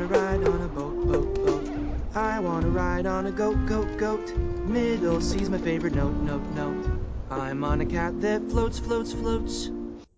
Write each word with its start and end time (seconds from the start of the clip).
wanna 0.00 0.14
ride 0.14 0.48
on 0.48 0.62
a 0.62 0.68
boat, 0.68 1.06
boat, 1.06 1.44
boat. 1.44 1.68
I 2.14 2.40
wanna 2.40 2.70
ride 2.70 3.04
on 3.04 3.26
a 3.26 3.30
goat, 3.30 3.66
goat, 3.66 3.98
goat. 3.98 4.34
Middle 4.64 5.20
C's 5.20 5.50
my 5.50 5.58
favorite 5.58 5.94
note, 5.94 6.14
note, 6.22 6.42
note. 6.54 6.86
I'm 7.30 7.62
on 7.64 7.82
a 7.82 7.84
cat 7.86 8.18
that 8.22 8.50
floats, 8.50 8.78
floats, 8.78 9.12
floats. 9.12 9.68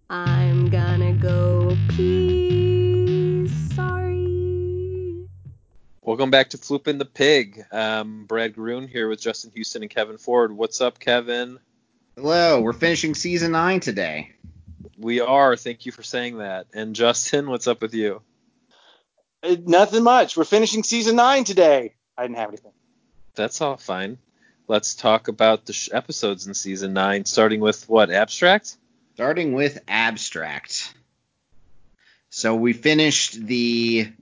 I'm 0.09 0.71
gonna 0.71 1.15
go 1.15 1.77
pee. 1.89 3.49
Sorry. 3.75 5.27
Welcome 6.01 6.31
back 6.31 6.51
to 6.51 6.59
Floopin' 6.59 7.01
the 7.01 7.05
Pig. 7.05 7.65
Um, 7.73 8.27
Brad 8.27 8.55
Garoon 8.55 8.89
here 8.89 9.09
with 9.09 9.21
Justin 9.21 9.51
Houston 9.53 9.83
and 9.83 9.91
Kevin 9.91 10.17
Ford. 10.17 10.53
What's 10.53 10.81
up, 10.81 11.01
Kevin? 11.01 11.59
Hello, 12.15 12.61
we're 12.61 12.73
finishing 12.73 13.17
season 13.17 13.51
nine 13.51 13.81
today. 13.81 14.31
We 14.97 15.21
are. 15.21 15.57
Thank 15.57 15.87
you 15.87 15.93
for 15.93 16.05
saying 16.05 16.39
that. 16.39 16.69
And 16.73 16.95
Justin, 16.95 17.51
what's 17.51 17.67
up 17.67 17.83
with 17.83 17.95
you? 17.95 18.23
Uh, 19.43 19.57
nothing 19.65 20.03
much. 20.03 20.37
We're 20.37 20.45
finishing 20.45 20.83
season 20.83 21.17
nine 21.17 21.45
today. 21.45 21.95
I 22.17 22.23
didn't 22.23 22.37
have 22.37 22.49
anything. 22.49 22.73
That's 23.35 23.61
all 23.61 23.77
fine. 23.77 24.19
Let's 24.69 24.95
talk 24.95 25.29
about 25.29 25.67
the 25.67 25.73
sh- 25.73 25.89
episodes 25.93 26.47
in 26.47 26.55
season 26.55 26.93
nine, 26.93 27.25
starting 27.25 27.61
with 27.61 27.89
what? 27.89 28.11
Abstract? 28.11 28.77
Starting 29.15 29.53
with 29.53 29.79
Abstract. 29.89 30.95
So 32.31 32.55
we 32.55 32.73
finished 32.73 33.45
the 33.45 34.13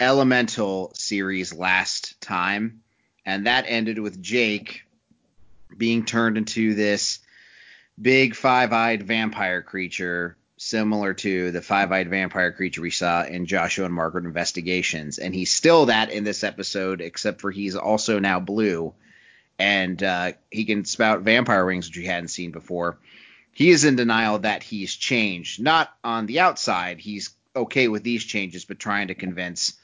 Elemental 0.00 0.90
series 0.94 1.54
last 1.54 2.20
time, 2.20 2.82
and 3.24 3.46
that 3.46 3.66
ended 3.68 3.98
with 3.98 4.20
Jake 4.20 4.82
being 5.76 6.04
turned 6.04 6.36
into 6.36 6.74
this 6.74 7.20
big 8.00 8.34
five-eyed 8.34 9.04
vampire 9.04 9.62
creature 9.62 10.36
similar 10.62 11.12
to 11.12 11.50
the 11.50 11.60
five-eyed 11.60 12.08
vampire 12.08 12.52
creature 12.52 12.80
we 12.80 12.90
saw 12.90 13.24
in 13.24 13.46
Joshua 13.46 13.86
and 13.86 13.94
Margaret 13.94 14.24
Investigations, 14.24 15.18
and 15.18 15.34
he's 15.34 15.52
still 15.52 15.86
that 15.86 16.10
in 16.10 16.22
this 16.22 16.44
episode, 16.44 17.00
except 17.00 17.40
for 17.40 17.50
he's 17.50 17.74
also 17.74 18.20
now 18.20 18.38
blue, 18.38 18.94
and 19.58 20.00
uh, 20.02 20.32
he 20.50 20.64
can 20.64 20.84
spout 20.84 21.22
vampire 21.22 21.66
wings, 21.66 21.88
which 21.88 21.98
we 21.98 22.06
hadn't 22.06 22.28
seen 22.28 22.52
before. 22.52 22.98
He 23.50 23.70
is 23.70 23.84
in 23.84 23.96
denial 23.96 24.38
that 24.38 24.62
he's 24.62 24.94
changed, 24.94 25.60
not 25.60 25.92
on 26.04 26.26
the 26.26 26.38
outside. 26.38 27.00
He's 27.00 27.30
okay 27.56 27.88
with 27.88 28.04
these 28.04 28.24
changes, 28.24 28.64
but 28.64 28.78
trying 28.78 29.08
to 29.08 29.14
convince 29.14 29.76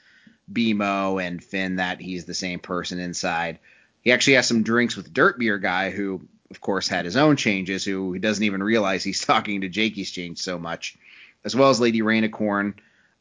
BMO 0.51 1.21
and 1.21 1.43
Finn 1.43 1.75
that 1.75 1.99
he's 1.99 2.23
the 2.23 2.33
same 2.33 2.59
person 2.59 2.99
inside. 2.99 3.59
He 4.01 4.13
actually 4.13 4.35
has 4.35 4.47
some 4.47 4.63
drinks 4.63 4.95
with 4.95 5.13
Dirt 5.13 5.37
Beer 5.37 5.57
guy, 5.57 5.91
who 5.91 6.21
of 6.51 6.61
course 6.61 6.87
had 6.87 7.05
his 7.05 7.17
own 7.17 7.35
changes, 7.35 7.83
who 7.83 8.17
doesn't 8.19 8.43
even 8.43 8.63
realize 8.63 9.03
he's 9.03 9.21
talking 9.25 9.61
to 9.61 9.69
Jake. 9.69 9.93
He's 9.93 10.11
changed 10.11 10.41
so 10.41 10.57
much, 10.57 10.97
as 11.43 11.55
well 11.55 11.69
as 11.69 11.79
Lady 11.79 12.01
Rainicorn. 12.01 12.75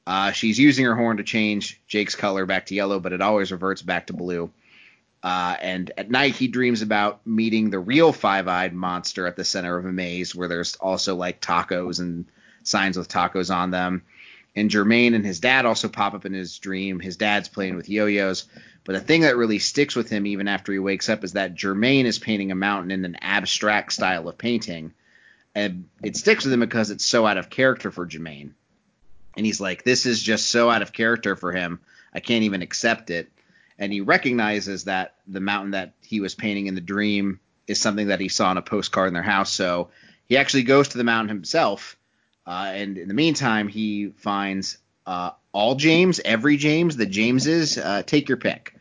Uh, 0.06 0.32
she's 0.32 0.58
using 0.58 0.86
her 0.86 0.94
horn 0.94 1.18
to 1.18 1.22
change 1.22 1.80
Jake's 1.86 2.14
color 2.14 2.46
back 2.46 2.66
to 2.66 2.74
yellow, 2.74 2.98
but 2.98 3.12
it 3.12 3.20
always 3.20 3.52
reverts 3.52 3.82
back 3.82 4.06
to 4.06 4.14
blue. 4.14 4.50
Uh, 5.22 5.56
and 5.60 5.90
at 5.98 6.10
night, 6.10 6.34
he 6.34 6.48
dreams 6.48 6.80
about 6.80 7.26
meeting 7.26 7.70
the 7.70 7.78
real 7.78 8.12
five-eyed 8.12 8.72
monster 8.72 9.26
at 9.26 9.36
the 9.36 9.44
center 9.44 9.76
of 9.76 9.84
a 9.84 9.92
maze, 9.92 10.34
where 10.34 10.48
there's 10.48 10.76
also 10.76 11.14
like 11.14 11.40
tacos 11.40 11.98
and 11.98 12.26
signs 12.62 12.96
with 12.96 13.08
tacos 13.08 13.54
on 13.54 13.70
them. 13.70 14.02
And 14.56 14.70
Jermaine 14.70 15.14
and 15.14 15.26
his 15.26 15.40
dad 15.40 15.66
also 15.66 15.88
pop 15.88 16.14
up 16.14 16.24
in 16.24 16.32
his 16.32 16.58
dream. 16.58 17.00
His 17.00 17.16
dad's 17.16 17.48
playing 17.48 17.76
with 17.76 17.88
yo-yos. 17.88 18.46
But 18.88 18.94
the 18.94 19.00
thing 19.00 19.20
that 19.20 19.36
really 19.36 19.58
sticks 19.58 19.94
with 19.94 20.08
him 20.08 20.26
even 20.26 20.48
after 20.48 20.72
he 20.72 20.78
wakes 20.78 21.10
up 21.10 21.22
is 21.22 21.34
that 21.34 21.54
Jermaine 21.54 22.06
is 22.06 22.18
painting 22.18 22.50
a 22.50 22.54
mountain 22.54 22.90
in 22.90 23.04
an 23.04 23.18
abstract 23.20 23.92
style 23.92 24.26
of 24.26 24.38
painting. 24.38 24.94
And 25.54 25.90
it 26.02 26.16
sticks 26.16 26.44
with 26.44 26.54
him 26.54 26.60
because 26.60 26.90
it's 26.90 27.04
so 27.04 27.26
out 27.26 27.36
of 27.36 27.50
character 27.50 27.90
for 27.90 28.06
Jermaine. 28.06 28.52
And 29.36 29.44
he's 29.44 29.60
like, 29.60 29.84
this 29.84 30.06
is 30.06 30.22
just 30.22 30.48
so 30.48 30.70
out 30.70 30.80
of 30.80 30.94
character 30.94 31.36
for 31.36 31.52
him. 31.52 31.80
I 32.14 32.20
can't 32.20 32.44
even 32.44 32.62
accept 32.62 33.10
it. 33.10 33.30
And 33.78 33.92
he 33.92 34.00
recognizes 34.00 34.84
that 34.84 35.16
the 35.26 35.38
mountain 35.38 35.72
that 35.72 35.92
he 36.00 36.20
was 36.20 36.34
painting 36.34 36.66
in 36.66 36.74
the 36.74 36.80
dream 36.80 37.40
is 37.66 37.78
something 37.78 38.06
that 38.06 38.20
he 38.20 38.28
saw 38.28 38.48
on 38.48 38.56
a 38.56 38.62
postcard 38.62 39.08
in 39.08 39.12
their 39.12 39.22
house. 39.22 39.52
So 39.52 39.90
he 40.30 40.38
actually 40.38 40.62
goes 40.62 40.88
to 40.88 40.96
the 40.96 41.04
mountain 41.04 41.28
himself. 41.28 41.98
Uh, 42.46 42.70
and 42.72 42.96
in 42.96 43.08
the 43.08 43.12
meantime, 43.12 43.68
he 43.68 44.14
finds 44.16 44.78
uh, 45.06 45.32
all 45.52 45.74
James, 45.74 46.22
every 46.24 46.56
James, 46.56 46.96
the 46.96 47.04
Jameses, 47.04 47.76
uh, 47.76 48.02
take 48.02 48.30
your 48.30 48.38
pick, 48.38 48.77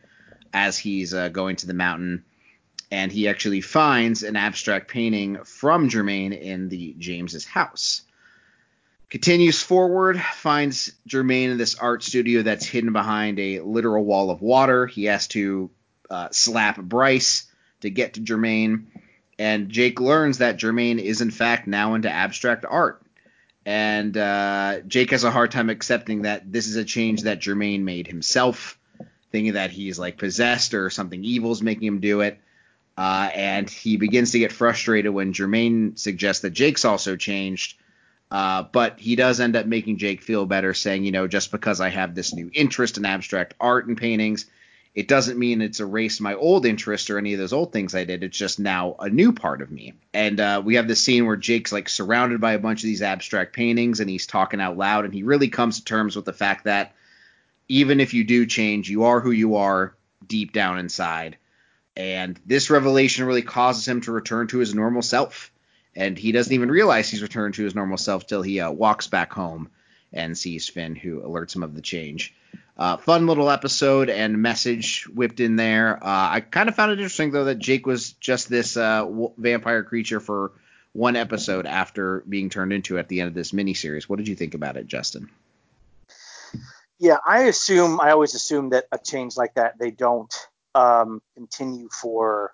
as 0.52 0.78
he's 0.78 1.14
uh, 1.14 1.28
going 1.28 1.56
to 1.56 1.66
the 1.66 1.74
mountain. 1.74 2.24
And 2.90 3.12
he 3.12 3.28
actually 3.28 3.60
finds 3.60 4.22
an 4.22 4.36
abstract 4.36 4.88
painting 4.88 5.44
from 5.44 5.90
Jermaine 5.90 6.38
in 6.38 6.68
the 6.68 6.94
James's 6.98 7.44
house. 7.44 8.02
Continues 9.10 9.62
forward, 9.62 10.20
finds 10.20 10.92
Jermaine 11.08 11.50
in 11.50 11.58
this 11.58 11.74
art 11.74 12.02
studio 12.02 12.42
that's 12.42 12.66
hidden 12.66 12.92
behind 12.92 13.38
a 13.38 13.60
literal 13.60 14.04
wall 14.04 14.30
of 14.30 14.42
water. 14.42 14.86
He 14.86 15.04
has 15.04 15.28
to 15.28 15.70
uh, 16.10 16.28
slap 16.30 16.78
Bryce 16.78 17.46
to 17.80 17.90
get 17.90 18.14
to 18.14 18.20
Jermaine. 18.20 18.84
And 19.38 19.68
Jake 19.68 20.00
learns 20.00 20.38
that 20.38 20.58
Jermaine 20.58 20.98
is, 20.98 21.20
in 21.20 21.30
fact, 21.30 21.66
now 21.66 21.94
into 21.94 22.10
abstract 22.10 22.64
art 22.68 23.02
and 23.68 24.16
uh, 24.16 24.80
Jake 24.86 25.10
has 25.10 25.24
a 25.24 25.30
hard 25.30 25.50
time 25.50 25.68
accepting 25.68 26.22
that 26.22 26.50
this 26.50 26.68
is 26.68 26.76
a 26.76 26.86
change 26.86 27.24
that 27.24 27.38
Jermaine 27.38 27.82
made 27.82 28.06
himself, 28.06 28.77
thinking 29.30 29.54
that 29.54 29.70
he's 29.70 29.98
like 29.98 30.18
possessed 30.18 30.74
or 30.74 30.90
something 30.90 31.22
evil's 31.24 31.62
making 31.62 31.86
him 31.86 32.00
do 32.00 32.20
it. 32.20 32.38
Uh, 32.96 33.30
and 33.32 33.70
he 33.70 33.96
begins 33.96 34.32
to 34.32 34.40
get 34.40 34.50
frustrated 34.50 35.12
when 35.12 35.32
Jermaine 35.32 35.96
suggests 35.98 36.42
that 36.42 36.50
Jake's 36.50 36.84
also 36.84 37.16
changed. 37.16 37.76
Uh, 38.30 38.64
but 38.64 38.98
he 38.98 39.16
does 39.16 39.40
end 39.40 39.56
up 39.56 39.66
making 39.66 39.98
Jake 39.98 40.20
feel 40.20 40.44
better, 40.46 40.74
saying, 40.74 41.04
you 41.04 41.12
know, 41.12 41.26
just 41.26 41.50
because 41.50 41.80
I 41.80 41.88
have 41.88 42.14
this 42.14 42.34
new 42.34 42.50
interest 42.52 42.98
in 42.98 43.06
abstract 43.06 43.54
art 43.60 43.86
and 43.86 43.96
paintings, 43.96 44.46
it 44.94 45.06
doesn't 45.06 45.38
mean 45.38 45.62
it's 45.62 45.80
erased 45.80 46.20
my 46.20 46.34
old 46.34 46.66
interest 46.66 47.08
or 47.08 47.18
any 47.18 47.32
of 47.32 47.38
those 47.38 47.52
old 47.52 47.72
things 47.72 47.94
I 47.94 48.04
did. 48.04 48.24
It's 48.24 48.36
just 48.36 48.58
now 48.58 48.96
a 48.98 49.08
new 49.08 49.32
part 49.32 49.62
of 49.62 49.70
me. 49.70 49.94
And 50.12 50.40
uh, 50.40 50.60
we 50.64 50.74
have 50.74 50.88
this 50.88 51.00
scene 51.00 51.24
where 51.24 51.36
Jake's 51.36 51.72
like 51.72 51.88
surrounded 51.88 52.40
by 52.40 52.54
a 52.54 52.58
bunch 52.58 52.80
of 52.80 52.88
these 52.88 53.00
abstract 53.00 53.54
paintings 53.54 54.00
and 54.00 54.10
he's 54.10 54.26
talking 54.26 54.60
out 54.60 54.76
loud 54.76 55.04
and 55.04 55.14
he 55.14 55.22
really 55.22 55.48
comes 55.48 55.78
to 55.78 55.84
terms 55.84 56.16
with 56.16 56.24
the 56.24 56.32
fact 56.32 56.64
that 56.64 56.94
even 57.68 58.00
if 58.00 58.14
you 58.14 58.24
do 58.24 58.46
change, 58.46 58.88
you 58.90 59.04
are 59.04 59.20
who 59.20 59.30
you 59.30 59.56
are 59.56 59.94
deep 60.26 60.52
down 60.52 60.78
inside. 60.78 61.36
And 61.96 62.38
this 62.46 62.70
revelation 62.70 63.24
really 63.24 63.42
causes 63.42 63.86
him 63.86 64.00
to 64.02 64.12
return 64.12 64.46
to 64.48 64.58
his 64.58 64.74
normal 64.74 65.02
self. 65.02 65.50
And 65.96 66.16
he 66.16 66.32
doesn't 66.32 66.52
even 66.52 66.70
realize 66.70 67.08
he's 67.08 67.22
returned 67.22 67.54
to 67.54 67.64
his 67.64 67.74
normal 67.74 67.98
self 67.98 68.26
till 68.26 68.42
he 68.42 68.60
uh, 68.60 68.70
walks 68.70 69.08
back 69.08 69.32
home 69.32 69.68
and 70.12 70.38
sees 70.38 70.68
Finn, 70.68 70.94
who 70.94 71.20
alerts 71.20 71.54
him 71.54 71.62
of 71.62 71.74
the 71.74 71.82
change. 71.82 72.34
Uh, 72.76 72.96
fun 72.96 73.26
little 73.26 73.50
episode 73.50 74.08
and 74.08 74.40
message 74.40 75.08
whipped 75.08 75.40
in 75.40 75.56
there. 75.56 75.96
Uh, 75.96 76.30
I 76.30 76.40
kind 76.40 76.68
of 76.68 76.76
found 76.76 76.92
it 76.92 77.00
interesting 77.00 77.32
though 77.32 77.46
that 77.46 77.58
Jake 77.58 77.86
was 77.86 78.12
just 78.12 78.48
this 78.48 78.76
uh, 78.76 79.00
w- 79.00 79.32
vampire 79.36 79.82
creature 79.82 80.20
for 80.20 80.52
one 80.92 81.16
episode 81.16 81.66
after 81.66 82.22
being 82.28 82.48
turned 82.48 82.72
into 82.72 82.96
at 82.96 83.08
the 83.08 83.20
end 83.20 83.28
of 83.28 83.34
this 83.34 83.50
miniseries. 83.50 84.04
What 84.04 84.18
did 84.18 84.28
you 84.28 84.36
think 84.36 84.54
about 84.54 84.76
it, 84.76 84.86
Justin? 84.86 85.28
Yeah, 86.98 87.18
I 87.24 87.44
assume 87.44 88.00
I 88.00 88.10
always 88.10 88.34
assume 88.34 88.70
that 88.70 88.86
a 88.90 88.98
change 88.98 89.36
like 89.36 89.54
that 89.54 89.78
they 89.78 89.90
don't 89.90 90.34
um, 90.74 91.22
continue 91.34 91.88
for 91.88 92.52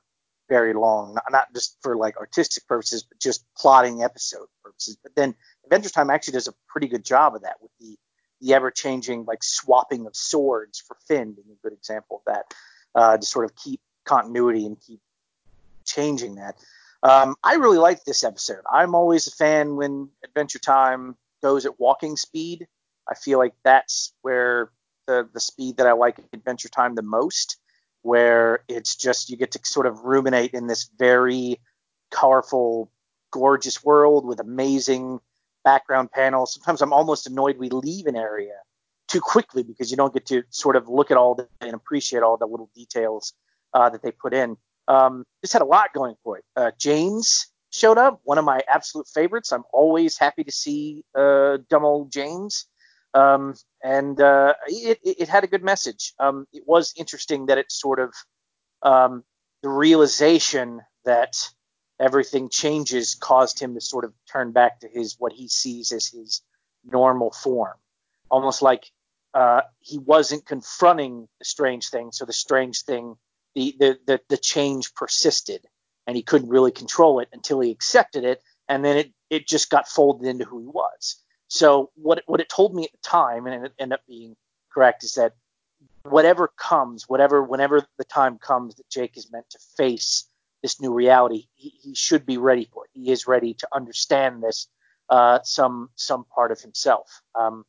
very 0.48 0.74
long, 0.74 1.14
not, 1.14 1.24
not 1.30 1.54
just 1.54 1.78
for 1.82 1.96
like 1.96 2.18
artistic 2.18 2.66
purposes, 2.66 3.02
but 3.02 3.18
just 3.18 3.44
plotting 3.56 4.02
episode 4.02 4.46
purposes. 4.62 4.98
But 5.02 5.14
then 5.14 5.34
Adventure 5.64 5.88
Time 5.88 6.10
actually 6.10 6.34
does 6.34 6.48
a 6.48 6.54
pretty 6.68 6.88
good 6.88 7.04
job 7.04 7.34
of 7.34 7.42
that 7.42 7.56
with 7.62 7.70
the 7.80 7.96
the 8.40 8.52
ever 8.52 8.70
changing 8.70 9.24
like 9.24 9.42
swapping 9.42 10.06
of 10.06 10.14
swords 10.14 10.80
for 10.80 10.96
Finn 11.08 11.32
being 11.32 11.48
a 11.50 11.62
good 11.66 11.72
example 11.72 12.22
of 12.26 12.34
that 12.34 12.54
uh, 12.94 13.16
to 13.16 13.24
sort 13.24 13.46
of 13.46 13.56
keep 13.56 13.80
continuity 14.04 14.66
and 14.66 14.78
keep 14.80 15.00
changing 15.86 16.34
that. 16.34 16.56
Um, 17.02 17.36
I 17.42 17.54
really 17.54 17.78
like 17.78 18.04
this 18.04 18.24
episode. 18.24 18.60
I'm 18.70 18.94
always 18.94 19.26
a 19.26 19.30
fan 19.30 19.76
when 19.76 20.10
Adventure 20.22 20.58
Time 20.58 21.16
goes 21.42 21.64
at 21.64 21.78
walking 21.80 22.16
speed. 22.16 22.66
I 23.08 23.14
feel 23.14 23.38
like 23.38 23.54
that's 23.64 24.12
where 24.22 24.70
the 25.06 25.28
the 25.32 25.40
speed 25.40 25.76
that 25.76 25.86
I 25.86 25.92
like 25.92 26.18
Adventure 26.32 26.68
Time 26.68 26.94
the 26.94 27.02
most, 27.02 27.58
where 28.02 28.60
it's 28.68 28.96
just 28.96 29.30
you 29.30 29.36
get 29.36 29.52
to 29.52 29.60
sort 29.64 29.86
of 29.86 30.00
ruminate 30.04 30.52
in 30.52 30.66
this 30.66 30.88
very 30.98 31.60
colorful, 32.10 32.90
gorgeous 33.30 33.84
world 33.84 34.26
with 34.26 34.40
amazing 34.40 35.20
background 35.64 36.10
panels. 36.12 36.54
Sometimes 36.54 36.82
I'm 36.82 36.92
almost 36.92 37.26
annoyed 37.26 37.58
we 37.58 37.70
leave 37.70 38.06
an 38.06 38.16
area 38.16 38.54
too 39.08 39.20
quickly 39.20 39.62
because 39.62 39.90
you 39.90 39.96
don't 39.96 40.12
get 40.12 40.26
to 40.26 40.42
sort 40.50 40.76
of 40.76 40.88
look 40.88 41.10
at 41.10 41.16
all 41.16 41.34
the, 41.34 41.48
and 41.60 41.74
appreciate 41.74 42.22
all 42.22 42.36
the 42.36 42.46
little 42.46 42.70
details 42.74 43.32
uh, 43.72 43.88
that 43.90 44.02
they 44.02 44.10
put 44.10 44.32
in. 44.34 44.56
Um, 44.88 45.24
this 45.42 45.52
had 45.52 45.62
a 45.62 45.66
lot 45.66 45.92
going 45.94 46.14
for 46.22 46.38
it. 46.38 46.44
Uh, 46.56 46.70
James 46.78 47.46
showed 47.70 47.98
up, 47.98 48.20
one 48.24 48.38
of 48.38 48.44
my 48.44 48.60
absolute 48.68 49.08
favorites. 49.08 49.52
I'm 49.52 49.64
always 49.72 50.18
happy 50.18 50.44
to 50.44 50.52
see 50.52 51.04
uh, 51.14 51.58
dumb 51.68 51.84
old 51.84 52.12
James. 52.12 52.66
Um, 53.14 53.54
and 53.82 54.20
uh, 54.20 54.54
it, 54.66 54.98
it, 55.04 55.28
had 55.28 55.44
a 55.44 55.46
good 55.46 55.62
message. 55.62 56.14
Um, 56.18 56.46
it 56.52 56.64
was 56.66 56.92
interesting 56.96 57.46
that 57.46 57.58
it 57.58 57.70
sort 57.70 58.00
of 58.00 58.12
um, 58.82 59.22
the 59.62 59.68
realization 59.68 60.80
that 61.04 61.36
everything 62.00 62.48
changes 62.48 63.14
caused 63.14 63.60
him 63.60 63.74
to 63.74 63.80
sort 63.80 64.04
of 64.04 64.12
turn 64.30 64.50
back 64.50 64.80
to 64.80 64.88
his 64.88 65.14
what 65.18 65.32
he 65.32 65.46
sees 65.46 65.92
as 65.92 66.08
his 66.08 66.42
normal 66.84 67.30
form 67.30 67.74
almost 68.30 68.62
like 68.62 68.90
uh, 69.32 69.62
he 69.80 69.98
wasn't 69.98 70.46
confronting 70.46 71.28
the 71.38 71.44
strange 71.44 71.88
thing, 71.88 72.10
so 72.12 72.24
the 72.24 72.32
strange 72.32 72.82
thing, 72.82 73.16
the, 73.54 73.74
the 73.78 73.98
the 74.06 74.20
the 74.28 74.36
change 74.36 74.94
persisted, 74.94 75.64
and 76.06 76.16
he 76.16 76.22
couldn't 76.22 76.48
really 76.48 76.72
control 76.72 77.20
it 77.20 77.28
until 77.32 77.60
he 77.60 77.70
accepted 77.70 78.24
it, 78.24 78.42
and 78.68 78.84
then 78.84 78.96
it 78.96 79.12
it 79.30 79.48
just 79.48 79.70
got 79.70 79.88
folded 79.88 80.28
into 80.28 80.44
who 80.44 80.60
he 80.60 80.66
was. 80.66 81.16
So 81.48 81.90
what 81.94 82.22
what 82.26 82.40
it 82.40 82.48
told 82.48 82.74
me 82.74 82.84
at 82.84 82.92
the 82.92 82.98
time, 82.98 83.46
and 83.46 83.66
it 83.66 83.72
ended 83.78 83.98
up 83.98 84.06
being 84.06 84.36
correct, 84.72 85.04
is 85.04 85.14
that 85.14 85.34
whatever 86.02 86.48
comes, 86.48 87.08
whatever 87.08 87.42
whenever 87.42 87.86
the 87.98 88.04
time 88.04 88.38
comes 88.38 88.74
that 88.76 88.88
Jake 88.88 89.16
is 89.16 89.30
meant 89.30 89.48
to 89.50 89.58
face 89.76 90.24
this 90.62 90.80
new 90.80 90.92
reality, 90.92 91.46
he, 91.54 91.74
he 91.82 91.94
should 91.94 92.24
be 92.24 92.38
ready 92.38 92.68
for 92.72 92.84
it. 92.86 92.90
He 92.94 93.10
is 93.10 93.26
ready 93.26 93.54
to 93.54 93.68
understand 93.72 94.42
this 94.42 94.68
uh, 95.10 95.40
some 95.42 95.90
some 95.94 96.24
part 96.34 96.50
of 96.50 96.60
himself. 96.60 97.22
Um, 97.34 97.64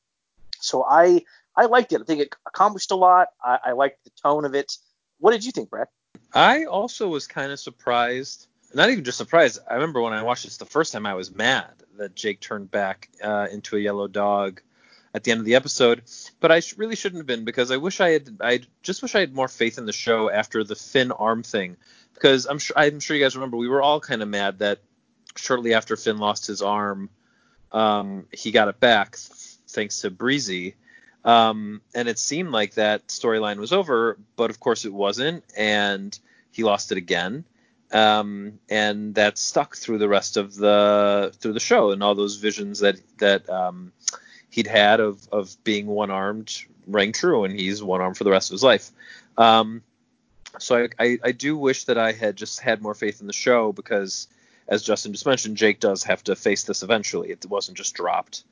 so 0.59 0.83
I 0.83 1.23
I 1.55 1.65
liked 1.65 1.93
it. 1.93 2.01
I 2.01 2.03
think 2.05 2.21
it 2.21 2.35
accomplished 2.47 2.91
a 2.91 2.95
lot. 2.95 3.29
I, 3.43 3.59
I 3.65 3.71
liked 3.73 4.03
the 4.03 4.11
tone 4.21 4.45
of 4.45 4.55
it. 4.55 4.77
What 5.19 5.31
did 5.31 5.45
you 5.45 5.51
think, 5.51 5.69
Brad? 5.69 5.87
I 6.33 6.65
also 6.65 7.07
was 7.07 7.27
kind 7.27 7.51
of 7.51 7.59
surprised. 7.59 8.47
Not 8.73 8.89
even 8.89 9.03
just 9.03 9.17
surprised. 9.17 9.59
I 9.69 9.75
remember 9.75 10.01
when 10.01 10.13
I 10.13 10.23
watched 10.23 10.43
this 10.43 10.57
the 10.57 10.65
first 10.65 10.91
time, 10.93 11.05
I 11.05 11.13
was 11.13 11.33
mad 11.33 11.71
that 11.97 12.15
Jake 12.15 12.39
turned 12.39 12.69
back 12.71 13.09
uh, 13.23 13.47
into 13.51 13.77
a 13.77 13.79
yellow 13.79 14.07
dog 14.07 14.61
at 15.13 15.23
the 15.23 15.31
end 15.31 15.39
of 15.39 15.45
the 15.45 15.55
episode. 15.55 16.03
But 16.39 16.51
I 16.51 16.59
sh- 16.59 16.77
really 16.77 16.95
shouldn't 16.95 17.19
have 17.19 17.27
been 17.27 17.45
because 17.45 17.71
I 17.71 17.77
wish 17.77 18.01
I 18.01 18.09
had. 18.09 18.37
I 18.41 18.61
just 18.83 19.01
wish 19.01 19.15
I 19.15 19.21
had 19.21 19.33
more 19.33 19.47
faith 19.47 19.77
in 19.77 19.85
the 19.85 19.93
show 19.93 20.29
after 20.29 20.63
the 20.63 20.75
Finn 20.75 21.11
arm 21.11 21.43
thing. 21.43 21.77
Because 22.13 22.45
I'm 22.45 22.59
sure 22.59 22.77
I'm 22.77 22.99
sure 22.99 23.15
you 23.15 23.23
guys 23.23 23.35
remember 23.35 23.57
we 23.57 23.67
were 23.69 23.81
all 23.81 23.99
kind 23.99 24.21
of 24.21 24.27
mad 24.27 24.59
that 24.59 24.79
shortly 25.35 25.73
after 25.73 25.95
Finn 25.95 26.17
lost 26.17 26.47
his 26.47 26.61
arm, 26.61 27.09
um, 27.71 28.27
he 28.31 28.51
got 28.51 28.67
it 28.67 28.79
back 28.79 29.15
thanks 29.15 30.01
to 30.01 30.09
Breezy. 30.09 30.75
Um, 31.23 31.81
and 31.93 32.07
it 32.07 32.19
seemed 32.19 32.51
like 32.51 32.75
that 32.75 33.07
storyline 33.07 33.57
was 33.57 33.73
over, 33.73 34.17
but 34.35 34.49
of 34.49 34.59
course 34.59 34.85
it 34.85 34.93
wasn't, 34.93 35.43
and 35.57 36.17
he 36.51 36.63
lost 36.63 36.91
it 36.91 36.97
again. 36.97 37.45
Um, 37.95 38.59
and 38.69 39.15
that 39.15 39.37
stuck 39.37 39.77
through 39.77 39.99
the 39.99 40.09
rest 40.09 40.35
of 40.35 40.53
the 40.53 41.33
through 41.39 41.53
the 41.53 41.61
show 41.61 41.91
and 41.91 42.03
all 42.03 42.13
those 42.13 42.35
visions 42.35 42.79
that 42.79 42.99
that 43.19 43.49
um, 43.49 43.93
he'd 44.49 44.67
had 44.67 44.99
of 44.99 45.25
of 45.31 45.55
being 45.63 45.87
one 45.87 46.11
armed 46.11 46.65
rang 46.87 47.13
true, 47.13 47.45
and 47.45 47.57
he's 47.57 47.81
one 47.81 48.01
armed 48.01 48.17
for 48.17 48.25
the 48.25 48.31
rest 48.31 48.49
of 48.49 48.55
his 48.55 48.63
life. 48.63 48.91
Um, 49.37 49.81
so 50.59 50.83
I, 50.83 50.89
I, 50.99 51.19
I 51.23 51.31
do 51.31 51.57
wish 51.57 51.85
that 51.85 51.97
I 51.97 52.11
had 52.11 52.35
just 52.35 52.59
had 52.59 52.81
more 52.81 52.95
faith 52.95 53.21
in 53.21 53.27
the 53.27 53.33
show 53.33 53.71
because, 53.71 54.27
as 54.67 54.83
Justin 54.83 55.13
just 55.13 55.25
mentioned, 55.25 55.55
Jake 55.55 55.79
does 55.79 56.03
have 56.03 56.21
to 56.25 56.35
face 56.35 56.63
this 56.63 56.83
eventually. 56.83 57.29
It 57.29 57.45
wasn't 57.45 57.77
just 57.77 57.95
dropped. 57.95 58.43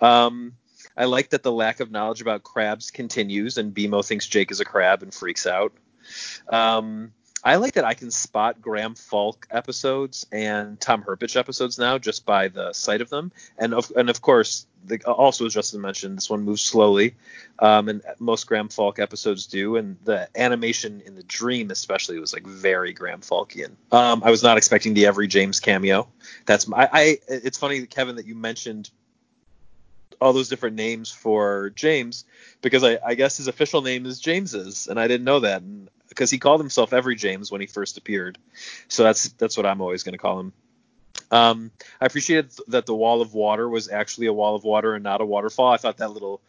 Um, 0.00 0.54
I 0.96 1.04
like 1.04 1.30
that 1.30 1.44
the 1.44 1.52
lack 1.52 1.78
of 1.78 1.92
knowledge 1.92 2.20
about 2.20 2.42
crabs 2.42 2.90
continues, 2.90 3.58
and 3.58 3.72
BMO 3.72 4.04
thinks 4.04 4.26
Jake 4.26 4.50
is 4.50 4.58
a 4.58 4.64
crab 4.64 5.04
and 5.04 5.14
freaks 5.14 5.46
out. 5.46 5.72
Um, 6.48 7.12
I 7.44 7.56
like 7.56 7.74
that 7.74 7.84
I 7.84 7.94
can 7.94 8.10
spot 8.10 8.60
Graham 8.60 8.94
Falk 8.94 9.46
episodes 9.50 10.26
and 10.32 10.80
Tom 10.80 11.02
Herpich 11.02 11.36
episodes 11.36 11.78
now 11.78 11.98
just 11.98 12.26
by 12.26 12.48
the 12.48 12.72
sight 12.72 13.00
of 13.00 13.10
them, 13.10 13.32
and 13.58 13.74
of 13.74 13.90
and 13.96 14.10
of 14.10 14.20
course, 14.20 14.66
the, 14.84 15.00
also 15.04 15.46
as 15.46 15.54
Justin 15.54 15.80
mentioned, 15.80 16.18
this 16.18 16.30
one 16.30 16.42
moves 16.42 16.62
slowly, 16.62 17.14
um, 17.58 17.88
and 17.88 18.02
most 18.18 18.46
Graham 18.46 18.68
Falk 18.68 18.98
episodes 18.98 19.46
do, 19.46 19.76
and 19.76 19.96
the 20.04 20.28
animation 20.36 21.02
in 21.06 21.14
the 21.14 21.22
dream 21.22 21.70
especially 21.70 22.18
was 22.18 22.32
like 22.32 22.46
very 22.46 22.92
Graham 22.92 23.20
Falkian. 23.20 23.72
Um, 23.92 24.22
I 24.24 24.30
was 24.30 24.42
not 24.42 24.56
expecting 24.56 24.94
the 24.94 25.06
Every 25.06 25.28
James 25.28 25.60
cameo. 25.60 26.08
That's 26.46 26.70
I, 26.72 26.88
I 26.92 27.18
it's 27.28 27.58
funny 27.58 27.86
Kevin 27.86 28.16
that 28.16 28.26
you 28.26 28.34
mentioned 28.34 28.90
all 30.20 30.32
those 30.32 30.48
different 30.48 30.76
names 30.76 31.12
for 31.12 31.70
James 31.70 32.24
because 32.60 32.82
I, 32.82 32.98
I 33.06 33.14
guess 33.14 33.36
his 33.36 33.46
official 33.46 33.82
name 33.82 34.06
is 34.06 34.18
James's, 34.18 34.88
and 34.88 34.98
I 34.98 35.06
didn't 35.06 35.24
know 35.24 35.40
that, 35.40 35.62
and 35.62 35.88
because 36.08 36.30
he 36.30 36.38
called 36.38 36.60
himself 36.60 36.92
Every 36.92 37.16
James 37.16 37.50
when 37.50 37.60
he 37.60 37.66
first 37.66 37.98
appeared, 37.98 38.38
so 38.88 39.02
that's 39.02 39.28
that's 39.30 39.56
what 39.56 39.66
I'm 39.66 39.80
always 39.80 40.02
going 40.02 40.12
to 40.12 40.18
call 40.18 40.40
him. 40.40 40.52
Um, 41.30 41.70
I 42.00 42.06
appreciated 42.06 42.52
that 42.68 42.86
the 42.86 42.94
wall 42.94 43.20
of 43.20 43.34
water 43.34 43.68
was 43.68 43.88
actually 43.88 44.28
a 44.28 44.32
wall 44.32 44.54
of 44.54 44.64
water 44.64 44.94
and 44.94 45.04
not 45.04 45.20
a 45.20 45.26
waterfall. 45.26 45.72
I 45.72 45.76
thought 45.76 45.98
that 45.98 46.12
little 46.12 46.40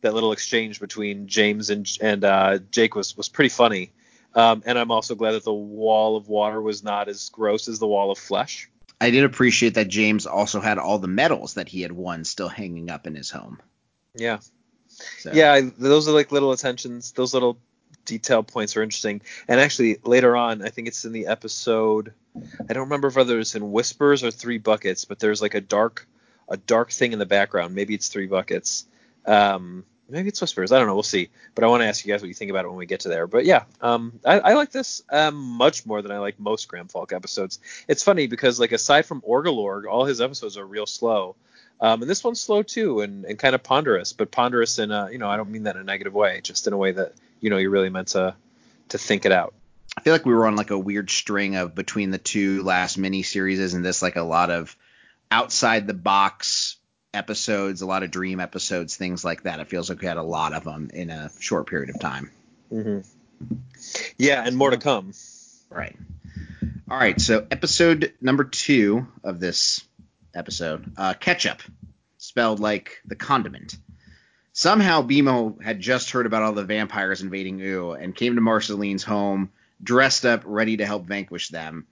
that 0.00 0.14
little 0.14 0.32
exchange 0.32 0.80
between 0.80 1.26
James 1.26 1.70
and 1.70 1.88
and 2.00 2.24
uh, 2.24 2.58
Jake 2.70 2.94
was 2.94 3.16
was 3.16 3.28
pretty 3.28 3.50
funny. 3.50 3.92
Um, 4.34 4.62
and 4.66 4.78
I'm 4.78 4.90
also 4.90 5.14
glad 5.14 5.32
that 5.32 5.44
the 5.44 5.52
wall 5.52 6.16
of 6.16 6.28
water 6.28 6.60
was 6.60 6.84
not 6.84 7.08
as 7.08 7.30
gross 7.30 7.66
as 7.66 7.78
the 7.78 7.86
wall 7.86 8.10
of 8.10 8.18
flesh. 8.18 8.68
I 9.00 9.10
did 9.10 9.24
appreciate 9.24 9.74
that 9.74 9.88
James 9.88 10.26
also 10.26 10.60
had 10.60 10.78
all 10.78 10.98
the 10.98 11.08
medals 11.08 11.54
that 11.54 11.68
he 11.68 11.82
had 11.82 11.92
won 11.92 12.24
still 12.24 12.48
hanging 12.48 12.90
up 12.90 13.06
in 13.06 13.14
his 13.14 13.30
home. 13.30 13.60
Yeah. 14.14 14.38
So. 15.18 15.32
Yeah, 15.32 15.60
those 15.78 16.08
are 16.08 16.12
like 16.12 16.32
little 16.32 16.52
attentions. 16.52 17.12
Those 17.12 17.32
little 17.32 17.58
detail 18.08 18.42
points 18.42 18.76
are 18.76 18.82
interesting. 18.82 19.20
And 19.46 19.60
actually, 19.60 19.98
later 20.02 20.36
on, 20.36 20.62
I 20.62 20.70
think 20.70 20.88
it's 20.88 21.04
in 21.04 21.12
the 21.12 21.26
episode. 21.26 22.12
I 22.36 22.72
don't 22.72 22.84
remember 22.84 23.10
whether 23.10 23.38
it's 23.38 23.54
in 23.54 23.70
Whispers 23.70 24.24
or 24.24 24.30
Three 24.30 24.58
Buckets, 24.58 25.04
but 25.04 25.20
there's 25.20 25.42
like 25.42 25.54
a 25.54 25.60
dark, 25.60 26.08
a 26.48 26.56
dark 26.56 26.90
thing 26.90 27.12
in 27.12 27.18
the 27.18 27.26
background. 27.26 27.74
Maybe 27.74 27.94
it's 27.94 28.08
Three 28.08 28.26
Buckets. 28.26 28.86
Um, 29.26 29.84
maybe 30.08 30.28
it's 30.28 30.40
Whispers. 30.40 30.72
I 30.72 30.78
don't 30.78 30.86
know. 30.86 30.94
We'll 30.94 31.02
see. 31.02 31.28
But 31.54 31.64
I 31.64 31.66
want 31.66 31.82
to 31.82 31.86
ask 31.86 32.04
you 32.04 32.12
guys 32.12 32.22
what 32.22 32.28
you 32.28 32.34
think 32.34 32.50
about 32.50 32.64
it 32.64 32.68
when 32.68 32.78
we 32.78 32.86
get 32.86 33.00
to 33.00 33.08
there. 33.08 33.26
But 33.26 33.44
yeah, 33.44 33.64
um, 33.82 34.18
I, 34.24 34.40
I, 34.40 34.54
like 34.54 34.72
this 34.72 35.02
um, 35.10 35.36
much 35.36 35.84
more 35.84 36.00
than 36.00 36.10
I 36.10 36.18
like 36.18 36.40
most 36.40 36.66
Graham 36.66 36.88
Falk 36.88 37.12
episodes. 37.12 37.60
It's 37.86 38.02
funny 38.02 38.26
because 38.26 38.58
like 38.58 38.72
aside 38.72 39.04
from 39.04 39.20
Orgalorg, 39.20 39.86
all 39.86 40.06
his 40.06 40.20
episodes 40.20 40.56
are 40.56 40.66
real 40.66 40.86
slow. 40.86 41.36
Um, 41.80 42.02
and 42.02 42.10
this 42.10 42.24
one's 42.24 42.40
slow 42.40 42.62
too, 42.62 43.02
and, 43.02 43.24
and 43.24 43.38
kind 43.38 43.54
of 43.54 43.62
ponderous, 43.62 44.12
but 44.12 44.32
ponderous 44.32 44.80
in 44.80 44.90
a, 44.90 45.10
you 45.12 45.18
know, 45.18 45.28
I 45.28 45.36
don't 45.36 45.50
mean 45.50 45.62
that 45.64 45.76
in 45.76 45.82
a 45.82 45.84
negative 45.84 46.12
way, 46.12 46.40
just 46.42 46.66
in 46.66 46.72
a 46.72 46.76
way 46.76 46.90
that 46.90 47.12
you 47.40 47.50
know 47.50 47.56
you're 47.56 47.70
really 47.70 47.90
meant 47.90 48.08
to 48.08 48.34
to 48.90 48.98
think 48.98 49.26
it 49.26 49.32
out. 49.32 49.54
I 49.96 50.00
feel 50.00 50.12
like 50.12 50.26
we 50.26 50.34
were 50.34 50.46
on 50.46 50.56
like 50.56 50.70
a 50.70 50.78
weird 50.78 51.10
string 51.10 51.56
of 51.56 51.74
between 51.74 52.10
the 52.10 52.18
two 52.18 52.62
last 52.62 52.98
mini 52.98 53.22
series, 53.22 53.74
and 53.74 53.84
this 53.84 54.02
like 54.02 54.16
a 54.16 54.22
lot 54.22 54.50
of 54.50 54.76
outside 55.30 55.86
the 55.86 55.94
box 55.94 56.76
episodes, 57.12 57.82
a 57.82 57.86
lot 57.86 58.02
of 58.02 58.10
dream 58.10 58.40
episodes, 58.40 58.96
things 58.96 59.24
like 59.24 59.42
that. 59.42 59.60
It 59.60 59.68
feels 59.68 59.88
like 59.88 60.00
we 60.00 60.06
had 60.06 60.16
a 60.16 60.22
lot 60.22 60.52
of 60.52 60.64
them 60.64 60.90
in 60.92 61.10
a 61.10 61.30
short 61.40 61.68
period 61.68 61.90
of 61.90 62.00
time. 62.00 62.30
Mm-hmm. 62.72 63.54
Yeah, 64.18 64.44
and 64.44 64.56
more 64.56 64.70
to 64.70 64.78
come. 64.78 65.12
Right. 65.70 65.96
All 66.90 66.98
right. 66.98 67.20
So 67.20 67.46
episode 67.50 68.14
number 68.20 68.44
two 68.44 69.06
of 69.24 69.40
this 69.40 69.84
episode, 70.34 70.92
uh, 70.96 71.14
ketchup, 71.14 71.62
spelled 72.18 72.60
like 72.60 73.00
the 73.04 73.16
condiment. 73.16 73.76
Somehow 74.58 75.02
BMO 75.02 75.62
had 75.62 75.78
just 75.78 76.10
heard 76.10 76.26
about 76.26 76.42
all 76.42 76.52
the 76.52 76.64
vampires 76.64 77.22
invading 77.22 77.60
Ooo 77.60 77.92
and 77.92 78.12
came 78.12 78.34
to 78.34 78.40
Marceline's 78.40 79.04
home 79.04 79.52
dressed 79.80 80.26
up, 80.26 80.42
ready 80.44 80.78
to 80.78 80.84
help 80.84 81.06
vanquish 81.06 81.46
them. 81.46 81.86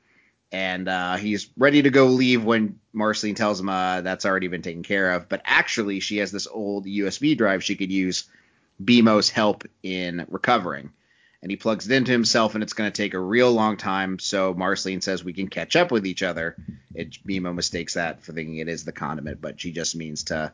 And 0.51 0.89
uh, 0.89 1.15
he's 1.15 1.49
ready 1.57 1.83
to 1.83 1.91
go 1.91 2.07
leave 2.07 2.43
when 2.45 2.81
Marceline 2.93 3.37
tells 3.37 3.61
him 3.61 3.69
uh, 3.69 4.01
that's 4.01 4.27
already 4.27 4.49
been 4.49 4.63
taken 4.63 4.83
care 4.83 5.13
of. 5.13 5.29
But 5.29 5.43
actually, 5.45 6.01
she 6.01 6.17
has 6.17 6.33
this 6.33 6.49
old 6.49 6.87
USB 6.87 7.39
drive 7.39 7.63
she 7.63 7.77
could 7.77 7.93
use 7.93 8.25
BMO's 8.83 9.31
help 9.31 9.63
in 9.85 10.27
recovering. 10.29 10.91
And 11.43 11.51
he 11.51 11.57
plugs 11.57 11.89
it 11.89 11.95
into 11.95 12.13
himself, 12.13 12.55
and 12.55 12.63
it's 12.63 12.73
going 12.73 12.91
to 12.91 12.97
take 13.03 13.15
a 13.15 13.21
real 13.21 13.53
long 13.53 13.77
time. 13.77 14.19
So 14.19 14.55
Marceline 14.55 15.01
says 15.03 15.23
we 15.23 15.33
can 15.33 15.49
catch 15.49 15.77
up 15.77 15.91
with 15.91 16.07
each 16.07 16.23
other. 16.23 16.57
It, 16.95 17.19
BMO 17.27 17.55
mistakes 17.55 17.95
that 17.95 18.23
for 18.23 18.33
thinking 18.33 18.57
it 18.57 18.69
is 18.69 18.85
the 18.85 18.93
condiment, 18.93 19.41
but 19.41 19.61
she 19.61 19.71
just 19.73 19.95
means 19.95 20.25
to 20.25 20.53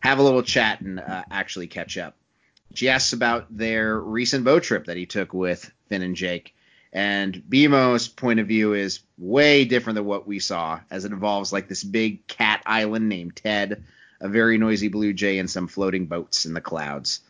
have 0.00 0.18
a 0.18 0.22
little 0.22 0.42
chat 0.42 0.80
and 0.80 0.98
uh, 0.98 1.24
actually 1.30 1.68
catch 1.68 1.96
up. 1.96 2.16
She 2.74 2.88
asks 2.88 3.12
about 3.12 3.54
their 3.56 3.98
recent 3.98 4.44
boat 4.44 4.62
trip 4.62 4.86
that 4.86 4.96
he 4.96 5.06
took 5.06 5.34
with 5.34 5.70
Finn 5.88 6.02
and 6.02 6.16
Jake. 6.16 6.54
And 6.92 7.34
BMO's 7.48 8.08
point 8.08 8.40
of 8.40 8.48
view 8.48 8.74
is 8.74 9.00
way 9.16 9.64
different 9.64 9.94
than 9.96 10.04
what 10.04 10.26
we 10.26 10.38
saw, 10.38 10.80
as 10.90 11.04
it 11.04 11.12
involves 11.12 11.52
like 11.52 11.68
this 11.68 11.84
big 11.84 12.26
cat 12.26 12.62
island 12.66 13.08
named 13.08 13.36
Ted, 13.36 13.84
a 14.20 14.28
very 14.28 14.58
noisy 14.58 14.88
blue 14.88 15.12
jay, 15.12 15.38
and 15.38 15.50
some 15.50 15.68
floating 15.68 16.06
boats 16.06 16.44
in 16.44 16.52
the 16.52 16.60
clouds. 16.60 17.20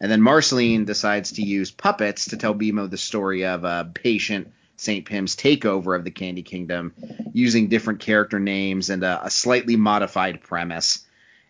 And 0.00 0.10
then 0.10 0.22
Marceline 0.22 0.86
decides 0.86 1.32
to 1.32 1.42
use 1.42 1.70
puppets 1.70 2.26
to 2.26 2.36
tell 2.36 2.54
BMO 2.54 2.88
the 2.88 2.96
story 2.96 3.44
of 3.44 3.64
a 3.64 3.90
Patience 3.92 4.48
St. 4.80 5.04
Pim's 5.04 5.36
takeover 5.36 5.94
of 5.94 6.04
the 6.04 6.10
Candy 6.10 6.42
Kingdom, 6.42 6.94
using 7.34 7.68
different 7.68 8.00
character 8.00 8.40
names 8.40 8.88
and 8.88 9.04
a, 9.04 9.26
a 9.26 9.30
slightly 9.30 9.76
modified 9.76 10.40
premise. 10.40 11.04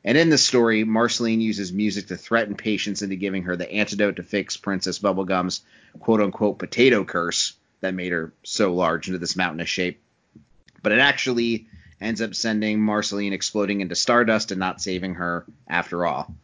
And 0.04 0.18
in 0.18 0.30
the 0.30 0.38
story, 0.38 0.82
Marceline 0.82 1.40
uses 1.40 1.72
music 1.72 2.08
to 2.08 2.16
threaten 2.16 2.56
Patience 2.56 3.02
into 3.02 3.14
giving 3.14 3.44
her 3.44 3.54
the 3.54 3.70
antidote 3.70 4.16
to 4.16 4.24
fix 4.24 4.56
Princess 4.56 4.98
Bubblegum's 4.98 5.60
quote 6.00 6.20
unquote 6.20 6.58
potato 6.58 7.04
curse 7.04 7.52
that 7.82 7.94
made 7.94 8.10
her 8.10 8.32
so 8.42 8.74
large 8.74 9.06
into 9.06 9.20
this 9.20 9.36
mountainous 9.36 9.68
shape. 9.68 10.02
But 10.82 10.90
it 10.90 10.98
actually 10.98 11.68
ends 12.00 12.20
up 12.20 12.34
sending 12.34 12.80
Marceline 12.80 13.32
exploding 13.32 13.80
into 13.80 13.94
stardust 13.94 14.50
and 14.50 14.58
not 14.58 14.80
saving 14.80 15.14
her 15.14 15.46
after 15.68 16.04
all. 16.04 16.34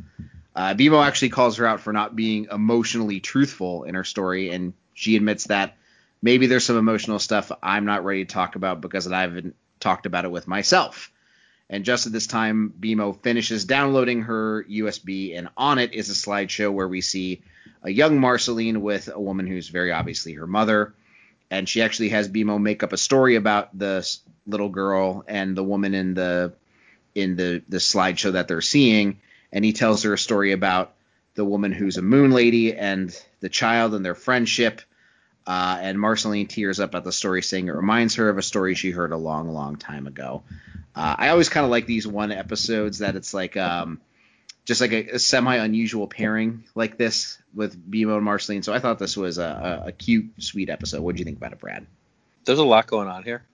Uh, 0.57 0.73
BMO 0.75 1.07
actually 1.07 1.29
calls 1.29 1.59
her 1.59 1.67
out 1.67 1.81
for 1.81 1.93
not 1.93 2.17
being 2.17 2.49
emotionally 2.51 3.21
truthful 3.21 3.85
in 3.85 3.95
her 3.95 4.05
story, 4.05 4.51
and 4.51 4.73
she 4.95 5.15
admits 5.15 5.45
that 5.45 5.77
maybe 6.23 6.47
there's 6.47 6.65
some 6.65 6.79
emotional 6.79 7.19
stuff 7.19 7.53
I'm 7.63 7.85
not 7.85 8.07
ready 8.07 8.25
to 8.25 8.33
talk 8.33 8.57
about 8.57 8.81
because 8.81 9.07
I 9.07 9.21
haven't 9.21 9.55
talked 9.81 10.07
about 10.07 10.25
it 10.25 10.31
with 10.31 10.49
myself. 10.49 11.13
And 11.69 11.85
just 11.85 12.07
at 12.07 12.13
this 12.13 12.27
time, 12.27 12.73
BMO 12.81 13.21
finishes 13.23 13.67
downloading 13.67 14.23
her 14.23 14.65
USB, 14.65 15.37
and 15.37 15.51
on 15.59 15.79
it 15.79 15.93
is 15.93 16.09
a 16.09 16.15
slideshow 16.15 16.73
where 16.73 16.89
we 16.89 17.03
see 17.03 17.43
a 17.83 17.91
young 17.91 18.19
Marceline 18.19 18.81
with 18.81 19.11
a 19.13 19.21
woman 19.21 19.47
who's 19.47 19.69
very 19.69 19.93
obviously 19.93 20.33
her 20.35 20.47
mother. 20.47 20.95
And 21.51 21.69
she 21.69 21.83
actually 21.83 22.09
has 22.11 22.29
BMO 22.29 22.61
make 22.61 22.83
up 22.83 22.93
a 22.95 22.97
story 22.97 23.37
about 23.37 23.77
the 23.77 24.09
little 24.47 24.71
girl 24.71 25.23
and 25.29 25.57
the 25.57 25.63
woman 25.63 25.95
in 25.95 26.15
the 26.15 26.55
in 27.15 27.37
the 27.37 27.63
the 27.69 27.77
slideshow 27.77 28.33
that 28.33 28.49
they're 28.49 28.61
seeing. 28.61 29.21
And 29.53 29.65
he 29.65 29.73
tells 29.73 30.03
her 30.03 30.13
a 30.13 30.19
story 30.19 30.53
about 30.53 30.95
the 31.35 31.45
woman 31.45 31.73
who's 31.73 31.97
a 31.97 32.03
moon 32.03 32.31
lady 32.31 32.75
and 32.75 33.17
the 33.41 33.49
child 33.49 33.95
and 33.95 34.05
their 34.05 34.15
friendship. 34.15 34.81
Uh, 35.47 35.79
and 35.81 36.01
Marceline 36.01 36.49
tears 36.49 36.81
up 36.81 36.95
at 36.95 37.05
the 37.05 37.13
story, 37.13 37.43
saying 37.43 37.69
it 37.69 37.75
reminds 37.75 38.17
her 38.17 38.29
of 38.29 38.39
a 38.39 38.43
story 38.43 38.75
she 38.75 38.91
heard 38.91 39.13
a 39.13 39.17
long, 39.17 39.53
long 39.53 39.77
time 39.77 40.09
ago. 40.09 40.43
Uh, 40.95 41.15
I 41.19 41.29
always 41.29 41.49
kind 41.49 41.65
of 41.65 41.71
like 41.71 41.87
these 41.87 42.07
one 42.07 42.33
episodes 42.33 42.99
that 42.99 43.17
it's 43.17 43.33
like 43.35 43.57
um, 43.57 44.01
just 44.65 44.81
like 44.81 44.93
a, 44.93 45.11
a, 45.11 45.19
semi 45.19 45.57
unusual 45.57 46.09
pairing 46.09 46.65
like 46.75 46.97
this 46.97 47.39
with 47.55 47.79
BMO 47.91 48.17
and 48.17 48.25
Marceline. 48.25 48.63
So 48.63 48.73
I 48.73 48.81
thought 48.81 48.99
this 48.99 49.17
was 49.17 49.37
a, 49.37 49.83
a, 49.85 49.89
a 49.89 49.93
cute, 49.93 50.33
sweet 50.39 50.71
episode. 50.71 51.03
What 51.03 51.15
do 51.15 51.21
you 51.21 51.25
think 51.25 51.37
about 51.37 51.53
it, 51.53 51.61
Brad? 51.61 51.87
There's 52.45 52.59
a 52.59 52.65
lot 52.65 52.87
going 52.87 53.09
on 53.09 53.25
here, 53.25 53.45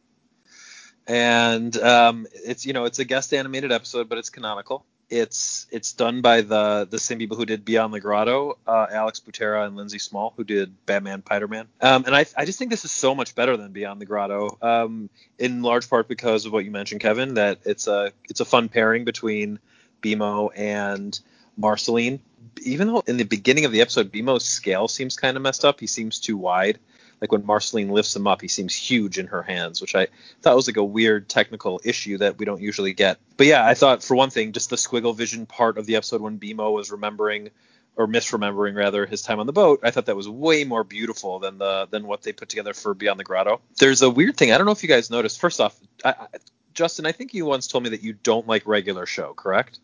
and 1.07 1.77
um, 1.79 2.27
it's 2.33 2.65
you 2.65 2.75
know 2.75 2.85
it's 2.85 3.01
a 3.01 3.05
guest 3.05 3.35
animated 3.35 3.73
episode, 3.73 4.09
but 4.09 4.19
it's 4.19 4.31
canonical. 4.31 4.85
It's 5.13 5.67
it's 5.71 5.93
done 5.93 6.23
by 6.23 6.41
the 6.41 6.89
the 6.89 6.99
same 6.99 7.19
people 7.19 7.37
who 7.37 7.45
did 7.45 7.67
Beyond 7.67 7.93
the 7.93 8.01
Grotto, 8.01 8.57
uh, 8.67 8.87
Alex 8.91 9.21
Butera 9.21 9.67
and 9.67 9.77
Lindsay 9.77 9.99
Small, 9.99 10.33
who 10.39 10.43
did 10.43 10.75
Baman 10.87 11.21
Piderman. 11.21 11.67
Um, 11.83 12.05
and 12.07 12.17
I 12.17 12.25
I 12.35 12.47
just 12.47 12.59
think 12.59 12.71
this 12.71 12.87
is 12.87 12.93
so 12.93 13.15
much 13.15 13.35
better 13.35 13.59
than 13.59 13.73
Beyond 13.73 14.01
the 14.01 14.07
Grotto, 14.07 14.57
um, 14.63 15.11
in 15.39 15.61
large 15.61 15.91
part 15.91 16.09
because 16.09 16.47
of 16.47 16.53
what 16.55 16.65
you 16.65 16.71
mentioned, 16.71 17.03
Kevin, 17.03 17.35
that 17.35 17.59
it's 17.67 17.87
a 17.87 18.13
it's 18.31 18.41
a 18.41 18.47
fun 18.47 18.71
pairing 18.71 19.05
between 19.05 19.59
BMO 20.03 20.49
and 20.57 21.21
Marceline. 21.59 22.21
Even 22.63 22.87
though 22.87 23.03
in 23.07 23.19
the 23.19 23.25
beginning 23.25 23.67
of 23.67 23.73
the 23.73 23.83
episode, 23.83 24.11
BMO's 24.11 24.47
scale 24.47 24.89
seems 24.89 25.15
kind 25.17 25.37
of 25.37 25.43
messed 25.43 25.67
up, 25.67 25.79
he 25.79 25.87
seems 25.87 26.21
too 26.21 26.39
wide 26.39 26.79
like 27.23 27.31
when 27.31 27.47
Marceline 27.47 27.91
lifts 27.91 28.17
him 28.17 28.27
up, 28.27 28.43
he 28.43 28.49
seems 28.49 28.75
huge 28.75 29.17
in 29.17 29.29
her 29.29 29.43
hands, 29.43 29.81
which 29.81 29.95
I 29.95 30.09
thought 30.43 30.57
was 30.57 30.67
like 30.67 30.77
a 30.77 30.85
weird 30.85 31.29
technical 31.29 31.81
issue 31.85 32.19
that 32.19 32.37
we 32.37 32.45
don't 32.45 32.61
usually 32.61 32.95
get. 32.95 33.19
But 33.37 33.47
yeah, 33.47 33.65
I 33.65 33.75
thought 33.75 34.03
for 34.03 34.17
one 34.17 34.31
thing, 34.31 34.51
just 34.51 34.71
the 34.71 34.77
squiggle 34.77 35.17
vision 35.17 35.47
part 35.47 35.79
of 35.79 35.87
the 35.87 35.95
episode 35.95 36.21
when 36.21 36.41
BMO 36.41 36.75
was 36.75 36.91
remembering 36.91 37.51
or 37.95 38.09
misremembering 38.09 38.75
rather 38.75 39.07
his 39.07 39.23
time 39.23 39.39
on 39.39 39.47
the 39.47 39.53
boat, 39.53 39.81
I 39.85 39.93
thought 39.93 40.07
that 40.07 40.17
was 40.17 40.29
way 40.29 40.65
more 40.65 40.83
beautiful 40.83 41.39
than 41.39 41.59
the 41.59 41.87
than 41.89 42.09
what 42.09 42.23
they 42.23 42.33
put 42.33 42.49
together 42.49 42.75
for 42.75 42.93
Beyond 42.93 43.21
the 43.21 43.25
Grotto. 43.25 43.61
There's 43.79 44.03
a 44.03 44.11
weird 44.11 44.37
thing. 44.37 44.51
I 44.51 44.59
don't 44.59 44.67
know 44.67 44.73
if 44.73 44.83
you 44.83 44.89
guys 44.89 45.09
noticed. 45.09 45.41
First 45.41 45.61
off, 45.61 45.79
I, 46.05 46.11
I, 46.11 46.27
Justin, 46.75 47.07
I 47.07 47.13
think 47.13 47.35
you 47.35 47.45
once 47.45 47.69
told 47.69 47.85
me 47.85 47.91
that 47.91 48.03
you 48.03 48.15
don't 48.15 48.49
like 48.49 48.67
regular 48.67 49.07
show, 49.07 49.33
correct? 49.35 49.79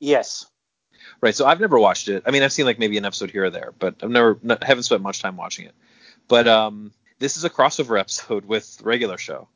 Yes. 0.00 0.44
Right. 1.22 1.34
So 1.34 1.46
I've 1.46 1.60
never 1.60 1.78
watched 1.78 2.08
it. 2.08 2.24
I 2.26 2.30
mean, 2.30 2.42
I've 2.42 2.52
seen 2.52 2.66
like 2.66 2.78
maybe 2.78 2.98
an 2.98 3.06
episode 3.06 3.30
here 3.30 3.44
or 3.44 3.50
there, 3.50 3.72
but 3.78 3.96
I've 4.02 4.10
never 4.10 4.38
haven't 4.60 4.82
spent 4.82 5.02
much 5.02 5.22
time 5.22 5.36
watching 5.36 5.64
it. 5.64 5.74
But 6.28 6.48
um, 6.48 6.92
this 7.18 7.36
is 7.36 7.44
a 7.44 7.50
crossover 7.50 7.98
episode 7.98 8.44
with 8.44 8.80
regular 8.82 9.18
show. 9.18 9.48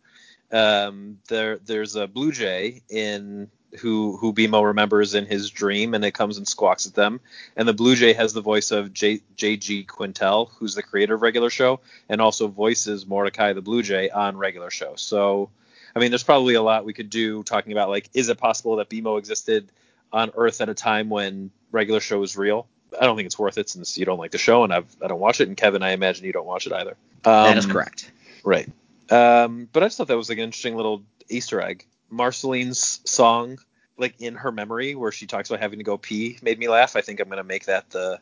Um, 0.53 1.19
there 1.29 1.59
there's 1.59 1.97
a 1.97 2.07
blue 2.07 2.31
jay 2.33 2.83
in 2.89 3.51
who 3.81 4.17
who 4.17 4.33
BMO 4.33 4.65
remembers 4.65 5.15
in 5.15 5.27
his 5.27 5.51
dream, 5.51 5.95
and 5.95 6.05
it 6.05 6.13
comes 6.13 6.39
and 6.39 6.47
squawks 6.47 6.87
at 6.87 6.95
them. 6.95 7.21
And 7.57 7.67
the 7.67 7.75
blue 7.75 7.97
jay 7.97 8.13
has 8.13 8.33
the 8.33 8.41
voice 8.41 8.71
of 8.71 8.93
J, 8.93 9.21
J.G. 9.37 9.85
Quintel, 9.85 10.51
who's 10.59 10.75
the 10.75 10.83
creator 10.83 11.15
of 11.15 11.23
regular 11.23 11.51
show, 11.51 11.81
and 12.09 12.21
also 12.21 12.49
voices 12.49 13.07
Mordecai 13.07 13.53
the 13.53 13.63
blue 13.63 13.83
jay 13.83 14.11
on 14.11 14.37
regular 14.37 14.71
show. 14.71 14.95
So, 14.97 15.51
I 15.95 15.99
mean, 15.99 16.11
there's 16.11 16.23
probably 16.23 16.55
a 16.55 16.63
lot 16.63 16.85
we 16.85 16.93
could 16.93 17.11
do 17.11 17.43
talking 17.43 17.73
about 17.73 17.91
like, 17.91 18.09
is 18.15 18.29
it 18.29 18.39
possible 18.39 18.77
that 18.77 18.89
BMO 18.89 19.19
existed 19.19 19.71
on 20.13 20.31
Earth 20.37 20.61
at 20.61 20.69
a 20.69 20.75
time 20.75 21.09
when 21.09 21.51
regular 21.73 22.01
show 22.01 22.21
was 22.21 22.37
real? 22.37 22.69
I 22.99 23.05
don't 23.05 23.17
think 23.17 23.27
it's 23.27 23.39
worth 23.39 23.59
it 23.59 23.69
since 23.69 23.99
you 23.99 24.05
don't 24.05 24.19
like 24.19 24.31
the 24.31 24.39
show 24.39 24.65
and 24.65 24.73
I've 24.73 24.97
I 25.03 25.09
don't 25.09 25.21
watch 25.21 25.41
it. 25.41 25.49
And 25.49 25.57
Kevin, 25.57 25.83
I 25.83 25.91
imagine 25.91 26.25
you 26.25 26.33
don't 26.33 26.47
watch 26.47 26.67
it 26.67 26.73
either. 26.73 26.97
Um, 27.25 27.45
that 27.45 27.59
is 27.59 27.67
correct. 27.67 28.11
Right. 28.45 28.69
Um, 29.11 29.69
but 29.73 29.83
I 29.83 29.87
just 29.87 29.99
thought 29.99 30.09
that 30.09 30.17
was 30.17 30.29
like 30.29 30.39
an 30.39 30.45
interesting 30.45 30.77
little 30.77 31.03
Easter 31.29 31.61
egg. 31.61 31.87
Marceline's 32.11 33.01
song, 33.05 33.59
like 33.99 34.15
in 34.21 34.35
her 34.35 34.53
memory, 34.53 34.95
where 34.95 35.13
she 35.13 35.27
talks 35.27 35.51
about 35.51 35.61
having 35.61 35.79
to 35.79 35.85
go 35.85 35.99
pee, 35.99 36.39
made 36.43 36.59
me 36.59 36.69
laugh. 36.69 36.97
I 36.97 37.01
think 37.01 37.21
I'm 37.21 37.29
gonna 37.29 37.45
make 37.45 37.67
that 37.67 37.91
the 37.91 38.21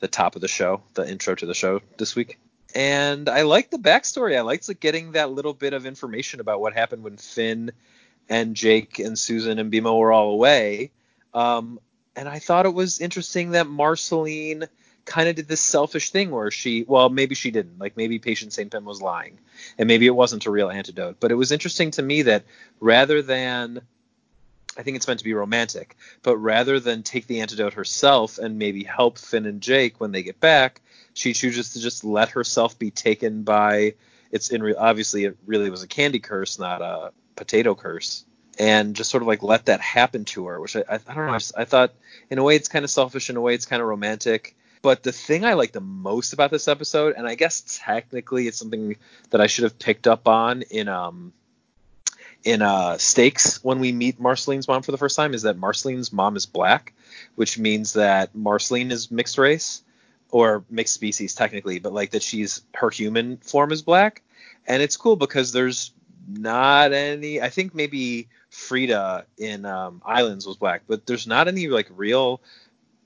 the 0.00 0.08
top 0.08 0.36
of 0.36 0.40
the 0.40 0.48
show, 0.48 0.82
the 0.94 1.08
intro 1.08 1.34
to 1.34 1.46
the 1.46 1.54
show 1.54 1.80
this 1.96 2.14
week. 2.14 2.38
And 2.74 3.28
I 3.28 3.42
like 3.42 3.70
the 3.70 3.78
backstory. 3.78 4.36
I 4.36 4.42
liked 4.42 4.68
like, 4.68 4.80
getting 4.80 5.12
that 5.12 5.30
little 5.30 5.54
bit 5.54 5.72
of 5.72 5.86
information 5.86 6.40
about 6.40 6.60
what 6.60 6.74
happened 6.74 7.02
when 7.02 7.16
Finn 7.16 7.72
and 8.28 8.54
Jake 8.54 8.98
and 8.98 9.18
Susan 9.18 9.58
and 9.58 9.72
BMO 9.72 9.98
were 9.98 10.12
all 10.12 10.30
away. 10.30 10.90
Um, 11.32 11.80
and 12.18 12.28
I 12.28 12.40
thought 12.40 12.66
it 12.66 12.74
was 12.74 13.00
interesting 13.00 13.52
that 13.52 13.68
Marceline 13.68 14.64
kind 15.04 15.28
of 15.28 15.36
did 15.36 15.46
this 15.46 15.60
selfish 15.60 16.10
thing 16.10 16.32
where 16.32 16.50
she, 16.50 16.84
well, 16.88 17.08
maybe 17.08 17.36
she 17.36 17.52
didn't. 17.52 17.78
Like 17.78 17.96
maybe 17.96 18.18
Patience 18.18 18.56
St. 18.56 18.72
Pim 18.72 18.84
was 18.84 19.00
lying, 19.00 19.38
and 19.78 19.86
maybe 19.86 20.06
it 20.06 20.16
wasn't 20.16 20.44
a 20.44 20.50
real 20.50 20.68
antidote. 20.68 21.18
But 21.20 21.30
it 21.30 21.36
was 21.36 21.52
interesting 21.52 21.92
to 21.92 22.02
me 22.02 22.22
that 22.22 22.42
rather 22.80 23.22
than, 23.22 23.82
I 24.76 24.82
think 24.82 24.96
it's 24.96 25.06
meant 25.06 25.20
to 25.20 25.24
be 25.24 25.32
romantic, 25.32 25.96
but 26.24 26.36
rather 26.38 26.80
than 26.80 27.04
take 27.04 27.28
the 27.28 27.40
antidote 27.40 27.74
herself 27.74 28.38
and 28.38 28.58
maybe 28.58 28.82
help 28.82 29.16
Finn 29.16 29.46
and 29.46 29.60
Jake 29.60 30.00
when 30.00 30.10
they 30.10 30.24
get 30.24 30.40
back, 30.40 30.80
she 31.14 31.34
chooses 31.34 31.74
to 31.74 31.80
just 31.80 32.02
let 32.02 32.30
herself 32.30 32.76
be 32.80 32.90
taken 32.90 33.44
by. 33.44 33.94
It's 34.32 34.50
in 34.50 34.60
re- 34.60 34.74
obviously 34.74 35.24
it 35.24 35.36
really 35.46 35.70
was 35.70 35.84
a 35.84 35.88
candy 35.88 36.18
curse, 36.18 36.58
not 36.58 36.82
a 36.82 37.12
potato 37.36 37.76
curse 37.76 38.24
and 38.58 38.96
just 38.96 39.10
sort 39.10 39.22
of 39.22 39.28
like 39.28 39.42
let 39.42 39.66
that 39.66 39.80
happen 39.80 40.24
to 40.26 40.46
her, 40.46 40.60
which 40.60 40.76
I, 40.76 40.84
I, 40.88 40.94
I 41.06 41.14
don't 41.14 41.26
know. 41.26 41.32
I, 41.32 41.60
I, 41.62 41.64
thought 41.64 41.94
in 42.28 42.38
a 42.38 42.42
way 42.42 42.56
it's 42.56 42.68
kind 42.68 42.84
of 42.84 42.90
selfish, 42.90 43.30
in 43.30 43.36
a 43.36 43.40
way 43.40 43.54
it's 43.54 43.66
kind 43.66 43.80
of 43.80 43.88
romantic. 43.88 44.56
But 44.82 45.02
the 45.02 45.12
thing 45.12 45.44
I 45.44 45.54
like 45.54 45.72
the 45.72 45.80
most 45.80 46.32
about 46.32 46.50
this 46.50 46.68
episode, 46.68 47.14
and 47.16 47.26
I 47.26 47.34
guess 47.34 47.80
technically 47.82 48.46
it's 48.46 48.58
something 48.58 48.96
that 49.30 49.40
I 49.40 49.46
should 49.46 49.64
have 49.64 49.78
picked 49.78 50.06
up 50.06 50.28
on 50.28 50.62
in 50.62 50.88
um 50.88 51.32
in 52.44 52.62
uh 52.62 52.98
stakes 52.98 53.62
when 53.64 53.80
we 53.80 53.92
meet 53.92 54.20
Marceline's 54.20 54.68
mom 54.68 54.82
for 54.82 54.92
the 54.92 54.98
first 54.98 55.16
time, 55.16 55.34
is 55.34 55.42
that 55.42 55.56
Marceline's 55.56 56.12
mom 56.12 56.36
is 56.36 56.46
black, 56.46 56.94
which 57.36 57.58
means 57.58 57.94
that 57.94 58.34
Marceline 58.34 58.90
is 58.90 59.10
mixed 59.10 59.38
race 59.38 59.82
or 60.30 60.64
mixed 60.70 60.94
species 60.94 61.34
technically, 61.34 61.78
but 61.78 61.92
like 61.92 62.10
that 62.10 62.22
she's 62.22 62.62
her 62.74 62.90
human 62.90 63.36
form 63.38 63.72
is 63.72 63.82
black. 63.82 64.22
And 64.66 64.82
it's 64.82 64.96
cool 64.96 65.16
because 65.16 65.52
there's 65.52 65.92
not 66.28 66.92
any 66.92 67.40
I 67.40 67.48
think 67.48 67.74
maybe 67.74 68.28
Frieda 68.58 69.24
in 69.38 69.64
um, 69.64 70.02
Islands 70.04 70.46
was 70.46 70.56
black, 70.56 70.82
but 70.88 71.06
there's 71.06 71.26
not 71.26 71.46
any 71.46 71.68
like 71.68 71.88
real, 71.94 72.40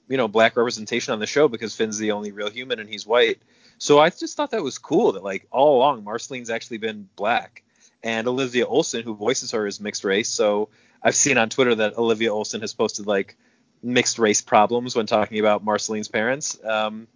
you 0.09 0.16
know, 0.16 0.26
black 0.26 0.56
representation 0.56 1.12
on 1.12 1.21
the 1.21 1.26
show 1.26 1.47
because 1.47 1.76
Finn's 1.76 1.99
the 1.99 2.12
only 2.12 2.32
real 2.32 2.50
human 2.50 2.80
and 2.80 2.88
he's 2.88 3.06
white. 3.06 3.38
So 3.78 3.99
I 3.99 4.09
just 4.11 4.37
thought 4.37 4.52
that 4.52 4.62
was 4.62 4.78
cool 4.78 5.12
that 5.12 5.23
like 5.23 5.47
all 5.50 5.76
along 5.76 6.04
Marceline's 6.04 6.50
actually 6.50 6.78
been 6.78 7.09
black, 7.16 7.62
and 8.02 8.26
Olivia 8.26 8.66
Olson, 8.66 9.02
who 9.02 9.14
voices 9.14 9.52
her, 9.52 9.66
is 9.66 9.78
mixed 9.78 10.04
race. 10.04 10.28
So 10.28 10.71
I've 11.02 11.14
seen 11.14 11.37
on 11.37 11.50
Twitter 11.50 11.75
that 11.76 11.99
Olivia 11.99 12.32
Olson 12.32 12.62
has 12.62 12.73
posted 12.73 13.06
like 13.06 13.37
mixed 13.82 14.18
race 14.18 14.40
problems 14.40 14.97
when 14.97 15.06
talking 15.06 15.38
about 15.38 15.62
Marceline's 15.62 16.09
parents. 16.09 16.59
Um, 16.64 17.06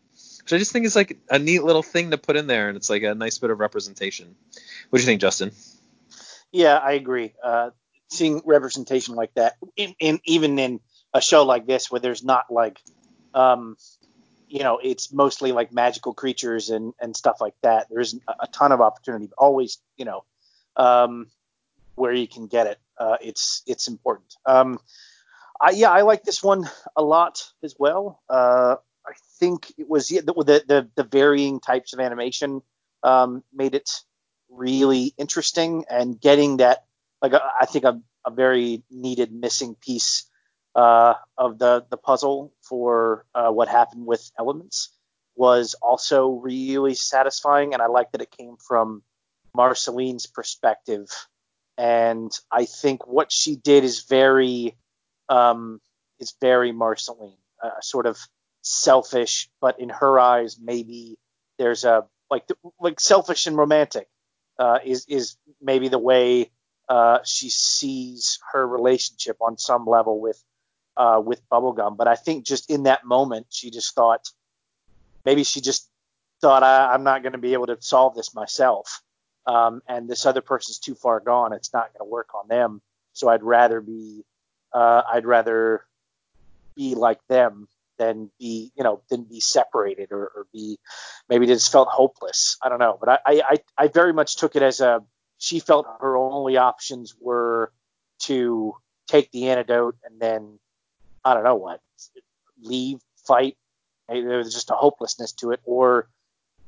which 0.42 0.52
I 0.52 0.58
just 0.58 0.72
think 0.72 0.86
is 0.86 0.94
like 0.94 1.18
a 1.28 1.38
neat 1.40 1.64
little 1.64 1.82
thing 1.82 2.12
to 2.12 2.18
put 2.18 2.36
in 2.36 2.46
there, 2.46 2.68
and 2.68 2.76
it's 2.76 2.88
like 2.88 3.02
a 3.02 3.14
nice 3.14 3.38
bit 3.38 3.50
of 3.50 3.58
representation. 3.58 4.36
What 4.90 4.98
do 4.98 5.02
you 5.02 5.06
think, 5.06 5.20
Justin? 5.20 5.50
Yeah, 6.52 6.76
I 6.76 6.92
agree. 6.92 7.32
Uh, 7.42 7.70
seeing 8.08 8.42
representation 8.44 9.14
like 9.14 9.34
that, 9.34 9.56
in, 9.76 9.94
in, 9.98 10.20
even 10.24 10.58
in 10.58 10.80
a 11.12 11.20
show 11.20 11.44
like 11.44 11.66
this 11.66 11.90
where 11.90 12.00
there's 12.00 12.24
not 12.24 12.50
like, 12.50 12.80
um, 13.34 13.76
you 14.48 14.60
know, 14.60 14.78
it's 14.82 15.12
mostly 15.12 15.52
like 15.52 15.72
magical 15.72 16.14
creatures 16.14 16.70
and 16.70 16.94
and 17.00 17.16
stuff 17.16 17.40
like 17.40 17.54
that. 17.62 17.88
There's 17.90 18.14
a, 18.14 18.34
a 18.40 18.46
ton 18.46 18.72
of 18.72 18.80
opportunity. 18.80 19.28
Always, 19.36 19.78
you 19.96 20.04
know, 20.04 20.24
um, 20.76 21.26
where 21.94 22.12
you 22.12 22.28
can 22.28 22.46
get 22.46 22.66
it. 22.66 22.78
Uh, 22.98 23.16
it's 23.20 23.62
it's 23.66 23.88
important. 23.88 24.34
Um, 24.46 24.78
I, 25.60 25.70
yeah, 25.70 25.90
I 25.90 26.02
like 26.02 26.22
this 26.22 26.42
one 26.42 26.68
a 26.94 27.02
lot 27.02 27.42
as 27.62 27.74
well. 27.78 28.22
Uh, 28.28 28.76
I 29.06 29.12
think 29.38 29.72
it 29.78 29.88
was 29.88 30.10
yeah, 30.10 30.20
the, 30.20 30.32
the 30.32 30.88
the 30.94 31.04
varying 31.04 31.60
types 31.60 31.92
of 31.92 32.00
animation 32.00 32.62
um, 33.02 33.42
made 33.52 33.74
it 33.74 33.90
really 34.48 35.14
interesting 35.18 35.84
and 35.90 36.20
getting 36.20 36.58
that 36.58 36.85
like 37.22 37.32
a, 37.32 37.42
I 37.60 37.66
think 37.66 37.84
a, 37.84 38.00
a 38.24 38.30
very 38.30 38.82
needed 38.90 39.32
missing 39.32 39.76
piece 39.80 40.28
uh, 40.74 41.14
of 41.38 41.58
the 41.58 41.84
the 41.90 41.96
puzzle 41.96 42.52
for 42.62 43.24
uh, 43.34 43.50
what 43.50 43.68
happened 43.68 44.06
with 44.06 44.30
Elements 44.38 44.90
was 45.34 45.74
also 45.80 46.28
really 46.28 46.94
satisfying, 46.94 47.74
and 47.74 47.82
I 47.82 47.86
like 47.86 48.12
that 48.12 48.22
it 48.22 48.30
came 48.30 48.56
from 48.56 49.02
Marceline's 49.54 50.26
perspective. 50.26 51.08
And 51.78 52.32
I 52.50 52.64
think 52.64 53.06
what 53.06 53.30
she 53.30 53.56
did 53.56 53.84
is 53.84 54.04
very 54.04 54.76
um, 55.28 55.80
is 56.18 56.34
very 56.40 56.72
Marceline, 56.72 57.36
uh, 57.62 57.80
sort 57.80 58.06
of 58.06 58.18
selfish, 58.62 59.48
but 59.60 59.78
in 59.78 59.90
her 59.90 60.18
eyes, 60.18 60.58
maybe 60.60 61.18
there's 61.58 61.84
a 61.84 62.06
like 62.30 62.46
like 62.80 63.00
selfish 63.00 63.46
and 63.46 63.56
romantic 63.56 64.08
uh, 64.58 64.78
is 64.84 65.06
is 65.08 65.36
maybe 65.60 65.88
the 65.88 65.98
way 65.98 66.50
uh, 66.88 67.18
she 67.24 67.48
sees 67.50 68.38
her 68.52 68.66
relationship 68.66 69.36
on 69.40 69.58
some 69.58 69.86
level 69.86 70.20
with 70.20 70.42
uh, 70.96 71.20
with 71.24 71.46
Bubblegum. 71.50 71.96
But 71.96 72.08
I 72.08 72.14
think 72.14 72.44
just 72.44 72.70
in 72.70 72.84
that 72.84 73.04
moment, 73.04 73.46
she 73.50 73.70
just 73.70 73.94
thought 73.94 74.28
maybe 75.24 75.44
she 75.44 75.60
just 75.60 75.88
thought 76.40 76.62
I, 76.62 76.94
am 76.94 77.04
not 77.04 77.22
going 77.22 77.32
to 77.32 77.38
be 77.38 77.52
able 77.54 77.66
to 77.66 77.76
solve 77.80 78.14
this 78.14 78.34
myself, 78.34 79.02
um, 79.46 79.82
and 79.88 80.08
this 80.08 80.26
other 80.26 80.40
person's 80.40 80.78
too 80.78 80.94
far 80.94 81.20
gone. 81.20 81.52
It's 81.52 81.72
not 81.72 81.92
going 81.92 82.06
to 82.06 82.10
work 82.10 82.34
on 82.34 82.48
them. 82.48 82.80
So 83.12 83.28
I'd 83.28 83.42
rather 83.42 83.80
be 83.80 84.24
uh, 84.72 85.02
I'd 85.12 85.26
rather 85.26 85.84
be 86.76 86.94
like 86.94 87.20
them 87.28 87.68
than 87.98 88.30
be 88.38 88.70
you 88.76 88.84
know 88.84 89.00
than 89.08 89.24
be 89.24 89.40
separated 89.40 90.12
or, 90.12 90.24
or 90.24 90.46
be 90.52 90.78
maybe 91.28 91.46
just 91.46 91.72
felt 91.72 91.88
hopeless. 91.88 92.58
I 92.62 92.68
don't 92.68 92.78
know, 92.78 92.98
but 93.00 93.22
I, 93.26 93.42
I 93.42 93.56
I 93.76 93.88
very 93.88 94.12
much 94.12 94.36
took 94.36 94.54
it 94.54 94.62
as 94.62 94.80
a 94.80 95.02
she 95.38 95.60
felt 95.60 95.86
her 96.00 96.16
only 96.16 96.56
options 96.56 97.14
were 97.20 97.72
to 98.18 98.74
take 99.06 99.30
the 99.30 99.50
antidote 99.50 99.96
and 100.04 100.20
then 100.20 100.58
I 101.24 101.34
don't 101.34 101.44
know 101.44 101.56
what 101.56 101.80
leave, 102.62 103.00
fight. 103.26 103.56
There 104.08 104.38
was 104.38 104.52
just 104.52 104.70
a 104.70 104.74
hopelessness 104.74 105.32
to 105.34 105.50
it, 105.50 105.60
or 105.64 106.08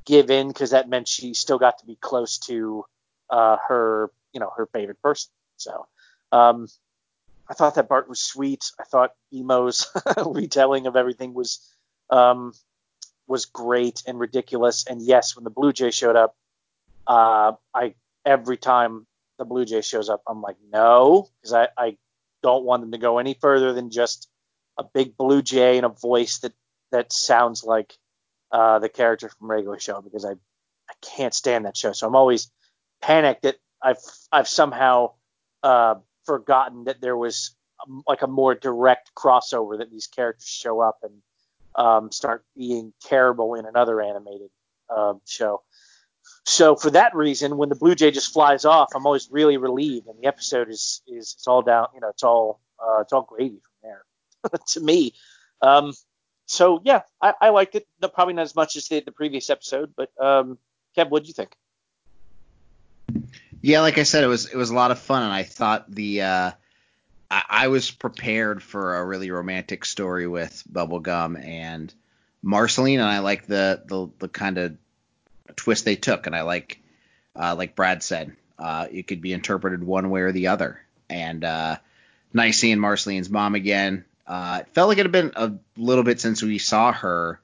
give 0.05 0.31
in 0.31 0.49
because 0.49 0.71
that 0.71 0.89
meant 0.89 1.07
she 1.07 1.35
still 1.35 1.59
got 1.59 1.79
to 1.79 1.87
be 1.87 1.97
close 1.97 2.39
to 2.39 2.85
uh, 3.31 3.59
her, 3.69 4.11
you 4.33 4.41
know, 4.41 4.51
her 4.57 4.67
favorite 4.67 5.01
person. 5.03 5.31
So 5.57 5.87
um, 6.33 6.67
I 7.49 7.55
thought 7.55 7.77
that 7.77 7.89
Bart 7.89 8.09
was 8.09 8.21
sweet. 8.21 8.65
I 8.81 8.85
thought 8.85 9.13
BMO's 9.33 9.87
retelling 10.27 10.87
of 10.87 10.97
everything 10.97 11.35
was 11.35 11.61
um, 12.11 12.53
was 13.27 13.45
great 13.45 14.03
and 14.07 14.19
ridiculous. 14.19 14.87
And 14.87 15.01
yes, 15.01 15.37
when 15.37 15.45
the 15.45 15.51
Blue 15.51 15.73
Jay 15.73 15.91
showed 15.91 16.17
up, 16.17 16.35
uh, 17.07 17.53
I 17.73 17.95
every 18.25 18.57
time 18.57 19.07
the 19.39 19.45
Blue 19.45 19.65
Jay 19.65 19.83
shows 19.83 20.09
up, 20.09 20.23
I'm 20.27 20.43
like, 20.43 20.57
no, 20.73 21.29
because 21.41 21.55
I, 21.55 21.69
I 21.77 21.97
don't 22.43 22.65
want 22.65 22.83
them 22.83 22.93
to 22.93 22.99
go 22.99 23.19
any 23.19 23.35
further 23.35 23.73
than 23.73 23.91
just 23.91 24.29
a 24.79 24.85
big 24.85 25.17
Blue 25.17 25.43
Jay 25.43 25.77
and 25.77 25.87
a 25.87 25.91
voice 25.91 26.39
that 26.39 26.53
that 26.93 27.13
sounds 27.13 27.65
like 27.65 27.95
uh, 28.53 28.79
the 28.79 28.89
character 28.89 29.29
from 29.29 29.51
regular 29.51 29.79
show 29.79 30.01
because 30.01 30.25
I 30.25 30.33
I 30.33 30.95
can't 31.03 31.35
stand 31.35 31.67
that 31.67 31.77
show. 31.77 31.93
So 31.93 32.07
I'm 32.07 32.17
always 32.17 32.51
panicked 33.03 33.43
that 33.43 33.57
I've 33.83 33.99
I've 34.33 34.49
somehow 34.49 35.13
uh, 35.63 35.97
forgotten 36.25 36.85
that 36.85 37.01
there 37.01 37.17
was 37.17 37.55
um, 37.87 38.03
like 38.07 38.23
a 38.23 38.27
more 38.27 38.55
direct 38.55 39.11
crossover 39.15 39.79
that 39.79 39.91
these 39.91 40.07
characters 40.07 40.49
show 40.49 40.81
up 40.81 40.99
and 41.03 41.23
um, 41.75 42.11
start 42.11 42.45
being 42.57 42.93
terrible 43.03 43.55
in 43.55 43.67
another 43.67 44.01
animated 44.01 44.51
uh, 44.89 45.15
show. 45.27 45.63
So 46.49 46.77
for 46.77 46.91
that 46.93 47.15
reason, 47.15 47.59
when 47.59 47.69
the 47.69 47.75
Blue 47.75 47.95
Jay 47.95 48.11
just 48.11 48.33
flies 48.33 48.65
off, 48.65 48.93
I'm 48.95 49.05
always 49.05 49.29
really 49.31 49.59
relieved, 49.59 50.07
and 50.07 50.19
the 50.19 50.27
episode 50.27 50.71
is 50.71 51.03
is 51.07 51.35
it's 51.37 51.47
all 51.47 51.61
down, 51.61 51.89
you 51.95 52.01
know, 52.01 52.09
it's 52.09 52.23
all 52.23 52.59
uh, 52.81 53.03
it's 53.03 53.13
all 53.13 53.21
gravy 53.21 53.61
from 53.61 53.73
there 53.83 54.05
to 54.69 54.81
me. 54.81 55.13
Um, 55.61 55.93
so 56.47 56.81
yeah, 56.83 57.03
I, 57.21 57.35
I 57.39 57.49
liked 57.51 57.75
it. 57.75 57.87
No, 58.01 58.09
probably 58.09 58.33
not 58.33 58.43
as 58.43 58.57
much 58.57 58.77
as 58.77 58.89
the, 58.89 59.01
the 59.01 59.13
previous 59.13 59.51
episode, 59.51 59.93
but 59.95 60.11
um, 60.19 60.57
Kev, 60.97 61.11
what 61.11 61.25
do 61.25 61.29
you 61.29 61.35
think? 61.35 61.55
Yeah, 63.61 63.83
like 63.83 63.99
I 63.99 64.05
said, 64.05 64.25
it 64.25 64.29
was 64.29 64.47
it 64.47 64.57
was 64.57 64.71
a 64.71 64.75
lot 64.75 64.91
of 64.91 64.99
fun, 64.99 65.25
and 65.25 65.33
I 65.33 65.43
thought 65.43 65.91
the 65.91 66.23
uh, 66.23 66.51
I, 67.31 67.43
I 67.47 67.69
was 67.69 67.91
prepared 67.91 68.63
for 68.63 68.97
a 68.97 69.05
really 69.05 69.31
romantic 69.31 69.85
story 69.85 70.27
with 70.27 70.65
Bubblegum 70.73 71.45
and 71.45 71.93
Marceline, 72.43 73.01
and 73.01 73.09
I 73.09 73.19
like 73.19 73.47
the 73.47 73.83
the, 73.87 74.09
the 74.19 74.29
kind 74.31 74.57
of 74.57 74.79
twist 75.57 75.85
they 75.85 75.97
took, 75.97 76.27
and 76.27 76.35
I 76.35 76.43
like 76.43 76.81
uh, 77.37 77.55
like 77.57 77.77
Brad 77.77 78.03
said, 78.03 78.35
uh, 78.59 78.87
it 78.91 79.07
could 79.07 79.21
be 79.21 79.33
interpreted 79.33 79.83
one 79.83 80.11
way 80.11 80.21
or 80.23 80.33
the 80.33 80.49
other, 80.49 80.81
and 81.09 81.45
uh, 81.45 81.77
nice 82.33 82.59
seeing 82.59 82.79
Marceline's 82.79 83.31
mom 83.31 83.55
again. 83.55 84.05
Uh, 84.27 84.59
it 84.63 84.75
felt 84.75 84.89
like 84.89 84.99
it 84.99 85.07
had 85.07 85.13
been 85.13 85.33
a 85.37 85.53
little 85.77 86.05
bit 86.05 86.21
since 86.21 86.43
we 86.43 86.59
saw 86.59 86.93
her, 86.93 87.41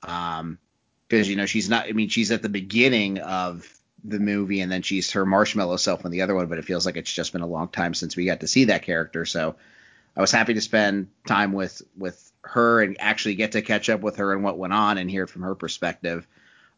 because 0.00 0.40
um, 0.40 0.58
you 1.10 1.36
know 1.36 1.46
she's 1.46 1.68
not. 1.68 1.86
I 1.86 1.92
mean, 1.92 2.08
she's 2.08 2.32
at 2.32 2.42
the 2.42 2.48
beginning 2.48 3.18
of 3.18 3.68
the 4.02 4.18
movie, 4.18 4.60
and 4.60 4.70
then 4.70 4.82
she's 4.82 5.12
her 5.12 5.24
marshmallow 5.24 5.76
self 5.76 6.04
in 6.04 6.10
the 6.10 6.22
other 6.22 6.34
one. 6.34 6.46
But 6.46 6.58
it 6.58 6.64
feels 6.64 6.86
like 6.86 6.96
it's 6.96 7.12
just 7.12 7.32
been 7.32 7.42
a 7.42 7.46
long 7.46 7.68
time 7.68 7.94
since 7.94 8.16
we 8.16 8.24
got 8.24 8.40
to 8.40 8.48
see 8.48 8.64
that 8.64 8.82
character. 8.82 9.24
So 9.24 9.56
I 10.16 10.20
was 10.20 10.32
happy 10.32 10.54
to 10.54 10.60
spend 10.60 11.08
time 11.26 11.52
with 11.52 11.82
with 11.96 12.32
her 12.42 12.82
and 12.82 12.96
actually 13.00 13.36
get 13.36 13.52
to 13.52 13.62
catch 13.62 13.88
up 13.88 14.00
with 14.00 14.16
her 14.16 14.32
and 14.32 14.44
what 14.44 14.58
went 14.58 14.72
on 14.72 14.98
and 14.98 15.10
hear 15.10 15.26
from 15.26 15.42
her 15.42 15.54
perspective. 15.54 16.26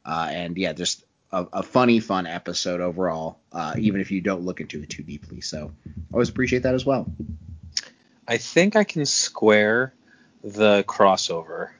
Uh, 0.06 0.28
and 0.30 0.56
yeah, 0.56 0.72
just 0.72 1.04
a, 1.32 1.46
a, 1.52 1.62
funny, 1.62 1.98
fun 1.98 2.26
episode 2.26 2.80
overall, 2.80 3.40
uh, 3.52 3.74
even 3.76 4.00
if 4.00 4.12
you 4.12 4.20
don't 4.20 4.42
look 4.42 4.60
into 4.60 4.80
it 4.80 4.88
too 4.88 5.02
deeply. 5.02 5.40
So 5.40 5.72
I 5.86 6.12
always 6.12 6.28
appreciate 6.28 6.62
that 6.62 6.74
as 6.74 6.86
well. 6.86 7.10
I 8.28 8.36
think 8.36 8.76
I 8.76 8.84
can 8.84 9.04
square 9.04 9.92
the 10.44 10.84
crossover. 10.84 11.70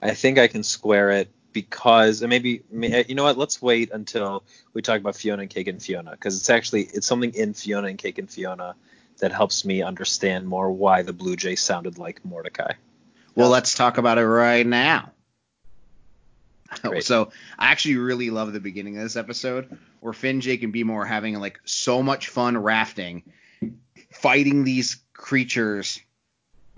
I 0.00 0.14
think 0.14 0.38
I 0.38 0.48
can 0.48 0.62
square 0.62 1.10
it 1.10 1.30
because 1.52 2.22
and 2.22 2.30
maybe 2.30 2.62
you 2.70 3.14
know 3.14 3.24
what 3.24 3.38
let's 3.38 3.60
wait 3.60 3.90
until 3.90 4.44
we 4.74 4.82
talk 4.82 5.00
about 5.00 5.16
fionna 5.16 5.42
and 5.42 5.50
cake 5.50 5.66
and 5.66 5.82
fionna 5.82 6.10
because 6.12 6.36
it's 6.36 6.50
actually 6.50 6.82
it's 6.82 7.06
something 7.06 7.32
in 7.34 7.54
fionna 7.54 7.88
and 7.88 7.98
cake 7.98 8.18
and 8.18 8.30
fionna 8.30 8.74
that 9.18 9.32
helps 9.32 9.64
me 9.64 9.82
understand 9.82 10.46
more 10.46 10.70
why 10.70 11.02
the 11.02 11.12
blue 11.12 11.36
jay 11.36 11.56
sounded 11.56 11.98
like 11.98 12.24
mordecai 12.24 12.72
well 13.34 13.48
let's 13.48 13.74
talk 13.74 13.98
about 13.98 14.18
it 14.18 14.26
right 14.26 14.66
now 14.66 15.10
Great. 16.82 17.04
so 17.04 17.30
i 17.58 17.70
actually 17.70 17.96
really 17.96 18.30
love 18.30 18.52
the 18.52 18.60
beginning 18.60 18.96
of 18.96 19.02
this 19.02 19.16
episode 19.16 19.78
where 20.00 20.12
finn 20.12 20.40
jake 20.40 20.62
and 20.62 20.72
BMO 20.72 20.94
are 20.94 21.04
having 21.04 21.34
like 21.40 21.60
so 21.64 22.02
much 22.02 22.28
fun 22.28 22.56
rafting 22.58 23.22
fighting 24.10 24.64
these 24.64 24.96
creatures 25.12 26.00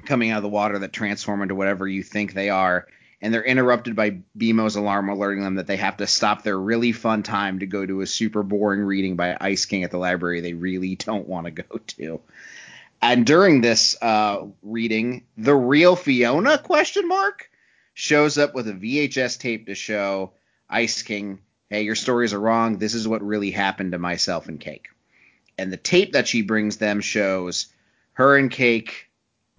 coming 0.04 0.30
out 0.30 0.38
of 0.38 0.42
the 0.42 0.48
water 0.48 0.78
that 0.78 0.92
transform 0.92 1.42
into 1.42 1.54
whatever 1.54 1.86
you 1.86 2.02
think 2.02 2.32
they 2.32 2.50
are. 2.50 2.86
And 3.22 3.34
they're 3.34 3.44
interrupted 3.44 3.94
by 3.94 4.20
BMO's 4.36 4.76
alarm 4.76 5.10
alerting 5.10 5.44
them 5.44 5.56
that 5.56 5.66
they 5.66 5.76
have 5.76 5.98
to 5.98 6.06
stop 6.06 6.42
their 6.42 6.58
really 6.58 6.92
fun 6.92 7.22
time 7.22 7.58
to 7.58 7.66
go 7.66 7.84
to 7.84 8.00
a 8.00 8.06
super 8.06 8.42
boring 8.42 8.80
reading 8.80 9.16
by 9.16 9.36
Ice 9.38 9.66
King 9.66 9.84
at 9.84 9.90
the 9.90 9.98
library 9.98 10.40
they 10.40 10.54
really 10.54 10.96
don't 10.96 11.28
want 11.28 11.44
to 11.44 11.50
go 11.62 11.78
to. 11.98 12.20
And 13.02 13.26
during 13.26 13.60
this 13.60 13.96
uh, 14.00 14.46
reading, 14.62 15.24
the 15.36 15.54
real 15.54 15.96
Fionna 15.96 16.58
question 16.58 17.08
mark 17.08 17.49
shows 18.00 18.38
up 18.38 18.54
with 18.54 18.66
a 18.66 18.72
VHS 18.72 19.38
tape 19.38 19.66
to 19.66 19.74
show 19.74 20.32
Ice 20.70 21.02
King, 21.02 21.40
hey, 21.68 21.82
your 21.82 21.94
stories 21.94 22.32
are 22.32 22.40
wrong. 22.40 22.78
This 22.78 22.94
is 22.94 23.06
what 23.06 23.22
really 23.22 23.50
happened 23.50 23.92
to 23.92 23.98
myself 23.98 24.48
and 24.48 24.58
Cake. 24.58 24.88
And 25.58 25.70
the 25.70 25.76
tape 25.76 26.12
that 26.12 26.26
she 26.26 26.40
brings 26.40 26.78
them 26.78 27.02
shows 27.02 27.66
her 28.14 28.38
and 28.38 28.50
Cake 28.50 29.10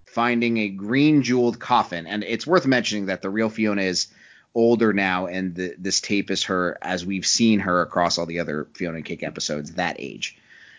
finding 0.07 0.57
a 0.57 0.69
green 0.69 1.21
jeweled 1.21 1.59
coffin. 1.59 2.07
And 2.07 2.23
it's 2.23 2.47
worth 2.47 2.65
mentioning 2.65 3.05
that 3.05 3.21
the 3.21 3.29
real 3.29 3.49
Fionna 3.49 3.83
is 3.83 4.07
older 4.55 4.91
now, 4.91 5.27
and 5.27 5.53
the, 5.53 5.75
this 5.77 6.01
tape 6.01 6.31
is 6.31 6.45
her 6.45 6.79
as 6.81 7.05
we've 7.05 7.27
seen 7.27 7.59
her 7.59 7.81
across 7.81 8.17
all 8.17 8.25
the 8.25 8.39
other 8.39 8.67
Fionna 8.73 8.97
and 8.97 9.05
Cake 9.05 9.21
episodes 9.21 9.73
that 9.73 9.97
age. 9.99 10.35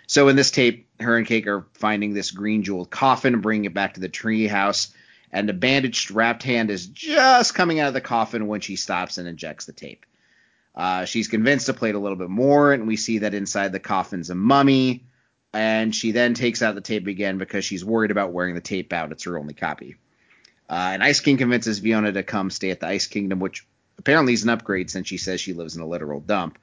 So 0.09 0.27
in 0.27 0.35
this 0.35 0.51
tape, 0.51 0.89
her 0.99 1.17
and 1.17 1.27
Cake 1.29 1.47
are 1.47 1.65
finding 1.75 2.13
this 2.13 2.33
green 2.33 2.65
jeweled 2.65 2.91
coffin, 2.91 3.35
and 3.35 3.43
bringing 3.43 3.67
it 3.67 3.75
back 3.75 3.95
to 3.95 4.01
the 4.01 4.09
tree 4.09 4.49
house, 4.49 4.93
and 5.33 5.49
a 5.49 5.53
bandaged, 5.53 6.11
wrapped 6.11 6.43
hand 6.43 6.71
is 6.71 6.87
just 6.87 7.55
coming 7.55 7.81
out 7.81 7.89
of 7.89 7.95
the 7.95 8.01
coffin 8.01 8.47
when 8.47 8.61
she 8.61 8.77
stops 8.77 9.19
and 9.19 9.27
injects 9.27 9.65
the 9.65 9.73
tape. 9.73 10.05
Uh, 10.75 11.05
she's 11.05 11.29
convinced 11.29 11.67
to 11.67 11.75
play 11.75 11.91
it 11.91 11.95
a 11.95 11.99
little 11.99 12.17
bit 12.17 12.31
more, 12.31 12.73
and 12.73 12.87
we 12.87 12.97
see 12.97 13.19
that 13.19 13.35
inside 13.35 13.73
the 13.73 13.81
coffin's 13.81 14.31
a 14.31 14.35
mummy 14.35 15.05
and 15.53 15.95
she 15.95 16.13
then 16.13 16.35
takes 16.35 16.63
out 16.63 16.75
the 16.75 16.81
tape 16.81 17.07
again 17.07 17.39
because 17.39 17.65
she's 17.65 17.85
worried 17.85 18.11
about 18.11 18.33
wearing 18.33 18.55
the 18.55 18.61
tape 18.61 18.93
out. 18.93 19.13
It's 19.13 19.25
her 19.25 19.39
only 19.39 19.55
copy. 19.55 19.97
Uh, 20.69 20.91
and 20.95 21.05
Ice 21.05 21.21
King 21.21 21.37
convinces 21.37 21.81
Fionna 21.81 22.13
to 22.13 22.23
come 22.23 22.51
stay 22.51 22.71
at 22.71 22.81
the 22.81 22.87
Ice 22.87 23.07
Kingdom, 23.07 23.41
which 23.41 23.67
apparently 23.99 24.33
is 24.33 24.45
an 24.45 24.49
upgrade 24.49 24.91
since 24.91 25.07
she 25.07 25.19
says 25.19 25.41
she 25.41 25.53
lives 25.53 25.77
in 25.77 25.83
a 25.83 25.87
literal 25.87 26.21
dump. 26.21 26.59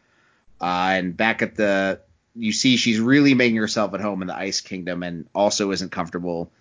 Uh, 0.60 0.94
and 0.94 1.16
back 1.16 1.42
at 1.42 1.56
the, 1.56 2.00
you 2.36 2.52
see 2.52 2.78
she's 2.78 3.00
really 3.00 3.36
making 3.36 3.58
herself 3.58 3.94
at 3.94 4.02
home 4.02 4.22
in 4.22 4.28
the 4.28 4.36
Ice 4.36 4.62
Kingdom, 4.62 5.04
and 5.04 5.28
also 5.36 5.72
isn't 5.72 5.92
comfortable 5.92 6.52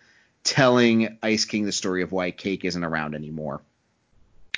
telling 0.49 1.19
Ice 1.23 1.45
King 1.45 1.67
the 1.67 1.73
story 1.73 2.03
of 2.03 2.11
why 2.11 2.31
Cake 2.31 2.65
isn't 2.65 2.83
around 2.83 3.15
anymore. 3.15 3.61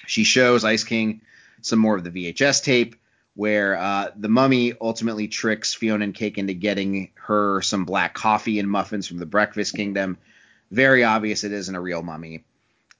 She 0.06 0.22
shows 0.22 0.64
Ice 0.64 0.84
King 0.84 1.20
some 1.62 1.80
more 1.80 1.96
of 1.96 2.04
the 2.04 2.10
VHS 2.10 2.62
tape, 2.62 2.94
where 3.34 3.76
uh, 3.76 4.10
the 4.16 4.28
mummy 4.28 4.72
ultimately 4.80 5.26
tricks 5.26 5.74
Fionna 5.74 6.04
and 6.04 6.14
Cake 6.14 6.38
into 6.38 6.54
getting 6.54 7.10
her 7.14 7.60
some 7.62 7.84
black 7.84 8.14
coffee 8.14 8.60
and 8.60 8.70
muffins 8.70 9.08
from 9.08 9.18
the 9.18 9.26
Breakfast 9.26 9.74
Kingdom. 9.74 10.16
Very 10.70 11.02
obvious 11.02 11.42
it 11.42 11.52
isn't 11.52 11.74
a 11.74 11.80
real 11.80 12.02
mummy. 12.02 12.44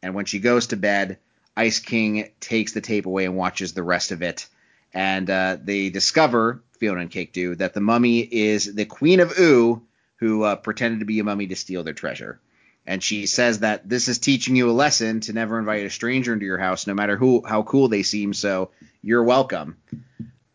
And 0.03 0.15
when 0.15 0.25
she 0.25 0.41
goes 0.41 0.69
to 0.69 0.77
bed, 0.77 1.19
Ice 1.57 1.79
King 1.79 2.31
takes 2.41 2.73
the 2.73 2.81
tape 2.81 3.07
away 3.07 3.25
and 3.25 3.37
watches 3.37 3.73
the 3.73 3.83
rest 3.85 4.11
of 4.11 4.23
it. 4.23 4.47
And 4.93 5.31
uh, 5.31 5.59
they 5.63 5.91
discover, 5.91 6.63
Fionna 6.81 7.03
and 7.03 7.11
Cake 7.11 7.33
do, 7.33 7.55
that 7.55 7.73
the 7.73 7.81
mummy 7.81 8.19
is 8.21 8.75
the 8.75 8.85
Queen 8.85 9.21
of 9.21 9.39
Ooo, 9.39 9.83
who 10.17 10.43
uh, 10.43 10.57
pretended 10.57 11.01
to 11.01 11.07
be 11.07 11.21
a 11.21 11.25
mummy 11.25 11.47
to 11.47 11.57
steal 11.57 11.85
their 11.85 11.95
treasure. 11.95 12.41
And 12.87 13.03
she 13.03 13.27
says 13.27 13.61
that 13.61 13.89
this 13.89 14.09
is 14.09 14.19
teaching 14.19 14.57
you 14.57 14.71
a 14.71 14.73
lesson 14.73 15.21
to 15.21 15.33
never 15.33 15.59
invite 15.59 15.87
a 15.87 15.91
stranger 15.91 16.33
into 16.33 16.47
your 16.47 16.59
house, 16.59 16.87
no 16.87 16.95
matter 16.95 17.17
who 17.17 17.43
how 17.47 17.63
cool 17.63 17.89
they 17.89 18.03
seem. 18.03 18.35
So 18.35 18.71
you're 19.03 19.23
welcome. 19.23 19.77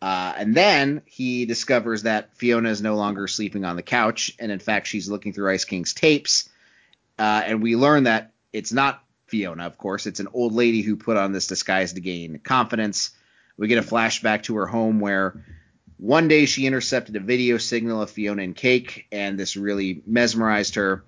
Uh, 0.02 0.34
and 0.38 0.54
then 0.54 1.02
he 1.06 1.46
discovers 1.46 2.04
that 2.04 2.36
Fionna 2.38 2.70
is 2.70 2.82
no 2.82 2.96
longer 2.96 3.28
sleeping 3.28 3.66
on 3.66 3.76
the 3.76 3.82
couch, 3.82 4.34
and 4.40 4.52
in 4.52 4.60
fact, 4.60 4.88
she's 4.88 5.10
looking 5.10 5.34
through 5.34 5.52
Ice 5.52 5.66
King's 5.66 5.94
tapes. 5.94 6.50
Uh, 7.18 7.42
and 7.46 7.64
we 7.64 7.76
learn 7.76 8.04
that 8.04 8.32
it's 8.54 8.74
not 8.74 9.02
Fionna, 9.28 9.66
of 9.66 9.78
course. 9.78 10.06
It's 10.06 10.20
an 10.20 10.28
old 10.34 10.54
lady 10.54 10.82
who 10.82 10.96
put 10.96 11.18
on 11.18 11.32
this 11.32 11.48
disguise 11.48 11.94
to 11.94 12.02
gain 12.02 12.40
confidence. 12.40 13.12
We 13.58 13.68
get 13.68 13.84
a 13.84 13.88
flashback 13.88 14.44
to 14.44 14.58
her 14.58 14.68
home 14.68 15.00
where 15.00 15.44
one 15.98 16.28
day 16.28 16.46
she 16.46 16.68
intercepted 16.68 17.16
a 17.16 17.22
video 17.22 17.58
signal 17.58 18.02
of 18.02 18.12
Fionna 18.12 18.44
and 18.44 18.56
Cake, 18.56 19.08
and 19.12 19.40
this 19.40 19.56
really 19.56 20.04
mesmerized 20.06 20.76
her. 20.76 21.04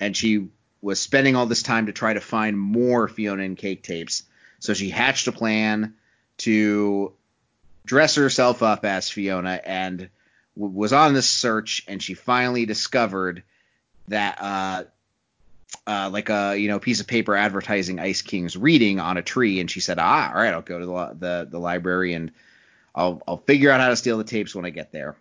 And 0.00 0.16
she 0.16 0.48
was 0.80 1.00
spending 1.00 1.34
all 1.34 1.46
this 1.46 1.62
time 1.62 1.86
to 1.86 1.92
try 1.92 2.12
to 2.12 2.20
find 2.20 2.58
more 2.58 3.08
Fionna 3.08 3.42
and 3.42 3.56
Cake 3.56 3.82
tapes. 3.82 4.24
So 4.58 4.74
she 4.74 4.90
hatched 4.90 5.26
a 5.28 5.32
plan 5.32 5.94
to 6.38 7.12
dress 7.86 8.14
herself 8.14 8.62
up 8.62 8.84
as 8.84 9.10
Fionna 9.10 9.60
and 9.64 10.08
w- 10.56 10.74
was 10.74 10.92
on 10.92 11.14
this 11.14 11.28
search, 11.28 11.84
and 11.88 12.02
she 12.02 12.14
finally 12.14 12.66
discovered 12.66 13.42
that 14.08 14.38
uh, 14.40 14.84
uh, 15.86 16.10
like 16.12 16.30
a 16.30 16.56
you 16.56 16.68
know 16.68 16.78
piece 16.78 17.00
of 17.00 17.06
paper 17.06 17.34
advertising 17.36 17.98
Ice 17.98 18.22
King's 18.22 18.56
reading 18.56 19.00
on 19.00 19.16
a 19.16 19.22
tree, 19.22 19.60
and 19.60 19.70
she 19.70 19.80
said, 19.80 19.98
"Ah, 19.98 20.30
all 20.30 20.40
right, 20.40 20.52
I'll 20.52 20.62
go 20.62 20.78
to 20.78 20.86
the 20.86 21.16
the, 21.18 21.48
the 21.50 21.58
library 21.58 22.14
and 22.14 22.32
I'll 22.94 23.22
I'll 23.26 23.38
figure 23.38 23.70
out 23.70 23.80
how 23.80 23.88
to 23.88 23.96
steal 23.96 24.18
the 24.18 24.24
tapes 24.24 24.54
when 24.54 24.64
I 24.64 24.70
get 24.70 24.92
there." 24.92 25.16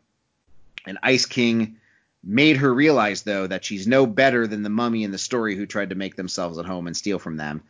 And 0.85 0.97
Ice 1.03 1.25
King 1.25 1.77
made 2.23 2.57
her 2.57 2.73
realize 2.73 3.23
though 3.23 3.47
that 3.47 3.65
she's 3.65 3.85
no 3.85 4.05
better 4.05 4.47
than 4.47 4.63
the 4.63 4.69
mummy 4.69 5.03
in 5.03 5.11
the 5.11 5.17
story 5.17 5.55
who 5.55 5.65
tried 5.65 5.89
to 5.89 5.95
make 5.95 6.15
themselves 6.15 6.57
at 6.57 6.65
home 6.65 6.87
and 6.87 6.95
steal 6.95 7.19
from 7.19 7.37
them. 7.37 7.61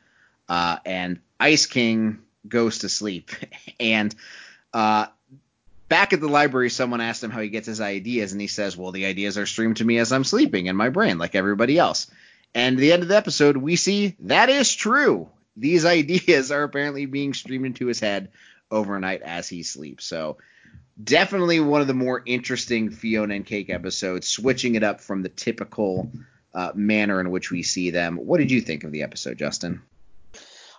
Uh, 0.48 0.78
and 0.86 1.20
Ice 1.40 1.66
King 1.66 2.20
goes 2.48 2.80
to 2.80 2.90
sleep, 2.90 3.32
and 3.80 4.14
uh, 4.74 5.08
back 5.90 6.14
at 6.14 6.20
the 6.20 6.28
library, 6.28 6.70
someone 6.70 7.02
asked 7.02 7.24
him 7.24 7.32
how 7.32 7.42
he 7.42 7.50
gets 7.50 7.68
his 7.68 7.82
ideas, 7.82 8.32
and 8.32 8.42
he 8.42 8.48
says, 8.48 8.76
"Well, 8.78 8.92
the 8.92 9.06
ideas 9.06 9.38
are 9.38 9.46
streamed 9.46 9.78
to 9.78 9.86
me 9.86 9.98
as 9.98 10.12
I'm 10.12 10.24
sleeping 10.24 10.68
in 10.68 10.76
my 10.76 10.90
brain, 10.90 11.18
like 11.18 11.36
everybody 11.36 11.78
else." 11.78 12.08
And 12.56 12.76
at 12.76 12.80
the 12.80 12.92
end 12.92 13.04
of 13.04 13.10
the 13.10 13.18
episode, 13.18 13.58
we 13.58 13.76
see 13.76 14.16
that 14.22 14.50
is 14.50 14.74
true. 14.74 15.30
These 15.56 15.86
ideas 16.00 16.52
are 16.52 16.64
apparently 16.64 17.06
being 17.06 17.34
streamed 17.34 17.66
into 17.66 17.88
his 17.88 18.00
head 18.00 18.30
overnight 18.70 19.22
as 19.22 19.48
he 19.48 19.64
sleeps. 19.64 20.06
So 20.06 20.38
definitely 21.02 21.60
one 21.60 21.82
of 21.82 21.88
the 21.88 21.94
more 21.94 22.22
interesting 22.26 22.90
Fionna 22.90 23.36
and 23.36 23.46
Cake 23.46 23.70
episodes, 23.70 24.28
switching 24.28 24.76
it 24.76 24.84
up 24.84 25.02
from 25.02 25.22
the 25.22 25.30
typical 25.30 26.12
uh, 26.54 26.72
manner 26.76 27.20
in 27.20 27.32
which 27.32 27.52
we 27.52 27.64
see 27.64 27.90
them. 27.90 28.18
What 28.18 28.38
did 28.38 28.52
you 28.52 28.62
think 28.62 28.84
of 28.84 28.92
the 28.92 29.04
episode, 29.04 29.38
Justin? 29.38 29.82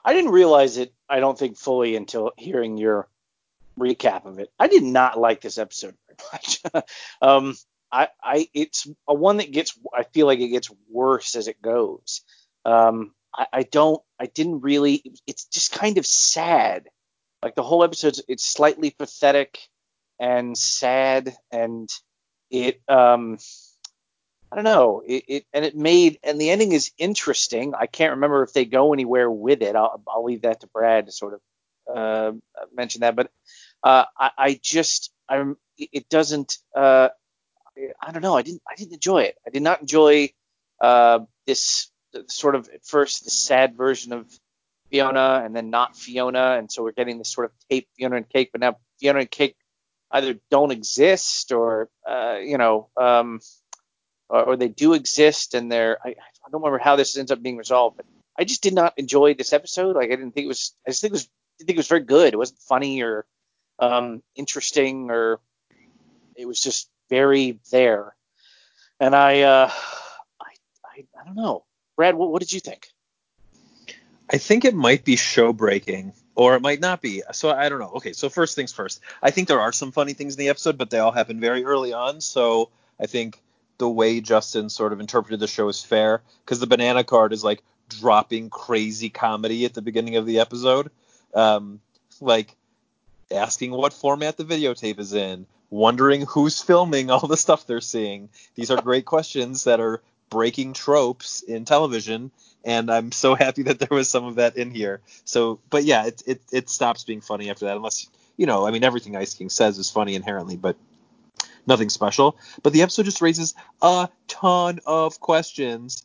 I 0.04 0.12
didn't 0.12 0.32
realize 0.32 0.76
it. 0.76 0.92
I 1.08 1.20
don't 1.20 1.38
think 1.38 1.56
fully 1.56 1.96
until 1.96 2.32
hearing 2.36 2.76
your 2.76 3.08
recap 3.78 4.26
of 4.26 4.38
it. 4.38 4.52
I 4.58 4.68
did 4.68 4.82
not 4.82 5.18
like 5.18 5.40
this 5.40 5.58
episode 5.58 5.96
very 6.06 6.18
much. 6.32 6.60
um, 7.22 7.56
I, 7.90 8.08
I, 8.22 8.48
it's 8.52 8.86
a 9.08 9.14
one 9.14 9.38
that 9.38 9.52
gets. 9.52 9.78
I 9.96 10.02
feel 10.02 10.26
like 10.26 10.40
it 10.40 10.48
gets 10.48 10.70
worse 10.90 11.36
as 11.36 11.48
it 11.48 11.62
goes. 11.62 12.22
Um, 12.64 13.14
I, 13.34 13.46
I 13.52 13.62
don't. 13.62 14.02
I 14.18 14.26
didn't 14.26 14.60
really. 14.60 15.02
It's 15.26 15.46
just 15.46 15.72
kind 15.72 15.96
of 15.98 16.06
sad. 16.06 16.88
Like 17.42 17.54
the 17.54 17.62
whole 17.62 17.84
episode, 17.84 18.18
it's 18.26 18.44
slightly 18.44 18.90
pathetic 18.90 19.58
and 20.18 20.56
sad, 20.56 21.36
and 21.50 21.88
it. 22.50 22.80
Um, 22.88 23.38
I 24.54 24.56
don't 24.56 24.64
know. 24.64 25.02
It, 25.04 25.24
it 25.26 25.46
and 25.52 25.64
it 25.64 25.74
made 25.74 26.20
and 26.22 26.40
the 26.40 26.50
ending 26.50 26.70
is 26.70 26.92
interesting. 26.96 27.74
I 27.74 27.86
can't 27.86 28.12
remember 28.12 28.44
if 28.44 28.52
they 28.52 28.64
go 28.64 28.92
anywhere 28.92 29.28
with 29.28 29.62
it. 29.62 29.74
I'll, 29.74 30.00
I'll 30.06 30.22
leave 30.22 30.42
that 30.42 30.60
to 30.60 30.68
Brad 30.68 31.06
to 31.06 31.12
sort 31.12 31.34
of 31.34 31.40
uh, 31.92 32.32
mention 32.72 33.00
that. 33.00 33.16
But 33.16 33.32
uh, 33.82 34.04
I, 34.16 34.30
I 34.38 34.60
just 34.62 35.12
I'm 35.28 35.56
it 35.76 36.08
doesn't. 36.08 36.58
Uh, 36.74 37.08
I 38.00 38.12
don't 38.12 38.22
know. 38.22 38.36
I 38.36 38.42
didn't 38.42 38.62
I 38.70 38.76
didn't 38.76 38.92
enjoy 38.92 39.22
it. 39.22 39.36
I 39.44 39.50
did 39.50 39.62
not 39.62 39.80
enjoy 39.80 40.30
uh, 40.80 41.20
this 41.46 41.90
sort 42.28 42.54
of 42.54 42.68
at 42.68 42.84
first 42.84 43.24
the 43.24 43.30
sad 43.30 43.76
version 43.76 44.12
of 44.12 44.26
Fionna 44.90 45.42
and 45.44 45.56
then 45.56 45.70
not 45.70 45.96
Fionna, 45.96 46.56
and 46.58 46.70
so 46.70 46.84
we're 46.84 46.92
getting 46.92 47.18
this 47.18 47.32
sort 47.32 47.46
of 47.46 47.52
tape 47.68 47.88
Fionna 47.98 48.16
and 48.16 48.28
Cake, 48.28 48.50
but 48.52 48.60
now 48.60 48.76
Fionna 49.00 49.20
and 49.20 49.30
Cake 49.30 49.56
either 50.10 50.38
don't 50.50 50.72
exist 50.72 51.52
or 51.52 51.88
uh, 52.08 52.38
you 52.42 52.58
know. 52.58 52.88
Um, 52.96 53.40
or, 54.28 54.44
or 54.44 54.56
they 54.56 54.68
do 54.68 54.94
exist 54.94 55.54
and 55.54 55.70
they're 55.70 55.98
I, 56.04 56.10
I 56.10 56.50
don't 56.50 56.62
remember 56.62 56.78
how 56.78 56.96
this 56.96 57.16
ends 57.16 57.30
up 57.30 57.42
being 57.42 57.56
resolved, 57.56 57.96
but 57.96 58.06
I 58.38 58.44
just 58.44 58.62
did 58.62 58.74
not 58.74 58.94
enjoy 58.96 59.34
this 59.34 59.52
episode. 59.52 59.96
Like 59.96 60.10
I 60.10 60.16
didn't 60.16 60.32
think 60.32 60.44
it 60.44 60.48
was 60.48 60.74
I 60.86 60.90
just 60.90 61.02
think 61.02 61.12
it 61.12 61.14
was 61.14 61.28
didn't 61.58 61.68
think 61.68 61.76
it 61.76 61.80
was 61.80 61.88
very 61.88 62.02
good. 62.02 62.34
It 62.34 62.38
wasn't 62.38 62.60
funny 62.60 63.02
or 63.02 63.26
um, 63.78 64.22
interesting 64.34 65.10
or 65.10 65.40
it 66.36 66.46
was 66.46 66.60
just 66.60 66.88
very 67.10 67.60
there. 67.70 68.14
And 69.00 69.14
I 69.14 69.42
uh, 69.42 69.70
I, 70.40 70.52
I 70.84 71.04
I 71.20 71.24
don't 71.24 71.36
know. 71.36 71.64
Brad, 71.96 72.16
what, 72.16 72.30
what 72.30 72.40
did 72.40 72.52
you 72.52 72.60
think? 72.60 72.88
I 74.30 74.38
think 74.38 74.64
it 74.64 74.74
might 74.74 75.04
be 75.04 75.16
show 75.16 75.52
breaking 75.52 76.14
or 76.34 76.54
it 76.54 76.62
might 76.62 76.80
not 76.80 77.00
be. 77.00 77.22
So 77.32 77.50
I 77.50 77.68
don't 77.68 77.78
know. 77.78 77.92
Okay, 77.96 78.12
so 78.12 78.28
first 78.28 78.56
things 78.56 78.72
first. 78.72 79.00
I 79.22 79.30
think 79.30 79.48
there 79.48 79.60
are 79.60 79.72
some 79.72 79.92
funny 79.92 80.12
things 80.14 80.34
in 80.34 80.38
the 80.38 80.48
episode, 80.48 80.78
but 80.78 80.90
they 80.90 80.98
all 80.98 81.12
happen 81.12 81.40
very 81.40 81.64
early 81.64 81.92
on. 81.92 82.20
So 82.20 82.70
I 83.00 83.06
think 83.06 83.40
the 83.78 83.88
way 83.88 84.20
Justin 84.20 84.68
sort 84.68 84.92
of 84.92 85.00
interpreted 85.00 85.40
the 85.40 85.46
show 85.46 85.68
is 85.68 85.82
fair 85.82 86.22
because 86.44 86.60
the 86.60 86.66
banana 86.66 87.04
card 87.04 87.32
is 87.32 87.44
like 87.44 87.62
dropping 87.88 88.50
crazy 88.50 89.10
comedy 89.10 89.64
at 89.64 89.74
the 89.74 89.82
beginning 89.82 90.16
of 90.16 90.26
the 90.26 90.40
episode, 90.40 90.90
um, 91.34 91.80
like 92.20 92.54
asking 93.30 93.72
what 93.72 93.92
format 93.92 94.36
the 94.36 94.44
videotape 94.44 94.98
is 94.98 95.12
in, 95.12 95.46
wondering 95.70 96.22
who's 96.22 96.60
filming 96.60 97.10
all 97.10 97.26
the 97.26 97.36
stuff 97.36 97.66
they're 97.66 97.80
seeing. 97.80 98.28
These 98.54 98.70
are 98.70 98.80
great 98.80 99.04
questions 99.04 99.64
that 99.64 99.80
are 99.80 100.02
breaking 100.30 100.72
tropes 100.72 101.42
in 101.42 101.64
television, 101.64 102.30
and 102.64 102.90
I'm 102.90 103.12
so 103.12 103.34
happy 103.34 103.62
that 103.64 103.78
there 103.78 103.88
was 103.90 104.08
some 104.08 104.24
of 104.24 104.36
that 104.36 104.56
in 104.56 104.70
here. 104.70 105.00
So, 105.24 105.60
but 105.70 105.84
yeah, 105.84 106.06
it 106.06 106.22
it, 106.26 106.42
it 106.52 106.70
stops 106.70 107.04
being 107.04 107.20
funny 107.20 107.50
after 107.50 107.66
that, 107.66 107.76
unless 107.76 108.08
you 108.36 108.46
know, 108.46 108.66
I 108.66 108.70
mean, 108.70 108.84
everything 108.84 109.16
Ice 109.16 109.34
King 109.34 109.50
says 109.50 109.78
is 109.78 109.90
funny 109.90 110.14
inherently, 110.14 110.56
but 110.56 110.76
nothing 111.66 111.88
special. 111.88 112.36
But 112.62 112.72
the 112.72 112.82
episode 112.82 113.04
just 113.04 113.20
raises 113.20 113.54
a 113.80 114.08
ton 114.26 114.80
of 114.86 115.20
questions 115.20 116.04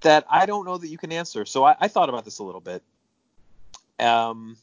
that 0.00 0.26
I 0.30 0.46
don't 0.46 0.66
know 0.66 0.76
that 0.76 0.88
you 0.88 0.98
can 0.98 1.12
answer. 1.12 1.46
So 1.46 1.64
I, 1.64 1.76
I 1.80 1.88
thought 1.88 2.08
about 2.08 2.24
this 2.24 2.38
a 2.38 2.44
little 2.44 2.60
bit. 2.60 2.82
Um, 3.98 4.56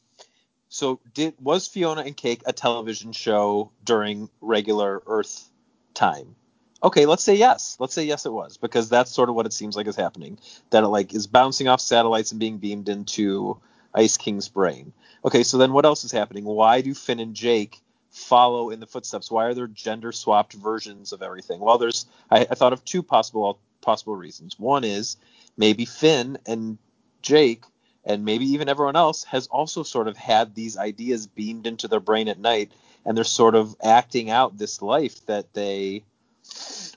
so 0.68 1.00
did 1.12 1.34
was 1.40 1.66
Fionna 1.66 2.02
and 2.02 2.16
Cake 2.16 2.42
a 2.46 2.52
television 2.52 3.12
show 3.12 3.70
during 3.84 4.30
regular 4.40 5.02
Earth 5.06 5.48
time? 5.94 6.36
Okay, 6.84 7.06
let's 7.06 7.22
say 7.22 7.36
yes. 7.36 7.76
Let's 7.78 7.94
say 7.94 8.04
yes, 8.04 8.26
it 8.26 8.32
was 8.32 8.56
because 8.56 8.88
that's 8.88 9.10
sort 9.10 9.28
of 9.28 9.34
what 9.34 9.46
it 9.46 9.52
seems 9.52 9.76
like 9.76 9.86
is 9.86 9.96
happening. 9.96 10.38
That 10.70 10.82
it 10.82 10.88
like 10.88 11.14
is 11.14 11.26
bouncing 11.26 11.68
off 11.68 11.80
satellites 11.80 12.32
and 12.32 12.40
being 12.40 12.58
beamed 12.58 12.88
into 12.88 13.60
Ice 13.94 14.16
King's 14.16 14.48
brain. 14.48 14.92
Okay, 15.24 15.44
so 15.44 15.58
then 15.58 15.72
what 15.72 15.84
else 15.84 16.02
is 16.04 16.10
happening? 16.12 16.44
Why 16.44 16.80
do 16.80 16.94
Finn 16.94 17.20
and 17.20 17.34
Jake 17.34 17.80
follow 18.10 18.70
in 18.70 18.80
the 18.80 18.86
footsteps? 18.86 19.30
Why 19.30 19.44
are 19.44 19.54
there 19.54 19.68
gender 19.68 20.10
swapped 20.10 20.54
versions 20.54 21.12
of 21.12 21.22
everything? 21.22 21.60
Well, 21.60 21.78
there's 21.78 22.06
I, 22.30 22.40
I 22.40 22.54
thought 22.54 22.72
of 22.72 22.84
two 22.84 23.02
possible 23.02 23.60
possible 23.80 24.16
reasons. 24.16 24.58
One 24.58 24.82
is 24.82 25.16
maybe 25.56 25.84
Finn 25.84 26.38
and 26.46 26.78
Jake 27.20 27.62
and 28.04 28.24
maybe 28.24 28.46
even 28.46 28.68
everyone 28.68 28.96
else 28.96 29.22
has 29.24 29.46
also 29.46 29.84
sort 29.84 30.08
of 30.08 30.16
had 30.16 30.54
these 30.54 30.76
ideas 30.76 31.28
beamed 31.28 31.66
into 31.66 31.86
their 31.86 32.00
brain 32.00 32.28
at 32.28 32.38
night 32.38 32.72
and 33.04 33.16
they're 33.16 33.24
sort 33.24 33.54
of 33.54 33.76
acting 33.82 34.30
out 34.30 34.58
this 34.58 34.82
life 34.82 35.24
that 35.26 35.52
they 35.54 36.02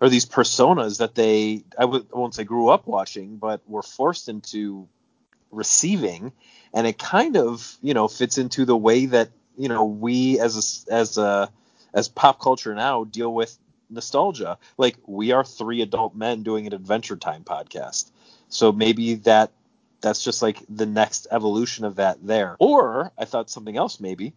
or 0.02 0.10
these 0.10 0.26
personas 0.26 1.00
that 1.00 1.16
they 1.16 1.64
I 1.78 1.82
w- 1.82 2.06
I 2.14 2.18
won't 2.18 2.36
say 2.36 2.44
grew 2.44 2.70
up 2.70 2.88
watching 2.88 3.38
but 3.38 3.62
were 3.68 3.84
forced 3.84 4.30
into 4.30 4.88
receiving. 5.52 6.32
And 6.74 6.86
it 6.86 6.98
kind 6.98 7.38
of 7.38 7.78
you 7.82 7.94
know 7.94 8.08
fits 8.08 8.38
into 8.38 8.66
the 8.66 8.78
way 8.78 9.06
that 9.08 9.30
you 9.58 9.70
know 9.70 9.86
we 9.86 10.40
as 10.40 10.86
a, 10.90 10.94
as 10.94 11.18
a 11.18 11.50
as 11.94 12.10
pop 12.10 12.40
culture 12.40 12.76
now 12.76 13.06
deal 13.06 13.34
with 13.34 13.58
nostalgia. 13.90 14.58
Like 14.78 14.98
we 15.06 15.32
are 15.32 15.44
three 15.44 15.82
adult 15.82 16.16
men 16.16 16.44
doing 16.44 16.68
an 16.68 16.74
adventure 16.74 17.16
time 17.16 17.44
podcast. 17.44 18.12
So 18.50 18.72
maybe 18.72 19.16
that 19.16 19.52
that's 20.02 20.24
just 20.24 20.42
like 20.42 20.60
the 20.70 20.86
next 20.86 21.28
evolution 21.32 21.86
of 21.86 21.96
that 21.96 22.18
there. 22.26 22.58
Or 22.60 23.12
i 23.18 23.26
thought 23.26 23.50
something 23.50 23.78
else 23.78 24.00
maybe 24.00 24.34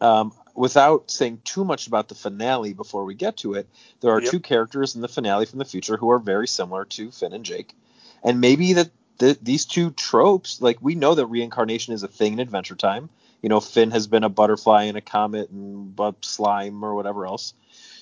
um, 0.00 0.32
without 0.56 1.10
saying 1.10 1.40
too 1.44 1.64
much 1.64 1.86
about 1.86 2.08
the 2.08 2.14
finale 2.14 2.72
before 2.72 3.04
we 3.04 3.14
get 3.14 3.36
to 3.36 3.54
it 3.54 3.68
there 4.00 4.10
are 4.10 4.20
Yep. 4.20 4.30
two 4.30 4.40
characters 4.40 4.94
in 4.94 5.00
the 5.00 5.08
finale 5.08 5.46
from 5.46 5.58
the 5.58 5.64
future 5.64 5.96
who 5.96 6.10
are 6.10 6.18
very 6.18 6.46
similar 6.48 6.84
to 6.84 7.10
finn 7.10 7.32
and 7.32 7.44
jake. 7.44 7.74
And 8.22 8.40
maybe 8.40 8.74
that 8.74 8.90
the, 9.18 9.38
these 9.40 9.64
two 9.64 9.90
tropes 9.90 10.60
like 10.60 10.78
we 10.80 10.94
know 10.94 11.14
that 11.14 11.26
reincarnation 11.26 11.94
is 11.94 12.02
a 12.02 12.08
thing 12.08 12.34
in 12.34 12.40
adventure 12.40 12.74
time. 12.74 13.08
You 13.42 13.48
know 13.48 13.60
finn 13.60 13.90
has 13.92 14.06
been 14.06 14.24
a 14.24 14.28
butterfly 14.28 14.84
and 14.84 14.96
a 14.96 15.00
comet 15.00 15.50
and 15.50 15.94
bu- 15.94 16.14
slime 16.20 16.84
or 16.84 16.94
whatever 16.94 17.26
else. 17.26 17.54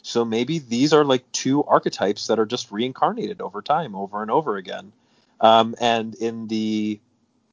So 0.03 0.25
maybe 0.25 0.59
these 0.59 0.93
are 0.93 1.05
like 1.05 1.31
two 1.33 1.65
archetypes 1.65 2.27
that 2.27 2.39
are 2.39 2.47
just 2.47 2.71
reincarnated 2.71 3.41
over 3.41 3.63
time 3.63 3.95
over 3.95 4.23
and 4.23 4.31
over 4.31 4.57
again. 4.57 4.93
Um, 5.41 5.75
and 5.81 6.15
in 6.15 6.49
the 6.49 7.01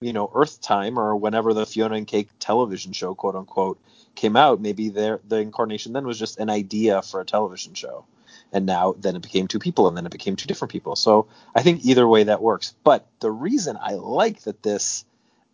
you 0.01 0.13
know 0.13 0.31
Earth 0.33 0.61
time 0.61 0.97
or 0.99 1.15
whenever 1.15 1.53
the 1.53 1.65
Fionna 1.65 1.95
and 1.95 2.07
Cake 2.07 2.29
television 2.39 2.91
show, 2.93 3.13
quote 3.15 3.35
unquote, 3.35 3.79
came 4.15 4.35
out, 4.35 4.61
maybe 4.61 4.89
their 4.89 5.19
the 5.27 5.37
incarnation 5.37 5.93
then 5.93 6.05
was 6.05 6.19
just 6.19 6.39
an 6.39 6.49
idea 6.49 7.01
for 7.01 7.21
a 7.21 7.25
television 7.25 7.73
show, 7.73 8.05
and 8.51 8.65
now 8.65 8.95
then 8.99 9.15
it 9.15 9.21
became 9.21 9.47
two 9.47 9.59
people, 9.59 9.87
and 9.87 9.95
then 9.97 10.05
it 10.05 10.11
became 10.11 10.35
two 10.35 10.47
different 10.47 10.71
people. 10.71 10.95
So 10.95 11.27
I 11.55 11.63
think 11.63 11.85
either 11.85 12.07
way 12.07 12.23
that 12.23 12.41
works. 12.41 12.73
But 12.83 13.07
the 13.19 13.31
reason 13.31 13.77
I 13.81 13.93
like 13.93 14.41
that 14.43 14.63
this 14.63 15.05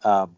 um, 0.04 0.36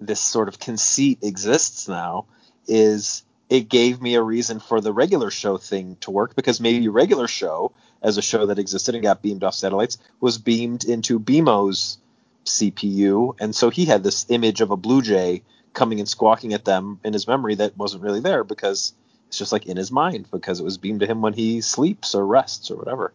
this 0.00 0.20
sort 0.20 0.48
of 0.48 0.58
conceit 0.58 1.18
exists 1.22 1.88
now 1.88 2.26
is 2.66 3.22
it 3.48 3.68
gave 3.68 4.00
me 4.00 4.14
a 4.14 4.22
reason 4.22 4.60
for 4.60 4.80
the 4.80 4.92
regular 4.92 5.30
show 5.30 5.56
thing 5.56 5.96
to 6.00 6.10
work 6.10 6.34
because 6.34 6.60
maybe 6.60 6.88
regular 6.88 7.28
show 7.28 7.72
as 8.00 8.16
a 8.16 8.22
show 8.22 8.46
that 8.46 8.58
existed 8.58 8.94
and 8.94 9.02
got 9.02 9.22
beamed 9.22 9.44
off 9.44 9.54
satellites 9.54 9.98
was 10.20 10.38
beamed 10.38 10.84
into 10.84 11.20
BMO's 11.20 11.98
CPU 12.44 13.36
and 13.40 13.54
so 13.54 13.70
he 13.70 13.84
had 13.84 14.02
this 14.02 14.26
image 14.28 14.60
of 14.60 14.70
a 14.70 14.76
blue 14.76 15.02
jay 15.02 15.42
coming 15.72 15.98
and 16.00 16.08
squawking 16.08 16.52
at 16.54 16.64
them 16.64 17.00
in 17.04 17.12
his 17.12 17.26
memory 17.26 17.54
that 17.56 17.76
wasn't 17.76 18.02
really 18.02 18.20
there 18.20 18.44
because 18.44 18.92
it's 19.28 19.38
just 19.38 19.52
like 19.52 19.66
in 19.66 19.76
his 19.76 19.90
mind 19.90 20.30
because 20.30 20.60
it 20.60 20.64
was 20.64 20.78
beamed 20.78 21.00
to 21.00 21.06
him 21.06 21.22
when 21.22 21.32
he 21.32 21.60
sleeps 21.60 22.14
or 22.14 22.26
rests 22.26 22.70
or 22.70 22.76
whatever. 22.76 23.12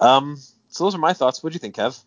Um, 0.00 0.38
so 0.68 0.84
those 0.84 0.94
are 0.94 0.98
my 0.98 1.12
thoughts. 1.12 1.42
What 1.42 1.52
do 1.52 1.54
you 1.54 1.60
think, 1.60 1.76
Kev? 1.76 2.02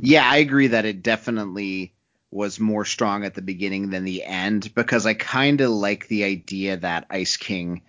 Yeah, 0.00 0.28
I 0.28 0.38
agree 0.38 0.68
that 0.68 0.84
it 0.84 1.02
definitely 1.02 1.92
was 2.30 2.58
more 2.58 2.84
strong 2.84 3.24
at 3.24 3.34
the 3.34 3.42
beginning 3.42 3.90
than 3.90 4.04
the 4.04 4.24
end 4.24 4.74
because 4.74 5.04
I 5.06 5.14
kind 5.14 5.60
of 5.60 5.70
like 5.70 6.08
the 6.08 6.24
idea 6.24 6.78
that 6.78 7.06
Ice 7.10 7.36
King. 7.36 7.82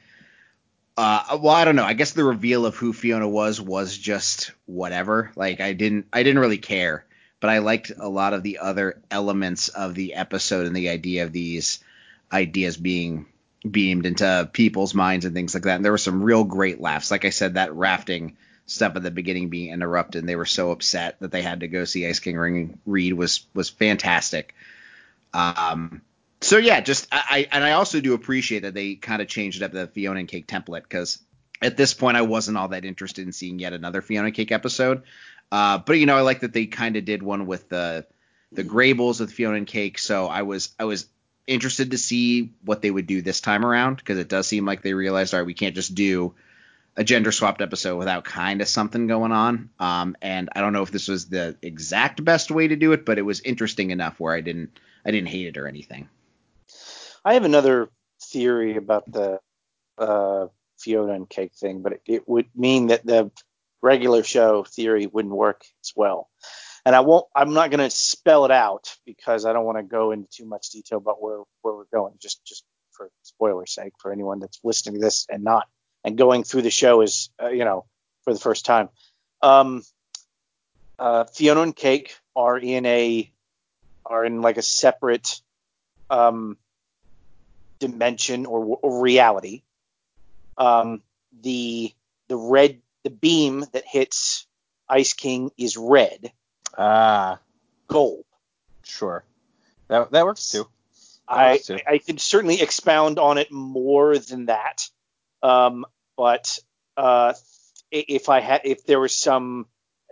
Uh, 0.98 1.39
well, 1.41 1.56
I 1.56 1.65
don't 1.65 1.76
know. 1.76 1.86
I 1.86 1.93
guess 1.93 2.12
the 2.12 2.24
reveal 2.24 2.65
of 2.65 2.76
who 2.76 2.93
Fionna 2.93 3.28
was 3.28 3.60
was 3.60 3.98
just 3.98 4.52
whatever. 4.65 5.32
Like 5.36 5.62
I 5.62 5.74
didn't, 5.74 6.08
I 6.13 6.24
didn't 6.24 6.39
really 6.39 6.58
care, 6.58 7.06
but 7.43 7.49
I 7.49 7.58
liked 7.58 7.91
a 7.99 8.08
lot 8.08 8.32
of 8.32 8.41
the 8.41 8.60
other 8.60 9.01
elements 9.12 9.67
of 9.67 9.95
the 9.95 10.13
episode 10.13 10.65
and 10.65 10.73
the 10.73 10.88
idea 10.88 11.25
of 11.25 11.34
these 11.34 11.84
ideas 12.32 12.77
being 12.77 13.25
beamed 13.69 14.06
into 14.06 14.49
people's 14.53 14.93
minds 14.93 15.25
and 15.25 15.36
things 15.36 15.53
like 15.53 15.63
that. 15.63 15.75
And 15.75 15.84
there 15.84 15.91
were 15.91 15.97
some 15.97 16.23
real 16.23 16.45
great 16.45 16.79
laughs. 16.79 17.12
Like 17.12 17.25
I 17.25 17.32
said, 17.32 17.56
that 17.56 17.75
rafting 17.75 18.38
stuff 18.65 18.95
at 18.95 19.03
the 19.03 19.12
beginning 19.12 19.49
being 19.49 19.73
interrupted 19.73 20.19
and 20.19 20.29
they 20.29 20.38
were 20.38 20.45
so 20.45 20.71
upset 20.71 21.19
that 21.19 21.32
they 21.32 21.41
had 21.41 21.60
to 21.60 21.67
go 21.67 21.84
see 21.84 22.08
Ice 22.08 22.19
King 22.19 22.38
Ring 22.38 22.79
Reed 22.86 23.12
was 23.12 23.45
was 23.53 23.69
fantastic. 23.69 24.56
Um 25.34 26.01
so 26.39 26.58
yeah, 26.58 26.79
just 26.79 27.10
I, 27.12 27.49
and 27.51 27.62
I 27.62 27.73
also 27.73 27.99
do 27.99 28.13
appreciate 28.13 28.62
that 28.62 28.73
they 28.73 28.95
kind 28.95 29.21
of 29.21 29.27
changed 29.27 29.62
up 29.62 29.73
the 29.73 29.88
Fionna 29.88 30.21
and 30.21 30.29
Cake 30.29 30.47
template 30.47 30.84
because 30.84 31.19
at 31.62 31.75
this 31.75 31.93
point 31.93 32.15
I 32.15 32.21
wasn't 32.21 32.58
all 32.58 32.69
that 32.69 32.86
interested 32.86 33.27
in 33.27 33.34
seeing 33.34 33.60
yet 33.60 33.73
another 33.73 34.01
Fionna 34.01 34.32
Cake 34.32 34.53
episode. 34.53 35.03
Uh, 35.54 35.78
but 35.78 36.00
you 36.00 36.08
know 36.08 36.18
I 36.18 36.22
like 36.22 36.39
that 36.39 36.52
they 36.52 36.66
kind 36.66 36.96
of 36.96 37.06
did 37.06 37.22
one 37.22 37.46
with 37.46 37.70
the 37.70 38.08
the 38.52 38.63
Graybles 38.63 39.20
with 39.20 39.32
Fionna 39.32 39.58
and 39.58 39.68
Cake, 39.68 40.00
so 40.00 40.26
I 40.26 40.42
was 40.42 40.74
I 40.80 40.86
was 40.86 41.06
interested 41.46 41.92
to 41.92 41.98
see 42.00 42.54
what 42.66 42.82
they 42.82 42.89
would 42.89 43.06
do 43.06 43.22
this 43.22 43.39
time 43.39 43.63
around 43.63 43.98
because 43.98 44.18
it 44.18 44.30
does 44.30 44.48
seem 44.48 44.66
like 44.66 44.82
they 44.82 44.96
realized 44.96 45.32
all 45.32 45.42
right 45.42 45.46
we 45.46 45.54
can't 45.54 45.76
just 45.76 45.94
do 45.94 46.34
a 46.96 47.04
gender 47.04 47.32
swapped 47.32 47.62
episode 47.62 47.98
without 47.98 48.24
kind 48.24 48.62
of 48.62 48.68
something 48.68 49.06
going 49.06 49.32
on. 49.32 49.70
Um, 49.80 50.16
and 50.24 50.50
I 50.56 50.62
don't 50.62 50.74
know 50.74 50.82
if 50.82 50.89
this 50.89 51.08
was 51.08 51.30
the 51.30 51.56
exact 51.62 52.24
best 52.26 52.50
way 52.50 52.68
to 52.68 52.76
do 52.76 52.92
it, 52.94 53.06
but 53.06 53.20
it 53.20 53.24
was 53.24 53.39
interesting 53.42 53.92
enough 53.92 54.20
where 54.20 54.34
I 54.34 54.42
didn't 54.42 54.80
I 55.06 55.12
didn't 55.12 55.30
hate 55.30 55.46
it 55.46 55.58
or 55.58 55.68
anything. 55.68 56.10
I 57.24 57.36
have 57.36 57.46
another 57.46 57.89
theory 58.24 58.76
about 58.76 59.12
the 59.12 59.39
uh, 60.00 60.48
Fionna 60.80 61.13
and 61.13 61.30
Cake 61.30 61.54
thing, 61.54 61.84
but 61.84 61.94
it, 61.94 62.02
it, 62.08 62.28
would 62.28 62.48
mean 62.56 62.88
that 62.88 63.06
the 63.06 63.30
regular 63.84 64.24
show 64.24 64.63
theory 64.63 65.06
wouldn't 65.06 65.36
work 65.36 65.65
as 65.84 65.91
well. 65.96 66.30
And 66.86 66.96
I 66.96 67.02
won't. 67.02 67.28
I'm 67.36 67.54
not 67.54 67.69
going 67.69 67.88
to 67.88 67.96
spell 67.96 68.46
it 68.46 68.52
out 68.52 68.96
because 69.06 69.46
I 69.46 69.54
don't 69.54 69.65
want 69.65 69.78
to 69.78 69.84
go 69.84 70.12
into 70.12 70.28
too 70.30 70.46
much 70.46 70.72
detail 70.72 70.98
about 70.98 71.22
where 71.22 71.39
where 71.62 71.76
we're 71.76 71.86
going. 71.93 72.13
Just 72.19 72.43
just 72.46 72.63
for 72.91 73.10
spoiler 73.22 73.65
sake 73.65 73.93
for 74.00 74.12
anyone 74.12 74.39
that's 74.39 74.60
listening 74.63 74.96
to 74.96 75.02
this 75.02 75.26
and 75.30 75.43
not 75.43 75.67
and 76.04 76.17
going 76.17 76.43
through 76.43 76.63
the 76.63 76.72
show 76.72 77.02
is 77.02 77.30
uh, 77.41 77.50
you 77.50 77.65
know 77.65 77.86
for 78.24 78.34
the 78.34 78.39
first 78.39 78.65
time. 78.65 78.89
Um, 79.41 79.84
uh, 81.00 81.26
Fionna 81.26 81.62
and 81.62 81.76
Cake 81.76 82.17
are 82.36 82.58
in 82.58 82.86
a 82.86 83.32
are 84.06 84.26
in 84.26 84.41
like 84.41 84.58
a 84.58 84.62
separate 84.62 85.41
um, 86.10 86.58
dimension 87.80 88.46
or, 88.46 88.78
or 88.82 89.02
reality. 89.02 89.63
Um, 90.58 91.02
the 91.41 91.93
the 92.28 92.38
red 92.38 92.83
the 93.04 93.10
beam 93.10 93.66
that 93.74 93.84
hits 93.86 94.48
Ice 94.89 95.13
King 95.13 95.52
is 95.58 95.78
red. 95.78 96.32
Ah, 96.78 97.39
gold. 97.88 98.26
Sure, 98.84 99.24
that 99.88 100.12
that 100.12 100.26
works 100.26 100.52
too. 100.52 100.68
That 101.28 101.38
I 101.38 101.52
works 101.54 101.68
too. 101.68 101.80
I 101.88 101.98
can 102.00 102.18
certainly 102.18 102.62
expound 102.62 103.20
on 103.20 103.38
it 103.38 103.52
more 103.52 104.18
than 104.18 104.48
that. 104.48 104.89
Um, 105.42 105.86
but 106.18 106.60
uh, 106.98 107.34
if 107.92 108.30
I 108.30 108.39
had, 108.39 108.62
if 108.66 108.86
there 108.86 109.00
was 109.00 109.16
some, 109.16 109.68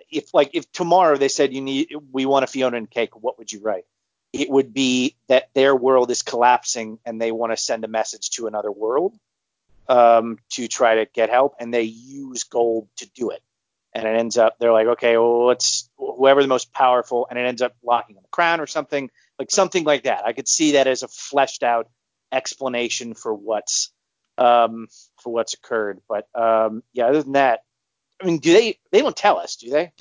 if 0.10 0.34
like 0.34 0.52
if 0.54 0.72
tomorrow 0.72 1.18
they 1.18 1.30
said 1.30 1.54
you 1.54 1.62
need, 1.62 1.90
we 2.12 2.26
want 2.26 2.44
a 2.44 2.48
Fionna 2.48 2.78
and 2.78 2.90
Cake, 2.90 3.16
what 3.22 3.38
would 3.38 3.52
you 3.52 3.62
write? 3.62 3.86
It 4.34 4.50
would 4.50 4.74
be 4.74 5.16
that 5.28 5.50
their 5.54 5.76
world 5.76 6.10
is 6.10 6.22
collapsing 6.22 7.00
and 7.06 7.20
they 7.20 7.32
want 7.32 7.52
to 7.52 7.58
send 7.58 7.84
a 7.84 7.90
message 7.90 8.30
to 8.32 8.48
another 8.48 8.72
world 8.72 9.14
um, 9.88 10.38
to 10.52 10.68
try 10.68 10.96
to 10.96 11.06
get 11.14 11.30
help, 11.30 11.56
and 11.60 11.74
they 11.74 11.84
use 11.84 12.44
gold 12.44 12.88
to 12.98 13.10
do 13.16 13.32
it. 13.32 13.42
And 13.94 14.08
it 14.08 14.18
ends 14.18 14.38
up 14.38 14.56
they're 14.60 14.72
like, 14.72 14.88
okay, 14.88 15.18
well, 15.18 15.46
let's 15.46 15.90
whoever 15.98 16.42
the 16.42 16.48
most 16.48 16.72
powerful, 16.72 17.28
and 17.30 17.38
it 17.38 17.44
ends 17.44 17.62
up 17.62 17.74
locking 17.84 18.18
on 18.18 18.24
the 18.24 18.30
crown 18.30 18.62
or 18.62 18.68
something 18.68 19.10
like 19.38 19.52
something 19.52 19.84
like 19.84 20.04
that. 20.04 20.26
I 20.26 20.34
could 20.34 20.48
see 20.48 20.74
that 20.74 20.88
as 20.88 21.04
a 21.04 21.08
fleshed 21.08 21.64
out 21.64 21.90
explanation 22.32 23.14
for 23.14 23.34
what's 23.34 23.92
um, 24.38 24.88
for 25.22 25.34
what's 25.34 25.54
occurred. 25.54 26.00
But 26.08 26.28
um, 26.36 26.84
yeah, 26.94 27.08
other 27.08 27.24
than 27.24 27.34
that, 27.34 27.62
I 28.22 28.26
mean, 28.26 28.38
do 28.38 28.54
they? 28.54 28.80
They 28.92 29.02
don't 29.02 29.16
tell 29.16 29.38
us, 29.38 29.58
do 29.58 29.70
they? 29.70 29.92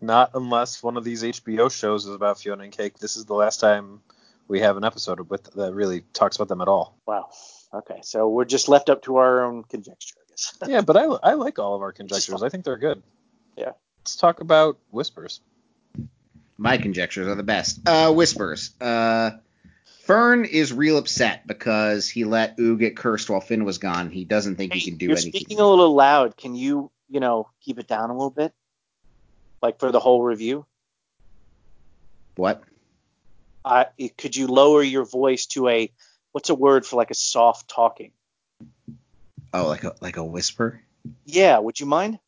Not 0.00 0.30
unless 0.34 0.82
one 0.82 0.96
of 0.96 1.04
these 1.04 1.22
HBO 1.22 1.70
shows 1.70 2.06
is 2.06 2.14
about 2.14 2.40
Fionna 2.40 2.64
and 2.64 2.72
Cake. 2.72 2.98
This 2.98 3.16
is 3.16 3.24
the 3.24 3.34
last 3.34 3.60
time 3.60 4.00
we 4.48 4.60
have 4.60 4.76
an 4.76 4.84
episode 4.84 5.28
with 5.30 5.44
that 5.54 5.74
really 5.74 6.02
talks 6.12 6.36
about 6.36 6.48
them 6.48 6.60
at 6.60 6.68
all. 6.68 6.98
Wow. 7.06 7.30
Okay, 7.74 8.00
so 8.02 8.28
we're 8.28 8.44
just 8.44 8.68
left 8.68 8.88
up 8.88 9.02
to 9.02 9.16
our 9.16 9.44
own 9.44 9.64
conjecture, 9.64 10.14
I 10.20 10.30
guess. 10.30 10.56
yeah, 10.68 10.80
but 10.80 10.96
I, 10.96 11.04
I 11.04 11.34
like 11.34 11.58
all 11.58 11.74
of 11.74 11.82
our 11.82 11.90
conjectures. 11.90 12.42
I 12.42 12.48
think 12.48 12.64
they're 12.64 12.78
good. 12.78 13.02
Yeah. 13.56 13.72
Let's 13.98 14.14
talk 14.16 14.40
about 14.40 14.78
whispers. 14.90 15.40
My 16.56 16.78
conjectures 16.78 17.26
are 17.26 17.34
the 17.34 17.42
best. 17.42 17.80
Uh, 17.86 18.12
whispers. 18.12 18.70
Uh, 18.80 19.32
Fern 20.04 20.44
is 20.44 20.72
real 20.72 20.98
upset 20.98 21.46
because 21.46 22.08
he 22.08 22.24
let 22.24 22.58
Ooo 22.60 22.76
get 22.76 22.96
cursed 22.96 23.28
while 23.28 23.40
Finn 23.40 23.64
was 23.64 23.78
gone. 23.78 24.10
He 24.10 24.24
doesn't 24.24 24.56
think 24.56 24.72
hey, 24.72 24.78
he 24.78 24.90
can 24.90 24.98
do 24.98 25.06
you're 25.06 25.16
anything. 25.16 25.32
Speaking 25.32 25.58
a 25.58 25.68
little 25.68 25.94
loud. 25.94 26.36
Can 26.36 26.54
you, 26.54 26.92
you 27.08 27.18
know, 27.18 27.48
keep 27.60 27.78
it 27.80 27.88
down 27.88 28.10
a 28.10 28.12
little 28.12 28.30
bit, 28.30 28.52
like 29.62 29.80
for 29.80 29.90
the 29.90 29.98
whole 29.98 30.22
review? 30.22 30.64
What? 32.36 32.62
Uh, 33.64 33.86
could 34.18 34.36
you 34.36 34.46
lower 34.46 34.82
your 34.82 35.04
voice 35.04 35.46
to 35.46 35.68
a 35.68 35.90
what's 36.34 36.50
a 36.50 36.54
word 36.54 36.84
for 36.84 36.96
like 36.96 37.12
a 37.12 37.14
soft 37.14 37.70
talking? 37.70 38.10
Oh, 39.52 39.68
like 39.68 39.84
a 39.84 39.94
like 40.00 40.16
a 40.16 40.24
whisper? 40.24 40.82
Yeah. 41.24 41.58
Would 41.58 41.78
you 41.78 41.86
mind? 41.86 42.18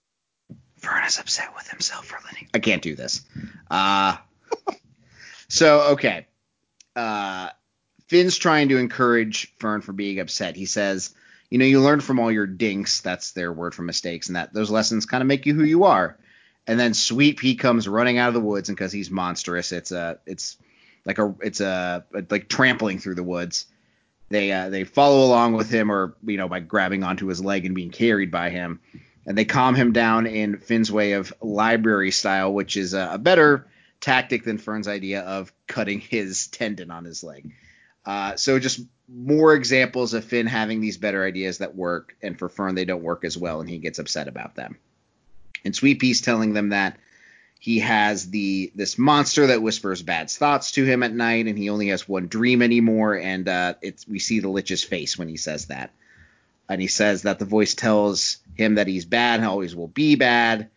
Fern 0.77 1.05
is 1.05 1.19
upset 1.19 1.55
with 1.57 1.69
himself 1.69 2.07
for 2.07 2.19
letting. 2.25 2.49
I 2.55 2.61
can't 2.61 2.83
do 2.83 2.95
this. 2.95 3.23
Uh 3.69 4.17
so 5.49 5.81
okay. 5.95 6.27
Uh 6.95 7.51
Finn's 8.07 8.37
trying 8.37 8.69
to 8.69 8.79
encourage 8.79 9.53
Fern 9.59 9.81
for 9.81 9.93
being 9.93 10.21
upset. 10.21 10.55
He 10.55 10.67
says, 10.67 11.13
you 11.51 11.59
know, 11.59 11.65
you 11.65 11.81
learn 11.81 12.01
from 12.01 12.21
all 12.21 12.31
your 12.31 12.47
dinks, 12.47 13.01
that's 13.01 13.33
their 13.33 13.53
word 13.53 13.75
for 13.75 13.83
mistakes, 13.83 14.29
and 14.29 14.37
that 14.37 14.55
those 14.55 14.71
lessons 14.71 15.05
kind 15.07 15.21
of 15.23 15.27
make 15.27 15.47
you 15.47 15.55
who 15.55 15.65
you 15.65 15.83
are. 15.83 16.17
And 16.69 16.79
then 16.79 16.95
Sweet 16.95 17.39
P 17.39 17.57
comes 17.57 17.89
running 17.89 18.19
out 18.19 18.29
of 18.29 18.35
the 18.35 18.41
woods, 18.41 18.69
and 18.69 18.77
because 18.77 18.93
he's 18.93 19.11
monstrous, 19.11 19.73
it's 19.73 19.91
a 19.91 20.21
it's 20.27 20.57
like 21.05 21.19
a 21.19 21.35
it's 21.41 21.61
a, 21.61 22.05
a 22.15 22.25
like 22.31 22.49
trampling 22.49 23.01
through 23.01 23.17
the 23.17 23.25
woods. 23.25 23.67
They 24.29 24.51
uh, 24.53 24.71
they 24.71 24.85
follow 24.85 25.25
along 25.25 25.55
with 25.55 25.71
him, 25.71 25.91
or 25.91 26.17
you 26.25 26.37
know, 26.37 26.49
by 26.49 26.61
grabbing 26.61 27.05
onto 27.05 27.27
his 27.27 27.45
leg 27.45 27.65
and 27.65 27.75
being 27.75 27.91
carried 27.91 28.31
by 28.31 28.51
him, 28.51 28.81
and 29.25 29.39
they 29.39 29.45
calm 29.45 29.75
him 29.75 29.93
down 29.93 30.27
in 30.27 30.59
Finn's 30.59 30.91
way 30.91 31.13
of 31.13 31.33
library 31.41 32.11
style, 32.11 32.53
which 32.53 32.77
is 32.77 32.95
a, 32.95 33.11
a 33.13 33.19
better 33.19 33.69
tactic 34.01 34.45
than 34.45 34.59
Fern's 34.59 34.89
idea 34.89 35.21
of 35.23 35.53
cutting 35.67 36.01
his 36.01 36.47
tendon 36.53 36.91
on 36.91 37.05
his 37.05 37.23
leg. 37.23 37.53
Uh, 38.05 38.37
so 38.37 38.59
just 38.59 38.81
more 39.09 39.55
examples 39.55 40.15
of 40.15 40.25
Finn 40.25 40.47
having 40.47 40.81
these 40.81 40.97
better 40.97 41.25
ideas 41.25 41.59
that 41.59 41.75
work, 41.75 42.17
and 42.23 42.39
for 42.39 42.49
Fern 42.49 42.75
they 42.75 42.85
don't 42.85 43.03
work 43.03 43.25
as 43.25 43.37
well, 43.39 43.61
and 43.61 43.69
he 43.69 43.79
gets 43.79 43.99
upset 43.99 44.29
about 44.29 44.55
them. 44.55 44.77
And 45.65 45.75
Sweet 45.75 46.01
P's 46.01 46.21
telling 46.21 46.53
them 46.53 46.71
that 46.71 46.99
he 47.59 47.81
has 47.81 48.31
the 48.31 48.71
this 48.75 48.99
monster 48.99 49.49
that 49.49 49.63
whispers 49.63 50.03
bad 50.03 50.31
thoughts 50.31 50.73
to 50.73 50.85
him 50.85 51.03
at 51.03 51.15
night, 51.15 51.47
and 51.47 51.59
he 51.59 51.71
only 51.71 51.89
has 51.89 52.09
one 52.09 52.29
dream 52.29 52.63
anymore. 52.63 53.19
And 53.19 53.49
uh, 53.49 53.75
it's 53.83 54.07
we 54.07 54.19
see 54.19 54.41
the 54.41 54.49
Lich's 54.49 54.85
face 54.85 55.19
when 55.19 55.29
he 55.29 55.37
says 55.37 55.67
that, 55.67 55.91
and 56.69 56.81
he 56.81 56.87
says 56.87 57.23
that 57.23 57.39
the 57.39 57.45
voice 57.45 57.75
tells 57.75 58.39
him 58.55 58.77
that 58.77 58.87
he's 58.87 59.05
bad 59.05 59.41
and 59.41 59.49
always 59.49 59.75
will 59.75 59.89
be 59.89 60.17
bad. 60.17 60.71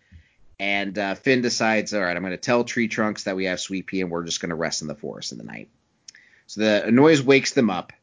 And 0.62 0.98
uh, 0.98 1.16
Finn 1.16 1.42
decides, 1.42 1.94
all 1.94 2.02
right, 2.02 2.16
I'm 2.16 2.22
going 2.22 2.32
to 2.32 2.38
tell 2.38 2.66
Tree 2.66 2.90
Trunks 2.90 3.24
that 3.24 3.38
we 3.38 3.46
have 3.46 3.62
Sweet 3.62 3.88
P 3.88 4.02
and 4.02 4.12
we're 4.12 4.26
just 4.26 4.42
going 4.42 4.50
to 4.50 4.56
rest 4.56 4.82
in 4.82 4.90
the 4.90 4.96
forest 4.96 5.32
in 5.32 5.38
the 5.38 5.46
night. 5.46 5.70
So 6.48 6.62
the 6.62 6.92
noise 6.92 7.22
wakes 7.22 7.54
them 7.54 7.70
up, 7.70 7.94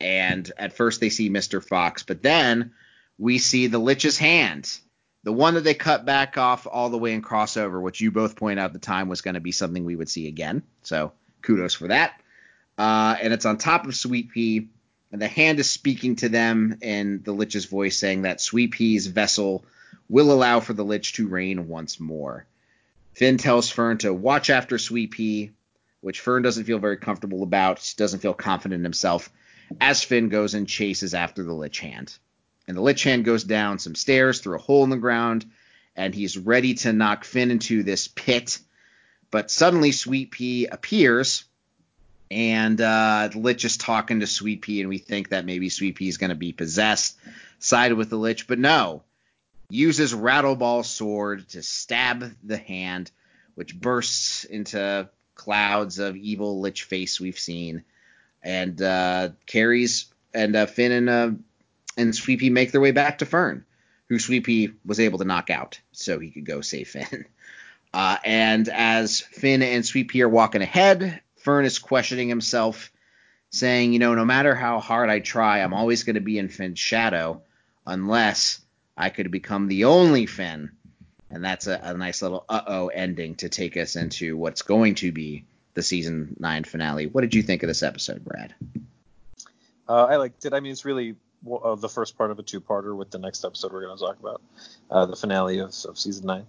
and 0.00 0.50
at 0.58 0.74
first 0.74 1.00
they 1.00 1.08
see 1.08 1.30
Mr. 1.30 1.64
Fox, 1.64 2.02
but 2.02 2.22
then 2.22 2.72
we 3.18 3.38
see 3.38 3.66
the 3.66 3.78
Lich's 3.78 4.18
hand, 4.18 4.70
the 5.24 5.32
one 5.32 5.54
that 5.54 5.64
they 5.64 5.74
cut 5.74 6.04
back 6.04 6.38
off 6.38 6.66
all 6.70 6.90
the 6.90 6.98
way 6.98 7.14
in 7.14 7.22
crossover, 7.22 7.80
which 7.80 8.00
you 8.00 8.10
both 8.10 8.36
point 8.36 8.60
out 8.60 8.66
at 8.66 8.72
the 8.74 8.78
time 8.78 9.08
was 9.08 9.22
going 9.22 9.34
to 9.34 9.40
be 9.40 9.52
something 9.52 9.84
we 9.84 9.96
would 9.96 10.08
see 10.08 10.28
again. 10.28 10.62
So 10.82 11.12
kudos 11.42 11.74
for 11.74 11.88
that. 11.88 12.20
Uh, 12.76 13.16
and 13.20 13.32
it's 13.32 13.46
on 13.46 13.56
top 13.56 13.86
of 13.86 13.96
Sweet 13.96 14.30
P, 14.30 14.68
and 15.10 15.22
the 15.22 15.28
hand 15.28 15.60
is 15.60 15.70
speaking 15.70 16.16
to 16.16 16.28
them 16.28 16.78
in 16.82 17.22
the 17.22 17.32
Lich's 17.32 17.64
voice, 17.64 17.96
saying 17.96 18.22
that 18.22 18.40
Sweet 18.40 18.72
P's 18.72 19.06
vessel 19.06 19.64
will 20.08 20.30
allow 20.30 20.60
for 20.60 20.74
the 20.74 20.84
Lich 20.84 21.14
to 21.14 21.28
reign 21.28 21.68
once 21.68 21.98
more. 21.98 22.46
Finn 23.14 23.38
tells 23.38 23.70
Fern 23.70 23.98
to 23.98 24.12
watch 24.12 24.50
after 24.50 24.76
Sweet 24.76 25.12
P, 25.12 25.52
which 26.00 26.20
Fern 26.20 26.42
doesn't 26.42 26.64
feel 26.64 26.80
very 26.80 26.98
comfortable 26.98 27.42
about, 27.44 27.80
She 27.80 27.94
doesn't 27.96 28.20
feel 28.20 28.34
confident 28.34 28.80
in 28.80 28.84
himself, 28.84 29.30
as 29.80 30.02
Finn 30.02 30.28
goes 30.28 30.52
and 30.52 30.68
chases 30.68 31.14
after 31.14 31.42
the 31.42 31.54
Lich 31.54 31.78
Hand. 31.78 32.18
And 32.66 32.76
the 32.76 32.82
Lich 32.82 33.02
Hand 33.02 33.24
goes 33.24 33.44
down 33.44 33.78
some 33.78 33.94
stairs 33.94 34.40
through 34.40 34.56
a 34.56 34.60
hole 34.60 34.84
in 34.84 34.90
the 34.90 34.96
ground, 34.96 35.44
and 35.96 36.14
he's 36.14 36.38
ready 36.38 36.74
to 36.74 36.92
knock 36.92 37.24
Finn 37.24 37.50
into 37.50 37.82
this 37.82 38.08
pit. 38.08 38.58
But 39.30 39.50
suddenly 39.50 39.92
Sweet 39.92 40.30
P 40.30 40.66
appears, 40.66 41.44
and 42.30 42.80
uh, 42.80 43.28
the 43.32 43.38
Lich 43.38 43.64
is 43.64 43.76
talking 43.76 44.20
to 44.20 44.26
Sweet 44.26 44.62
P, 44.62 44.80
and 44.80 44.88
we 44.88 44.98
think 44.98 45.30
that 45.30 45.44
maybe 45.44 45.68
Sweet 45.68 45.96
P 45.96 46.08
is 46.08 46.18
going 46.18 46.30
to 46.30 46.36
be 46.36 46.52
possessed, 46.52 47.18
sided 47.58 47.96
with 47.96 48.10
the 48.10 48.16
Lich, 48.16 48.46
but 48.46 48.58
no. 48.58 49.02
Uses 49.70 50.14
Rattleballs 50.14 50.86
sword 50.86 51.48
to 51.50 51.62
stab 51.62 52.34
the 52.42 52.56
hand, 52.56 53.10
which 53.54 53.78
bursts 53.78 54.44
into 54.44 55.08
clouds 55.34 55.98
of 55.98 56.16
evil 56.16 56.60
lich 56.60 56.84
face 56.84 57.20
we've 57.20 57.38
seen, 57.38 57.84
and 58.42 58.80
uh, 58.80 59.30
carries 59.46 60.06
and 60.32 60.56
uh, 60.56 60.66
Finn 60.66 60.92
and 60.92 61.08
uh, 61.08 61.30
and 61.96 62.14
Sweet 62.14 62.40
P 62.40 62.50
make 62.50 62.72
their 62.72 62.80
way 62.80 62.92
back 62.92 63.18
to 63.18 63.26
Fern, 63.26 63.64
who 64.08 64.18
Sweet 64.18 64.44
P 64.44 64.72
was 64.84 65.00
able 65.00 65.18
to 65.18 65.24
knock 65.24 65.50
out 65.50 65.80
so 65.92 66.18
he 66.18 66.30
could 66.30 66.44
go 66.44 66.60
save 66.60 66.88
Finn. 66.88 67.26
Uh, 67.92 68.18
and 68.24 68.68
as 68.70 69.20
Finn 69.20 69.62
and 69.62 69.86
Sweepy 69.86 70.20
are 70.22 70.28
walking 70.28 70.62
ahead, 70.62 71.20
Fern 71.36 71.64
is 71.64 71.78
questioning 71.78 72.28
himself, 72.28 72.90
saying, 73.50 73.92
you 73.92 74.00
know, 74.00 74.16
no 74.16 74.24
matter 74.24 74.52
how 74.52 74.80
hard 74.80 75.10
I 75.10 75.20
try, 75.20 75.60
I'm 75.60 75.72
always 75.72 76.02
going 76.02 76.14
to 76.14 76.20
be 76.20 76.36
in 76.36 76.48
Finn's 76.48 76.80
shadow 76.80 77.42
unless 77.86 78.60
I 78.96 79.10
could 79.10 79.30
become 79.30 79.68
the 79.68 79.84
only 79.84 80.26
Finn 80.26 80.72
and 81.34 81.44
that's 81.44 81.66
a, 81.66 81.78
a 81.82 81.94
nice 81.94 82.22
little 82.22 82.44
uh 82.48 82.62
oh 82.66 82.88
ending 82.88 83.34
to 83.36 83.48
take 83.48 83.76
us 83.76 83.96
into 83.96 84.36
what's 84.36 84.62
going 84.62 84.94
to 84.94 85.12
be 85.12 85.44
the 85.74 85.82
season 85.82 86.36
nine 86.38 86.62
finale. 86.62 87.06
What 87.06 87.22
did 87.22 87.34
you 87.34 87.42
think 87.42 87.64
of 87.64 87.66
this 87.66 87.82
episode, 87.82 88.24
Brad? 88.24 88.54
Uh, 89.88 90.04
I 90.04 90.16
liked 90.16 90.44
it. 90.46 90.54
I 90.54 90.60
mean, 90.60 90.72
it's 90.72 90.84
really 90.84 91.16
uh, 91.50 91.74
the 91.74 91.88
first 91.88 92.16
part 92.16 92.30
of 92.30 92.38
a 92.38 92.42
two-parter 92.42 92.96
with 92.96 93.10
the 93.10 93.18
next 93.18 93.44
episode 93.44 93.72
we're 93.72 93.84
going 93.84 93.96
to 93.96 94.04
talk 94.04 94.18
about, 94.20 94.42
uh, 94.90 95.06
the 95.06 95.16
finale 95.16 95.58
of, 95.58 95.74
of 95.86 95.98
season 95.98 96.26
nine. 96.26 96.46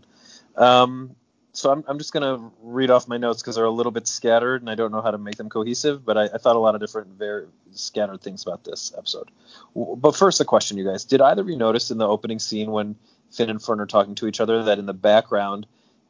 Um, 0.55 1.15
so 1.53 1.71
I'm, 1.71 1.83
I'm 1.87 1.97
just 1.97 2.11
going 2.11 2.23
to 2.23 2.51
read 2.61 2.91
off 2.91 3.07
my 3.07 3.17
notes 3.17 3.41
because 3.41 3.55
they're 3.55 3.65
a 3.65 3.71
little 3.71 3.91
bit 3.91 4.07
scattered 4.07 4.61
and 4.61 4.69
I 4.69 4.75
don't 4.75 4.91
know 4.91 5.01
how 5.01 5.11
to 5.11 5.17
make 5.17 5.37
them 5.37 5.49
cohesive, 5.49 6.05
but 6.05 6.17
I, 6.17 6.23
I 6.25 6.37
thought 6.37 6.55
a 6.55 6.59
lot 6.59 6.75
of 6.75 6.81
different, 6.81 7.17
very 7.17 7.45
scattered 7.71 8.21
things 8.21 8.43
about 8.43 8.63
this 8.63 8.93
episode. 8.97 9.31
But 9.73 10.15
first, 10.15 10.41
a 10.41 10.45
question, 10.45 10.77
you 10.77 10.85
guys: 10.85 11.05
Did 11.05 11.21
either 11.21 11.41
of 11.41 11.49
you 11.49 11.55
notice 11.55 11.91
in 11.91 11.97
the 11.97 12.07
opening 12.07 12.39
scene 12.39 12.71
when 12.71 12.95
Finn 13.31 13.49
and 13.49 13.61
Fern 13.61 13.79
are 13.79 13.85
talking 13.85 14.15
to 14.15 14.27
each 14.27 14.41
other, 14.41 14.63
that 14.63 14.79
in 14.79 14.85
the 14.85 14.93
background, 14.93 15.65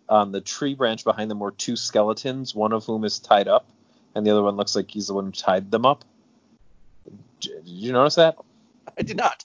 on 0.10 0.32
the 0.32 0.42
tree 0.42 0.74
branch 0.74 1.04
behind 1.04 1.30
them 1.30 1.40
were 1.40 1.52
two 1.52 1.76
skeletons, 1.76 2.56
one 2.56 2.74
of 2.74 2.86
whom 2.86 3.04
is 3.04 3.20
tied 3.20 3.48
up, 3.48 3.68
and 4.14 4.26
the 4.26 4.32
other 4.32 4.44
one 4.44 4.56
looks 4.56 4.76
like 4.76 4.90
he's 4.90 5.08
the 5.08 5.14
one 5.14 5.26
who 5.26 5.32
tied 5.32 5.72
them 5.72 5.86
up. 5.86 6.04
Did 7.40 7.62
you 7.66 7.92
notice 7.92 8.16
that? 8.16 8.38
I 8.98 9.04
did 9.04 9.18
not. 9.18 9.44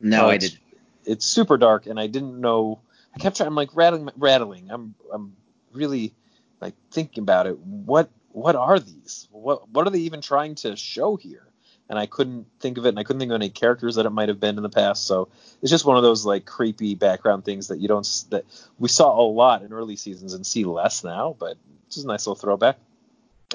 No, 0.00 0.26
Uh, 0.26 0.30
I 0.30 0.36
did. 0.38 0.58
It's 1.04 1.24
super 1.24 1.56
dark, 1.56 1.86
and 1.86 1.98
I 1.98 2.06
didn't 2.06 2.40
know. 2.40 2.80
I 3.14 3.18
kept 3.18 3.36
trying. 3.36 3.48
I'm 3.48 3.54
like 3.54 3.74
rattling, 3.74 4.10
rattling. 4.16 4.70
I'm, 4.70 4.94
I'm 5.12 5.36
really 5.72 6.12
like 6.60 6.74
thinking 6.90 7.22
about 7.22 7.46
it. 7.46 7.58
What, 7.58 8.10
what 8.32 8.56
are 8.56 8.78
these? 8.78 9.28
What, 9.30 9.68
what 9.70 9.86
are 9.86 9.90
they 9.90 10.00
even 10.00 10.20
trying 10.20 10.54
to 10.56 10.76
show 10.76 11.16
here? 11.16 11.44
And 11.90 11.98
I 11.98 12.04
couldn't 12.04 12.46
think 12.60 12.76
of 12.76 12.84
it, 12.84 12.90
and 12.90 12.98
I 12.98 13.02
couldn't 13.04 13.20
think 13.20 13.30
of 13.30 13.36
any 13.36 13.48
characters 13.48 13.94
that 13.94 14.04
it 14.04 14.10
might 14.10 14.28
have 14.28 14.38
been 14.38 14.58
in 14.58 14.62
the 14.62 14.68
past. 14.68 15.06
So 15.06 15.28
it's 15.62 15.70
just 15.70 15.86
one 15.86 15.96
of 15.96 16.02
those 16.02 16.26
like 16.26 16.44
creepy 16.44 16.94
background 16.94 17.46
things 17.46 17.68
that 17.68 17.78
you 17.78 17.88
don't 17.88 18.06
that 18.28 18.44
we 18.78 18.90
saw 18.90 19.18
a 19.18 19.24
lot 19.26 19.62
in 19.62 19.72
early 19.72 19.96
seasons 19.96 20.34
and 20.34 20.46
see 20.46 20.64
less 20.66 21.02
now. 21.02 21.34
But 21.38 21.56
it's 21.86 21.94
just 21.94 22.04
a 22.04 22.08
nice 22.08 22.26
little 22.26 22.38
throwback. 22.38 22.76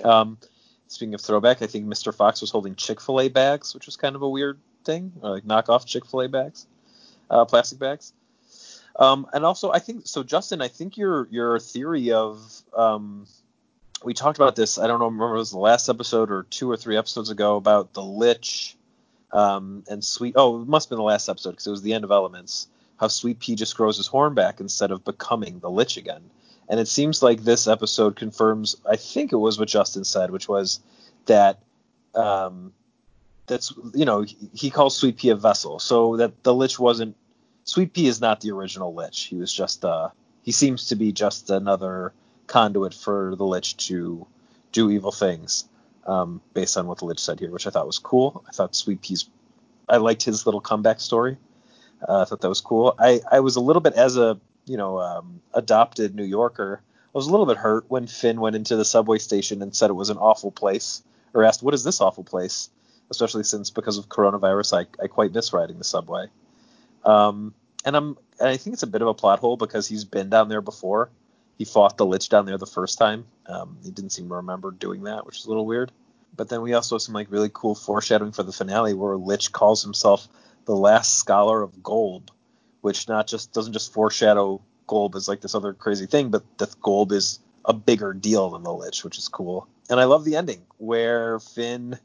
Um, 0.04 0.40
speaking 0.88 1.14
of 1.14 1.22
throwback, 1.22 1.62
I 1.62 1.68
think 1.68 1.86
Mr. 1.86 2.12
Fox 2.14 2.42
was 2.42 2.50
holding 2.50 2.74
Chick 2.74 3.00
Fil 3.00 3.22
A 3.22 3.30
bags, 3.30 3.76
which 3.76 3.86
was 3.86 3.96
kind 3.98 4.16
of 4.16 4.24
a 4.24 4.30
weird 4.30 4.60
thing, 4.84 5.14
or 5.22 5.32
like 5.32 5.44
knockoff 5.44 5.86
Chick 5.86 6.06
Fil 6.06 6.22
A 6.22 6.30
bags, 6.30 6.68
uh, 7.30 7.46
plastic 7.46 7.80
bags. 7.80 8.14
Um, 8.96 9.28
and 9.34 9.44
also, 9.44 9.72
I 9.72 9.80
think 9.80 10.06
so, 10.06 10.24
Justin. 10.24 10.62
I 10.62 10.68
think 10.68 10.98
your 10.98 11.28
your 11.32 11.60
theory 11.60 12.12
of 12.12 12.40
um, 12.76 13.26
we 14.04 14.14
talked 14.14 14.38
about 14.38 14.56
this. 14.56 14.78
I 14.78 14.88
don't 14.88 15.00
know, 15.00 15.06
remember 15.06 15.36
it 15.36 15.40
was 15.40 15.52
the 15.52 15.58
last 15.60 15.90
episode 15.90 16.32
or 16.32 16.44
two 16.44 16.70
or 16.70 16.78
three 16.78 16.98
episodes 16.98 17.30
ago 17.30 17.56
about 17.56 17.94
the 17.94 18.04
Lich 18.04 18.76
um, 19.32 19.84
and 19.90 20.04
Sweet. 20.04 20.34
Oh, 20.38 20.62
it 20.62 20.68
must 20.68 20.86
have 20.86 20.90
been 20.92 20.98
the 20.98 21.04
last 21.04 21.30
episode 21.30 21.52
because 21.52 21.68
it 21.68 21.72
was 21.72 21.82
the 21.82 21.94
end 21.94 22.04
of 22.04 22.12
Elements. 22.12 22.68
How 22.98 23.08
Sweet 23.08 23.40
P 23.40 23.56
just 23.56 23.76
grows 23.76 23.98
his 23.98 24.08
horn 24.08 24.34
back 24.34 24.60
instead 24.60 24.92
of 24.92 25.04
becoming 25.04 25.60
the 25.60 25.70
Lich 25.70 25.98
again. 25.98 26.22
And 26.70 26.80
it 26.80 26.88
seems 26.88 27.22
like 27.22 27.44
this 27.44 27.68
episode 27.68 28.16
confirms. 28.16 28.78
I 28.90 28.96
think 28.96 29.34
it 29.34 29.38
was 29.38 29.60
what 29.60 29.68
Justin 29.68 30.04
said, 30.04 30.32
which 30.32 30.48
was 30.48 30.80
that 31.26 31.60
um, 32.16 32.74
that's 33.48 33.74
you 33.94 34.06
know 34.06 34.26
he, 34.54 34.70
calls 34.70 34.98
Sweet 34.98 35.18
P 35.18 35.30
a 35.30 35.36
vessel, 35.36 35.80
so 35.80 36.18
that 36.18 36.44
the 36.44 36.54
Lich 36.54 36.80
wasn't. 36.80 37.16
Sweet 37.66 37.94
P 37.94 38.08
is 38.08 38.20
not 38.20 38.42
the 38.42 38.52
original 38.52 38.94
Lich. 38.94 39.24
He 39.24 39.36
was 39.36 39.54
just 39.54 39.86
uh 39.86 40.10
he 40.44 40.52
seems 40.52 40.88
to 40.88 40.96
be 40.96 41.12
just 41.12 41.50
another 41.50 42.14
conduit 42.48 42.94
for 42.94 43.36
the 43.36 43.46
Lich 43.46 43.78
to 43.88 44.28
do 44.72 44.92
evil 44.92 45.12
things, 45.12 45.66
um, 46.06 46.42
based 46.54 46.78
on 46.78 46.88
what 46.88 46.98
the 46.98 47.06
Lich 47.06 47.20
said 47.20 47.40
here, 47.40 47.52
which 47.52 47.68
I 47.68 47.70
thought 47.70 47.88
was 47.88 48.00
cool. 48.00 48.44
I 48.48 48.52
thought 48.52 48.76
Sweet 48.76 49.02
P's 49.02 49.30
I 49.88 49.98
liked 49.98 50.24
his 50.24 50.46
little 50.46 50.62
comeback 50.62 51.00
story. 51.00 51.38
Uh, 52.08 52.22
I 52.22 52.26
thought 52.26 52.42
that 52.42 52.50
was 52.50 52.62
cool. 52.62 52.96
I, 53.00 53.22
I 53.32 53.40
was 53.40 53.56
a 53.56 53.62
little 53.62 53.82
bit 53.82 53.94
as 53.94 54.18
a 54.18 54.40
you 54.66 54.78
know 54.78 55.00
um, 55.00 55.42
adopted 55.54 56.16
New 56.16 56.24
Yorker. 56.24 56.82
I 56.84 57.18
was 57.18 57.28
a 57.28 57.32
little 57.32 57.46
bit 57.46 57.58
hurt 57.58 57.86
when 57.90 58.08
Finn 58.08 58.42
went 58.42 58.56
into 58.56 58.76
the 58.76 58.86
subway 58.86 59.20
station 59.20 59.62
and 59.62 59.76
said 59.76 59.90
it 59.90 59.94
was 59.94 60.10
an 60.10 60.18
awful 60.18 60.52
place, 60.52 61.04
or 61.34 61.44
asked 61.44 61.62
what 61.62 61.74
is 61.74 61.84
this 61.84 62.02
awful 62.02 62.24
place, 62.24 62.70
especially 63.14 63.44
since 63.44 63.70
because 63.70 63.98
of 64.00 64.10
coronavirus 64.10 64.80
I, 64.80 65.04
I 65.04 65.08
quite 65.08 65.34
miss 65.34 65.54
riding 65.54 65.78
the 65.78 65.84
subway. 65.84 66.26
Um, 67.06 67.54
and 67.86 67.96
I'm 67.96 68.18
and 68.40 68.50
I 68.50 68.58
think 68.58 68.74
it's 68.74 68.84
a 68.84 68.88
bit 68.88 69.02
of 69.02 69.08
a 69.08 69.14
plot 69.14 69.40
hole 69.40 69.56
because 69.56 69.88
he's 69.88 70.04
been 70.04 70.30
down 70.30 70.50
there 70.50 70.62
before. 70.62 71.12
He 71.58 71.66
fought 71.66 71.98
the 71.98 72.06
Lich 72.06 72.30
down 72.30 72.46
there 72.46 72.58
the 72.58 72.66
first 72.66 72.98
time. 72.98 73.26
Um, 73.46 73.78
he 73.84 73.92
didn't 73.92 74.12
seem 74.12 74.28
to 74.30 74.36
remember 74.36 74.72
doing 74.72 75.04
that, 75.04 75.26
which 75.26 75.38
is 75.38 75.46
a 75.46 75.50
little 75.50 75.66
weird. 75.66 75.92
But 76.36 76.50
then 76.50 76.62
we 76.62 76.74
also 76.74 76.96
have 76.96 77.04
some 77.04 77.14
like 77.14 77.32
really 77.32 77.52
cool 77.54 77.76
foreshadowing 77.76 78.32
for 78.32 78.44
the 78.44 78.52
finale 78.52 78.94
where 78.94 79.16
Lich 79.16 79.52
calls 79.52 79.84
himself 79.84 80.28
the 80.66 80.76
last 80.76 81.18
scholar 81.20 81.62
of 81.62 81.84
Golb, 81.84 82.30
which 82.82 83.08
not 83.08 83.28
just 83.28 83.54
doesn't 83.54 83.74
just 83.74 83.94
foreshadow 83.94 84.62
Golb 84.88 85.16
as 85.16 85.28
like 85.28 85.42
this 85.42 85.54
other 85.54 85.74
crazy 85.74 86.08
thing, 86.08 86.32
but 86.32 86.44
that 86.58 86.72
Golb 86.82 87.12
is 87.12 87.40
a 87.66 87.74
bigger 87.74 88.14
deal 88.14 88.50
than 88.50 88.64
the 88.64 88.74
Lich, 88.74 89.04
which 89.04 89.20
is 89.20 89.28
cool. 89.28 89.68
And 89.90 90.00
I 90.00 90.06
love 90.06 90.26
the 90.26 90.38
ending 90.38 90.64
where 90.78 91.40
Finn. 91.40 92.00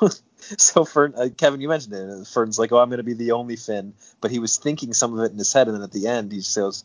so 0.58 0.84
Fern, 0.84 1.14
uh, 1.16 1.28
Kevin, 1.36 1.60
you 1.60 1.68
mentioned 1.68 1.94
it. 1.94 2.26
Fern's 2.26 2.58
like, 2.58 2.72
"Oh, 2.72 2.78
I'm 2.78 2.88
going 2.88 2.98
to 2.98 3.04
be 3.04 3.14
the 3.14 3.32
only 3.32 3.56
Finn," 3.56 3.94
but 4.20 4.30
he 4.30 4.38
was 4.38 4.56
thinking 4.56 4.92
some 4.92 5.16
of 5.16 5.24
it 5.24 5.32
in 5.32 5.38
his 5.38 5.52
head, 5.52 5.68
and 5.68 5.76
then 5.76 5.82
at 5.82 5.92
the 5.92 6.08
end 6.08 6.32
he 6.32 6.40
says, 6.40 6.84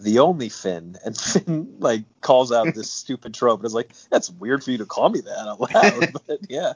"The 0.00 0.20
only 0.20 0.48
Finn," 0.48 0.96
and 1.04 1.16
Finn 1.16 1.76
like 1.78 2.04
calls 2.20 2.52
out 2.52 2.74
this 2.74 2.90
stupid 3.02 3.34
trope, 3.34 3.60
and 3.60 3.66
is 3.66 3.74
like, 3.74 3.92
"That's 4.10 4.30
weird 4.30 4.62
for 4.62 4.70
you 4.70 4.78
to 4.78 4.86
call 4.86 5.08
me 5.08 5.20
that 5.20 5.38
out 5.38 5.60
loud," 5.60 6.12
but 6.26 6.38
yeah, 6.48 6.74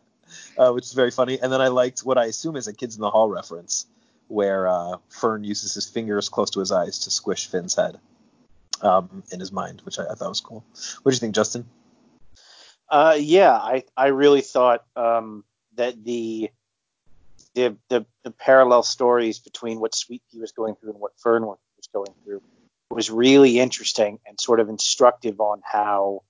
uh, 0.58 0.72
which 0.72 0.84
is 0.84 0.92
very 0.92 1.10
funny. 1.10 1.38
And 1.40 1.52
then 1.52 1.60
I 1.60 1.68
liked 1.68 2.00
what 2.00 2.18
I 2.18 2.26
assume 2.26 2.56
is 2.56 2.66
a 2.66 2.74
Kids 2.74 2.96
in 2.96 3.00
the 3.00 3.10
Hall 3.10 3.28
reference, 3.28 3.86
where 4.28 4.68
uh, 4.68 4.96
Fern 5.08 5.44
uses 5.44 5.74
his 5.74 5.88
fingers 5.88 6.28
close 6.28 6.50
to 6.50 6.60
his 6.60 6.72
eyes 6.72 7.00
to 7.00 7.10
squish 7.10 7.48
Finn's 7.48 7.74
head 7.74 7.98
um, 8.82 9.22
in 9.30 9.40
his 9.40 9.52
mind, 9.52 9.82
which 9.82 9.98
I, 9.98 10.06
I 10.06 10.14
thought 10.14 10.28
was 10.28 10.40
cool. 10.40 10.64
What 11.02 11.12
do 11.12 11.14
you 11.14 11.20
think, 11.20 11.34
Justin? 11.34 11.66
Uh, 12.88 13.16
yeah, 13.18 13.52
I 13.52 13.84
I 13.96 14.08
really 14.08 14.40
thought 14.40 14.84
um, 14.96 15.44
that 15.76 16.02
the, 16.04 16.50
the 17.54 17.76
the 17.88 18.06
the 18.22 18.30
parallel 18.30 18.82
stories 18.82 19.38
between 19.38 19.80
what 19.80 19.94
Sweet 19.94 20.22
P 20.30 20.38
was 20.38 20.52
going 20.52 20.74
through 20.76 20.90
and 20.90 21.00
what 21.00 21.18
Fern 21.18 21.46
was 21.46 21.58
going 21.92 22.12
through 22.24 22.42
was 22.90 23.10
really 23.10 23.58
interesting 23.58 24.18
and 24.26 24.38
sort 24.40 24.60
of 24.60 24.68
instructive 24.68 25.40
on 25.40 25.62
how 25.64 26.22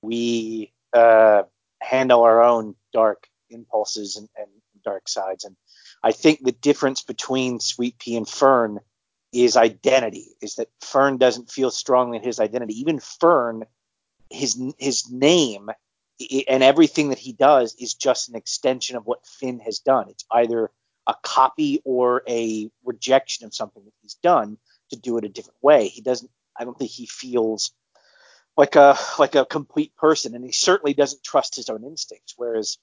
we 0.00 0.72
uh, 0.92 1.42
handle 1.80 2.22
our 2.22 2.42
own 2.42 2.74
dark 2.92 3.28
impulses 3.50 4.16
and, 4.16 4.28
and 4.36 4.48
dark 4.84 5.08
sides. 5.08 5.44
And 5.44 5.56
I 6.02 6.12
think 6.12 6.42
the 6.42 6.52
difference 6.52 7.02
between 7.02 7.60
Sweet 7.60 7.98
P 7.98 8.16
and 8.16 8.28
Fern 8.28 8.80
is 9.32 9.56
identity. 9.56 10.28
Is 10.40 10.54
that 10.54 10.68
Fern 10.80 11.18
doesn't 11.18 11.50
feel 11.50 11.70
strongly 11.70 12.18
in 12.18 12.24
his 12.24 12.40
identity. 12.40 12.80
Even 12.80 13.00
Fern, 13.00 13.64
his 14.30 14.60
his 14.78 15.10
name 15.10 15.70
and 16.48 16.62
everything 16.62 17.10
that 17.10 17.18
he 17.18 17.32
does 17.32 17.74
is 17.74 17.94
just 17.94 18.28
an 18.28 18.36
extension 18.36 18.96
of 18.96 19.06
what 19.06 19.26
Finn 19.26 19.60
has 19.60 19.80
done. 19.80 20.08
It's 20.08 20.24
either 20.30 20.70
a 21.06 21.14
copy 21.22 21.82
or 21.84 22.22
a 22.28 22.70
rejection 22.84 23.46
of 23.46 23.54
something 23.54 23.84
that 23.84 23.92
he's 24.02 24.14
done 24.14 24.58
to 24.90 24.96
do 24.96 25.18
it 25.18 25.24
a 25.24 25.28
different 25.28 25.62
way. 25.62 25.88
He 25.88 26.00
doesn't. 26.00 26.30
I 26.58 26.64
don't 26.64 26.78
think 26.78 26.90
he 26.90 27.06
feels 27.06 27.72
like 28.56 28.76
a 28.76 28.96
like 29.18 29.34
a 29.34 29.44
complete 29.44 29.94
person, 29.96 30.34
and 30.34 30.44
he 30.44 30.52
certainly 30.52 30.94
doesn't 30.94 31.22
trust 31.22 31.56
his 31.56 31.68
own 31.68 31.84
instincts. 31.84 32.34
Whereas 32.36 32.78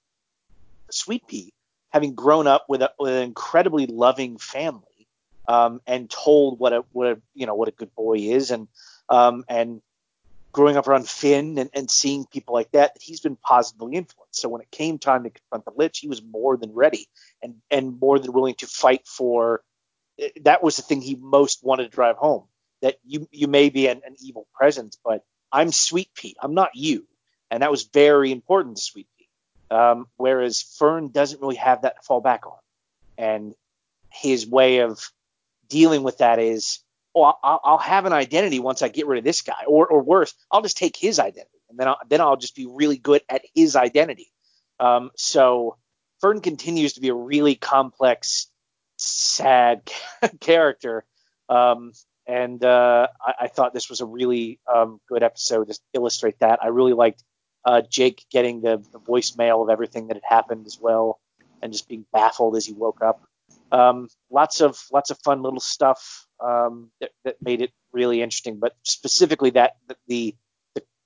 Sweet 0.92 1.28
P, 1.28 1.54
having 1.90 2.14
grown 2.14 2.48
up 2.48 2.66
with, 2.70 2.82
a, 2.82 2.92
with 3.00 3.14
an 3.14 3.24
incredibly 3.24 3.88
loving 3.88 4.38
family, 4.38 5.08
um, 5.48 5.82
and 5.88 6.10
told 6.10 6.60
what 6.60 6.74
a 6.74 6.86
what 6.92 7.08
a 7.08 7.22
you 7.34 7.46
know 7.46 7.56
what 7.56 7.68
a 7.68 7.72
good 7.72 7.94
boy 7.96 8.18
is, 8.18 8.52
and 8.52 8.68
um, 9.10 9.44
and 9.50 9.82
growing 10.54 10.78
up 10.78 10.88
around 10.88 11.10
Finn 11.10 11.58
and, 11.58 11.70
and 11.74 11.92
seeing 11.92 12.26
people 12.26 12.54
like 12.54 12.72
that, 12.72 12.96
he's 13.02 13.20
been 13.20 13.36
positively 13.36 13.96
influenced. 13.96 14.40
So 14.40 14.48
when 14.48 14.62
it 14.62 14.72
came 14.72 15.00
time 15.00 15.24
to 15.24 15.32
confront 15.32 15.66
the 15.66 15.72
Lich, 15.76 16.00
he 16.00 16.08
was 16.08 16.22
more 16.24 16.56
than 16.56 16.72
ready 16.72 17.10
and 17.42 17.56
and 17.70 18.00
more 18.00 18.20
than 18.20 18.32
willing 18.32 18.56
to 18.56 18.68
fight 18.68 19.06
for. 19.06 19.62
That 20.44 20.64
was 20.64 20.78
the 20.78 20.84
thing 20.84 21.02
he 21.02 21.16
most 21.16 21.64
wanted 21.64 21.84
to 21.84 21.90
drive 21.90 22.16
home. 22.16 22.46
That 22.82 22.98
you 23.04 23.28
you 23.32 23.48
may 23.48 23.70
be 23.70 23.88
an, 23.88 24.02
an 24.06 24.16
evil 24.22 24.48
presence, 24.54 24.98
but 25.04 25.26
I'm 25.52 25.72
Sweet 25.72 26.10
P. 26.16 26.36
I'm 26.42 26.54
not 26.54 26.70
you, 26.76 27.06
and 27.52 27.64
that 27.64 27.72
was 27.72 27.84
very 27.84 28.32
important 28.32 28.78
to 28.78 28.84
Sweet 28.84 29.08
P. 29.18 29.28
Um, 29.76 30.08
whereas 30.18 30.62
Fern 30.62 31.10
doesn't 31.10 31.42
really 31.42 31.56
have 31.56 31.82
that 31.82 31.98
to 31.98 32.02
fall 32.04 32.22
back 32.22 32.46
on, 32.46 32.60
and 33.18 33.56
his 34.12 34.48
way 34.48 34.80
of 34.80 35.12
dealing 35.68 36.04
with 36.04 36.20
that 36.20 36.38
is 36.38 36.83
oh, 37.16 37.34
I'll, 37.44 37.60
I'll, 37.64 37.78
have 37.78 38.06
an 38.06 38.14
identity 38.14 38.60
once 38.60 38.82
I 38.82 38.90
get 38.90 39.08
rid 39.08 39.18
of 39.18 39.24
this 39.24 39.42
guy, 39.42 39.64
or 39.68 39.88
or 39.88 40.02
worse, 40.02 40.34
I'll 40.52 40.62
just 40.62 40.78
take 40.78 40.96
his 40.96 41.20
identity, 41.20 41.60
and 41.70 41.78
then 41.78 41.88
I'll, 41.88 42.00
then 42.10 42.22
I'll 42.22 42.38
just 42.38 42.56
be 42.56 42.68
really 42.70 42.98
good 42.98 43.22
at 43.30 43.44
his 43.54 43.76
identity. 43.76 44.32
Um, 44.80 45.12
so 45.16 45.78
Fern 46.22 46.42
continues 46.42 46.94
to 46.94 47.02
be 47.02 47.10
a 47.10 47.14
really 47.14 47.56
complex, 47.56 48.48
sad 48.98 49.90
character, 50.40 51.06
um, 51.50 51.94
and 52.28 52.64
uh, 52.64 53.08
I, 53.22 53.34
I, 53.42 53.48
thought 53.48 53.74
this 53.74 53.90
was 53.90 54.02
a 54.02 54.06
really 54.06 54.60
um, 54.74 55.00
good 55.10 55.24
episode 55.24 55.68
to 55.68 55.80
illustrate 55.94 56.40
that. 56.40 56.64
I 56.64 56.68
really 56.68 56.94
liked 56.94 57.24
uh, 57.66 57.82
Jake 57.90 58.26
getting 58.32 58.62
the, 58.62 58.84
the 58.92 59.00
voicemail 59.00 59.62
of 59.62 59.70
everything 59.70 60.08
that 60.08 60.16
had 60.16 60.24
happened 60.36 60.66
as 60.66 60.80
well, 60.80 61.20
and 61.62 61.72
just 61.72 61.88
being 61.88 62.06
baffled 62.14 62.56
as 62.56 62.66
he 62.66 62.74
woke 62.74 63.02
up. 63.02 63.22
Um, 63.72 64.08
lots 64.30 64.62
of 64.62 64.80
lots 64.92 65.10
of 65.10 65.18
fun 65.20 65.42
little 65.42 65.60
stuff 65.60 66.28
um, 66.44 66.92
that, 67.00 67.12
that, 67.24 67.42
made 67.42 67.62
it 67.62 67.72
really 67.92 68.22
interesting. 68.22 68.60
But 68.60 68.76
specifically, 68.84 69.52
that 69.52 69.78
the, 69.88 69.96
the 70.08 70.36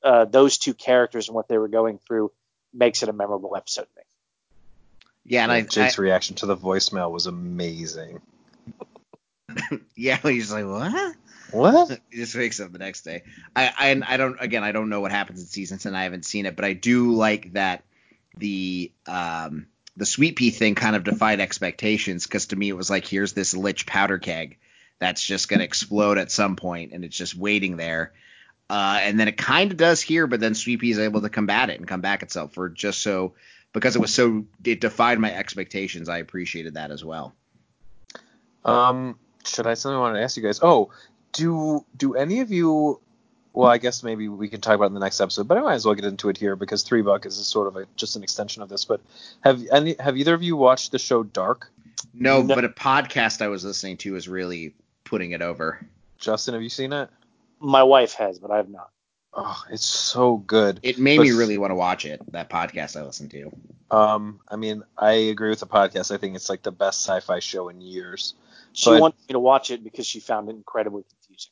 uh, 0.03 0.25
those 0.25 0.57
two 0.57 0.73
characters 0.73 1.27
and 1.27 1.35
what 1.35 1.47
they 1.47 1.57
were 1.57 1.67
going 1.67 1.99
through 1.99 2.31
makes 2.73 3.03
it 3.03 3.09
a 3.09 3.13
memorable 3.13 3.55
episode 3.55 3.83
to 3.83 3.89
me. 3.97 4.03
Yeah, 5.25 5.43
and 5.43 5.51
I, 5.51 5.61
Jake's 5.61 5.99
I, 5.99 6.01
reaction 6.01 6.35
to 6.37 6.45
the 6.45 6.55
voicemail 6.55 7.11
was 7.11 7.27
amazing. 7.27 8.21
yeah, 9.95 10.17
he's 10.17 10.51
like, 10.51 10.65
what? 10.65 11.15
What? 11.51 11.99
he 12.11 12.17
just 12.17 12.35
wakes 12.35 12.59
up 12.59 12.71
the 12.71 12.79
next 12.79 13.01
day. 13.01 13.23
I, 13.55 13.73
I 13.77 14.13
I 14.13 14.17
don't 14.17 14.37
again 14.39 14.63
I 14.63 14.71
don't 14.71 14.89
know 14.89 15.01
what 15.01 15.11
happens 15.11 15.41
in 15.41 15.47
season 15.47 15.77
ten. 15.79 15.95
I 15.95 16.03
haven't 16.03 16.25
seen 16.25 16.45
it, 16.45 16.55
but 16.55 16.65
I 16.65 16.73
do 16.73 17.13
like 17.13 17.53
that 17.53 17.83
the 18.37 18.91
um 19.05 19.67
the 19.97 20.05
Sweet 20.05 20.35
P 20.35 20.51
thing 20.51 20.75
kind 20.75 20.95
of 20.95 21.03
defied 21.03 21.39
expectations 21.39 22.25
because 22.25 22.47
to 22.47 22.55
me 22.55 22.69
it 22.69 22.77
was 22.77 22.89
like 22.89 23.05
here's 23.05 23.33
this 23.33 23.53
lich 23.53 23.85
powder 23.85 24.19
keg 24.19 24.57
that's 24.99 25.23
just 25.23 25.49
going 25.49 25.59
to 25.59 25.65
explode 25.65 26.17
at 26.17 26.31
some 26.31 26.55
point 26.55 26.93
and 26.93 27.05
it's 27.05 27.17
just 27.17 27.35
waiting 27.35 27.77
there. 27.77 28.13
Uh, 28.69 28.99
and 29.01 29.19
then 29.19 29.27
it 29.27 29.37
kind 29.37 29.71
of 29.71 29.77
does 29.77 30.01
here, 30.01 30.27
but 30.27 30.39
then 30.39 30.53
Sweet 30.53 30.81
P 30.81 30.91
is 30.91 30.99
able 30.99 31.21
to 31.21 31.29
combat 31.29 31.69
it 31.69 31.79
and 31.79 31.87
come 31.87 32.01
back 32.01 32.21
itself 32.21 32.53
for 32.53 32.67
just 32.67 33.01
so 33.01 33.33
because 33.71 33.95
it 33.95 33.99
was 33.99 34.13
so 34.13 34.45
it 34.63 34.81
defied 34.81 35.19
my 35.19 35.33
expectations. 35.33 36.09
I 36.09 36.17
appreciated 36.17 36.73
that 36.73 36.91
as 36.91 37.03
well. 37.03 37.33
Um, 38.65 39.17
should 39.45 39.67
I 39.67 39.75
something 39.75 39.95
I 39.95 39.99
wanted 39.99 40.19
to 40.19 40.23
ask 40.23 40.35
you 40.35 40.43
guys? 40.43 40.59
Oh, 40.61 40.91
do 41.31 41.85
do 41.95 42.15
any 42.15 42.41
of 42.41 42.51
you? 42.51 42.99
Well, 43.53 43.69
I 43.69 43.77
guess 43.77 44.03
maybe 44.03 44.27
we 44.27 44.49
can 44.49 44.61
talk 44.61 44.75
about 44.75 44.85
it 44.85 44.87
in 44.87 44.93
the 44.93 44.99
next 44.99 45.19
episode, 45.19 45.47
but 45.47 45.57
I 45.57 45.61
might 45.61 45.73
as 45.75 45.85
well 45.85 45.95
get 45.95 46.05
into 46.05 46.29
it 46.29 46.37
here 46.37 46.55
because 46.55 46.83
Three 46.83 47.01
Buckets 47.01 47.35
sort 47.47 47.67
of 47.67 47.75
a, 47.75 47.87
just 47.95 48.15
an 48.15 48.21
extension 48.21 48.61
of 48.61 48.69
this. 48.69 48.85
But 48.85 49.01
have 49.41 49.65
any 49.71 49.95
have 49.99 50.17
either 50.17 50.33
of 50.33 50.43
you 50.43 50.57
watched 50.57 50.91
the 50.91 50.99
show 50.99 51.23
Dark? 51.23 51.71
No, 52.13 52.41
no, 52.41 52.55
but 52.55 52.65
a 52.65 52.69
podcast 52.69 53.41
I 53.41 53.47
was 53.47 53.63
listening 53.63 53.97
to 53.97 54.13
was 54.13 54.27
really 54.27 54.73
putting 55.07 55.31
it 55.31 55.41
over. 55.41 55.85
Justin, 56.19 56.53
have 56.53 56.63
you 56.63 56.69
seen 56.69 56.93
it? 56.93 57.09
My 57.59 57.83
wife 57.83 58.13
has, 58.13 58.39
but 58.39 58.51
I 58.51 58.57
have 58.57 58.69
not. 58.69 58.89
Oh, 59.33 59.63
it's 59.71 59.85
so 59.85 60.37
good. 60.37 60.79
It 60.83 60.97
made 60.97 61.17
but, 61.17 61.23
me 61.23 61.31
really 61.31 61.57
want 61.57 61.71
to 61.71 61.75
watch 61.75 62.05
it. 62.05 62.21
That 62.31 62.49
podcast 62.49 62.99
I 62.99 63.03
listened 63.03 63.31
to. 63.31 63.51
Um, 63.91 64.39
I 64.49 64.55
mean, 64.55 64.83
I 64.97 65.11
agree 65.11 65.49
with 65.49 65.59
the 65.59 65.67
podcast. 65.67 66.13
I 66.13 66.17
think 66.17 66.35
it's 66.35 66.49
like 66.49 66.63
the 66.63 66.71
best 66.71 67.05
sci-fi 67.05 67.39
show 67.39 67.69
in 67.69 67.79
years. 67.79 68.33
She 68.73 68.89
but 68.89 69.01
wanted 69.01 69.19
me 69.27 69.33
to 69.33 69.39
watch 69.39 69.71
it 69.71 69.83
because 69.83 70.05
she 70.05 70.19
found 70.19 70.49
it 70.49 70.55
incredibly 70.55 71.03
confusing. 71.03 71.51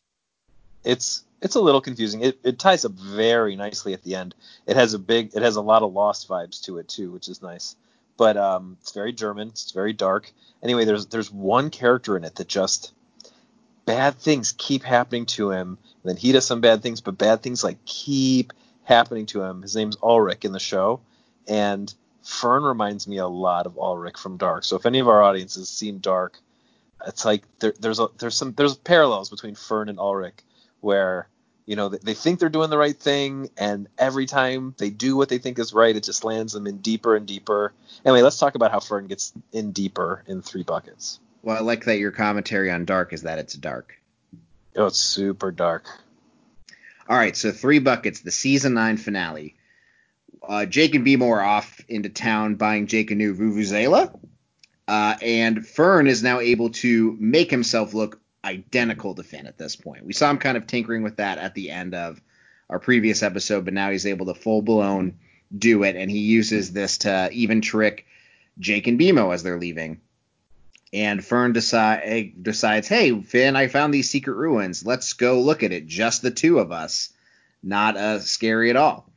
It's 0.84 1.24
it's 1.41 1.56
a 1.56 1.60
little 1.60 1.82
confusing. 1.82 2.22
It 2.22 2.39
it 2.43 2.60
ties 2.60 2.86
up 2.86 2.91
very 2.93 3.56
nicely 3.56 3.93
at 3.93 4.03
the 4.03 4.16
end. 4.16 4.36
It 4.68 4.76
has 4.76 4.93
a 4.93 4.99
big 4.99 5.32
it 5.36 5.41
has 5.41 5.56
a 5.56 5.62
lot 5.62 5.82
of 5.82 5.93
lost 5.93 6.28
vibes 6.28 6.62
to 6.64 6.78
it 6.78 6.88
too, 6.88 7.12
which 7.12 7.28
is 7.28 7.41
nice. 7.41 7.76
But 8.18 8.38
um, 8.38 8.78
it's 8.82 8.91
very 8.91 9.14
German. 9.14 9.49
It's 9.49 9.72
very 9.72 9.93
dark. 9.93 10.32
Anyway, 10.64 10.86
there's 10.86 11.08
there's 11.08 11.32
one 11.32 11.70
character 11.70 12.18
in 12.18 12.24
it 12.24 12.36
that 12.36 12.47
just 12.47 12.93
bad 13.86 14.16
things 14.16 14.54
keep 14.58 14.84
happening 14.84 15.26
to 15.26 15.52
him. 15.52 15.78
And 16.04 16.10
then 16.10 16.18
he 16.18 16.32
does 16.32 16.46
some 16.46 16.62
bad 16.62 16.82
things, 16.82 17.02
but 17.02 17.18
bad 17.18 17.42
things 17.42 17.64
like 17.64 17.84
keep 17.86 18.54
happening 18.84 19.26
to 19.28 19.42
him. 19.42 19.62
His 19.62 19.76
name's 19.76 19.98
Ulrich 20.02 20.46
in 20.46 20.52
the 20.52 20.60
show, 20.60 21.02
and 21.48 21.94
Fern 22.24 22.64
reminds 22.64 23.08
me 23.08 23.18
a 23.18 23.28
lot 23.28 23.66
of 23.66 23.78
Ulrich 23.78 24.18
from 24.18 24.38
Dark. 24.38 24.64
So 24.64 24.76
if 24.76 24.86
any 24.86 25.00
of 25.00 25.08
our 25.08 25.22
audiences 25.22 25.70
seen 25.70 26.00
Dark, 26.00 26.40
it's 27.08 27.26
like 27.26 27.44
there, 27.60 27.74
there's 27.80 28.00
a, 28.00 28.08
there's 28.18 28.36
some 28.36 28.54
there's 28.54 28.76
parallels 28.76 29.30
between 29.30 29.56
Fern 29.56 29.90
and 29.90 30.00
Ulrich 30.00 30.40
where 30.82 31.28
you 31.66 31.76
know 31.76 31.90
they 31.90 32.14
think 32.14 32.40
they're 32.40 32.50
doing 32.50 32.70
the 32.70 32.78
right 32.78 32.98
thing 32.98 33.50
and 33.58 33.88
every 33.98 34.26
time 34.26 34.76
they 34.78 34.90
do 34.90 35.16
what 35.16 35.30
they 35.30 35.38
think 35.38 35.60
is 35.60 35.74
right 35.74 35.96
it 35.96 36.04
just 36.04 36.24
lands 36.24 36.54
them 36.54 36.68
in 36.68 36.78
deeper 36.78 37.16
and 37.16 37.26
deeper 37.26 37.74
anyway 38.06 38.22
let's 38.22 38.38
talk 38.38 38.56
about 38.56 38.72
how 38.72 38.80
fern 38.80 39.08
gets 39.08 39.34
in 39.52 39.72
deeper 39.72 40.24
in 40.28 40.42
three 40.42 40.64
buckets 40.64 41.20
well, 41.46 41.58
I 41.58 41.60
like 41.60 41.86
that 41.86 42.00
your 42.00 42.12
commentary 42.12 42.72
on 42.72 42.86
Dark 42.86 43.14
is 43.14 43.22
that 43.22 43.38
it's 43.38 43.54
dark. 43.54 43.93
Oh, 44.76 44.88
it's 44.88 44.98
super 44.98 45.52
dark. 45.52 45.86
All 47.08 47.16
right, 47.16 47.38
so 47.38 47.52
three 47.52 47.78
buckets, 47.78 48.22
the 48.22 48.32
season 48.32 48.74
nine 48.74 48.98
finale. 48.98 49.56
Uh, 50.41 50.66
Jake 50.66 50.96
and 50.96 51.06
BMO 51.06 51.30
are 51.30 51.43
off 51.43 51.80
into 51.88 52.10
town 52.10 52.56
buying 52.56 52.88
Jake 52.88 53.12
a 53.12 53.16
new 53.16 53.36
Vuvuzela, 53.36 54.20
uh, 54.88 55.16
and 55.22 55.66
Fern 55.66 56.08
is 56.08 56.24
now 56.24 56.39
able 56.39 56.72
to 56.72 57.16
make 57.20 57.52
himself 57.52 57.93
look 57.93 58.20
identical 58.43 59.14
to 59.14 59.22
Finn 59.22 59.46
at 59.46 59.60
this 59.60 59.76
point. 59.76 60.04
We 60.04 60.14
saw 60.14 60.32
him 60.32 60.39
kind 60.39 60.58
of 60.58 60.66
tinkering 60.66 61.04
with 61.04 61.18
that 61.18 61.38
at 61.38 61.54
the 61.54 61.70
end 61.70 61.93
of 61.93 62.20
our 62.72 62.80
previous 62.80 63.22
episode, 63.22 63.66
but 63.66 63.74
now 63.76 63.91
he's 63.91 64.08
able 64.08 64.26
to 64.28 64.34
full 64.34 64.64
blown 64.64 65.20
do 65.56 65.84
it, 65.84 65.96
and 65.96 66.10
he 66.10 66.22
uses 66.22 66.74
this 66.74 66.98
to 67.00 67.30
even 67.32 67.62
trick 67.62 68.08
Jake 68.58 68.88
and 68.88 69.00
BMO 69.00 69.32
as 69.32 69.43
they're 69.43 69.60
leaving. 69.60 70.02
And 70.96 71.24
Fern 71.24 71.52
decide, 71.52 72.41
decides, 72.41 72.88
hey, 72.88 73.22
Finn, 73.22 73.58
I 73.58 73.68
found 73.68 73.93
these 73.93 74.10
secret 74.10 74.36
ruins. 74.36 74.86
Let's 74.86 75.12
go 75.12 75.41
look 75.41 75.62
at 75.62 75.74
it. 75.74 75.88
Just 75.88 76.22
the 76.22 76.32
two 76.32 76.60
of 76.60 76.72
us. 76.72 77.10
Not 77.62 77.98
uh, 77.98 78.20
scary 78.22 78.70
at 78.70 78.78
all. 78.78 79.12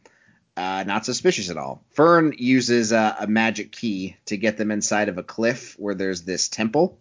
Uh, 0.56 0.82
not 0.84 1.06
suspicious 1.06 1.50
at 1.50 1.56
all. 1.56 1.84
Fern 1.90 2.34
uses 2.36 2.92
uh, 2.92 3.14
a 3.20 3.28
magic 3.28 3.70
key 3.70 4.16
to 4.24 4.36
get 4.36 4.56
them 4.56 4.72
inside 4.72 5.08
of 5.08 5.18
a 5.18 5.22
cliff 5.22 5.76
where 5.78 5.94
there's 5.94 6.22
this 6.22 6.48
temple. 6.48 6.98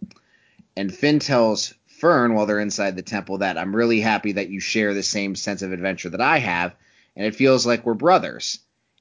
And 0.76 0.94
Finn 0.94 1.18
tells 1.18 1.74
Fern 1.88 2.34
while 2.34 2.46
they're 2.46 2.60
inside 2.60 2.94
the 2.94 3.02
temple 3.02 3.38
that 3.38 3.58
I'm 3.58 3.74
really 3.74 4.00
happy 4.00 4.32
that 4.32 4.48
you 4.48 4.60
share 4.60 4.94
the 4.94 5.02
same 5.02 5.34
sense 5.34 5.62
of 5.62 5.72
adventure 5.72 6.10
that 6.10 6.20
I 6.20 6.38
have, 6.38 6.76
and 7.16 7.26
it 7.26 7.34
feels 7.34 7.66
like 7.66 7.84
we're 7.84 7.94
brothers. 7.94 8.60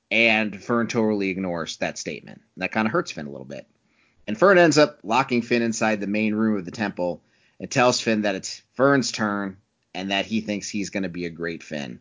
And 0.09 0.59
Fern 0.59 0.87
totally 0.87 1.29
ignores 1.29 1.77
that 1.77 1.99
statement. 1.99 2.41
That 2.55 2.71
kind 2.71 2.87
of 2.87 2.93
hurts 2.93 3.11
Finn 3.11 3.27
a 3.27 3.31
little 3.31 3.45
bit. 3.45 3.67
And 4.27 4.37
Fern 4.37 4.57
ends 4.57 4.77
up 4.77 4.99
locking 5.03 5.41
Finn 5.41 5.61
inside 5.61 6.01
the 6.01 6.07
main 6.07 6.35
room 6.35 6.57
of 6.57 6.65
the 6.65 6.71
temple 6.71 7.23
and 7.59 7.71
tells 7.71 8.01
Finn 8.01 8.23
that 8.23 8.35
it's 8.35 8.61
Fern's 8.73 9.11
turn 9.11 9.57
and 9.93 10.11
that 10.11 10.25
he 10.25 10.41
thinks 10.41 10.69
he's 10.69 10.89
going 10.89 11.03
to 11.03 11.09
be 11.09 11.25
a 11.25 11.29
great 11.29 11.63
Finn. 11.63 11.99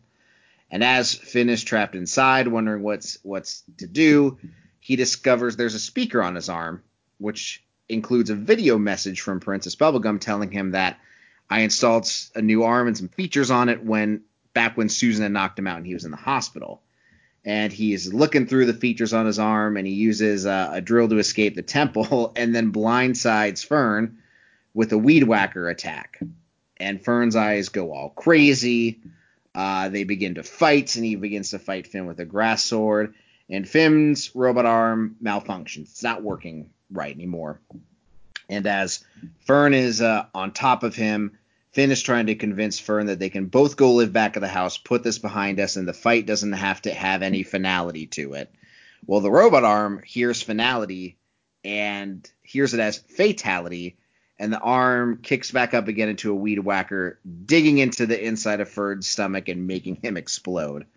And 0.69 0.83
as 0.83 1.15
Finn 1.15 1.49
is 1.49 1.63
trapped 1.63 1.95
inside, 1.95 2.47
wondering 2.49 2.83
what's 2.83 3.17
what's 3.23 3.63
to 3.77 3.87
do, 3.87 4.37
he 4.81 4.97
discovers 4.97 5.55
there's 5.55 5.75
a 5.75 5.79
speaker 5.79 6.21
on 6.21 6.35
his 6.35 6.49
arm, 6.49 6.83
which 7.17 7.63
includes 7.87 8.29
a 8.29 8.35
video 8.35 8.77
message 8.77 9.21
from 9.21 9.39
Princess 9.39 9.77
Bubblegum 9.77 10.19
telling 10.19 10.51
him 10.51 10.71
that 10.71 10.99
I 11.49 11.61
installed 11.61 12.11
a 12.35 12.41
new 12.41 12.63
arm 12.63 12.87
and 12.87 12.97
some 12.97 13.07
features 13.07 13.49
on 13.49 13.69
it 13.69 13.81
when 13.81 14.23
back 14.53 14.75
when 14.75 14.89
Susan 14.89 15.23
had 15.23 15.31
knocked 15.31 15.57
him 15.57 15.67
out 15.67 15.77
and 15.77 15.85
he 15.85 15.93
was 15.93 16.03
in 16.03 16.11
the 16.11 16.17
hospital 16.17 16.81
and 17.47 17.71
he's 17.71 18.13
looking 18.13 18.45
through 18.45 18.65
the 18.65 18.73
features 18.73 19.13
on 19.13 19.25
his 19.25 19.39
arm 19.39 19.77
and 19.77 19.87
he 19.87 19.93
uses 19.93 20.45
uh, 20.45 20.69
a 20.73 20.81
drill 20.81 21.07
to 21.07 21.17
escape 21.17 21.55
the 21.55 21.61
temple 21.61 22.33
and 22.35 22.53
then 22.53 22.73
blindsides 22.73 23.65
Fern 23.65 24.17
with 24.73 24.91
a 24.91 24.97
weed 24.97 25.23
whacker 25.23 25.69
attack. 25.69 26.19
and 26.75 27.03
Fern's 27.03 27.37
eyes 27.37 27.69
go 27.69 27.93
all 27.93 28.09
crazy. 28.09 28.99
Uh, 29.55 29.87
they 29.89 30.03
begin 30.03 30.35
to 30.35 30.43
fight, 30.43 30.95
and 30.97 31.05
he 31.05 31.15
begins 31.15 31.49
to 31.49 31.57
fight 31.57 31.87
Finn 31.87 32.05
with 32.05 32.19
a 32.19 32.25
grass 32.25 32.63
sword. 32.63 33.15
And 33.49 33.67
Finn's 33.67 34.35
robot 34.35 34.65
arm 34.65 35.15
malfunctions. 35.23 35.89
It's 35.89 36.03
not 36.03 36.21
working 36.21 36.69
right 36.91 37.15
anymore. 37.15 37.59
And 38.49 38.67
as 38.67 39.03
Fern 39.39 39.73
is 39.73 40.01
uh, 40.01 40.25
on 40.35 40.51
top 40.51 40.83
of 40.83 40.95
him, 40.95 41.39
Finn 41.77 41.91
is 41.91 42.01
trying 42.01 42.25
to 42.25 42.33
convince 42.33 42.79
Fern 42.79 43.05
that 43.05 43.19
they 43.19 43.29
can 43.29 43.45
both 43.45 43.77
go 43.77 43.93
live 43.93 44.11
back 44.11 44.35
at 44.35 44.39
the 44.39 44.47
house, 44.47 44.79
put 44.79 45.03
this 45.03 45.19
behind 45.19 45.59
us, 45.59 45.75
and 45.75 45.87
the 45.87 45.93
fight 45.93 46.25
doesn't 46.25 46.53
have 46.53 46.81
to 46.81 46.91
have 46.91 47.21
any 47.21 47.43
finality 47.43 48.07
to 48.07 48.33
it. 48.33 48.51
Well, 49.05 49.21
the 49.21 49.29
robot 49.29 49.63
arm 49.63 50.01
hears 50.03 50.41
finality 50.41 51.19
and 51.63 52.27
hears 52.41 52.73
it 52.73 52.79
as 52.79 52.97
fatality, 52.97 53.95
and 54.39 54.51
the 54.51 54.59
arm 54.59 55.19
kicks 55.21 55.51
back 55.51 55.75
up 55.75 55.87
again 55.87 56.09
into 56.09 56.31
a 56.31 56.35
weed 56.35 56.57
whacker, 56.57 57.19
digging 57.45 57.77
into 57.77 58.07
the 58.07 58.25
inside 58.25 58.59
of 58.59 58.69
Fern's 58.69 59.05
stomach 59.05 59.47
and 59.47 59.67
making 59.67 59.97
him 59.97 60.17
explode. 60.17 60.87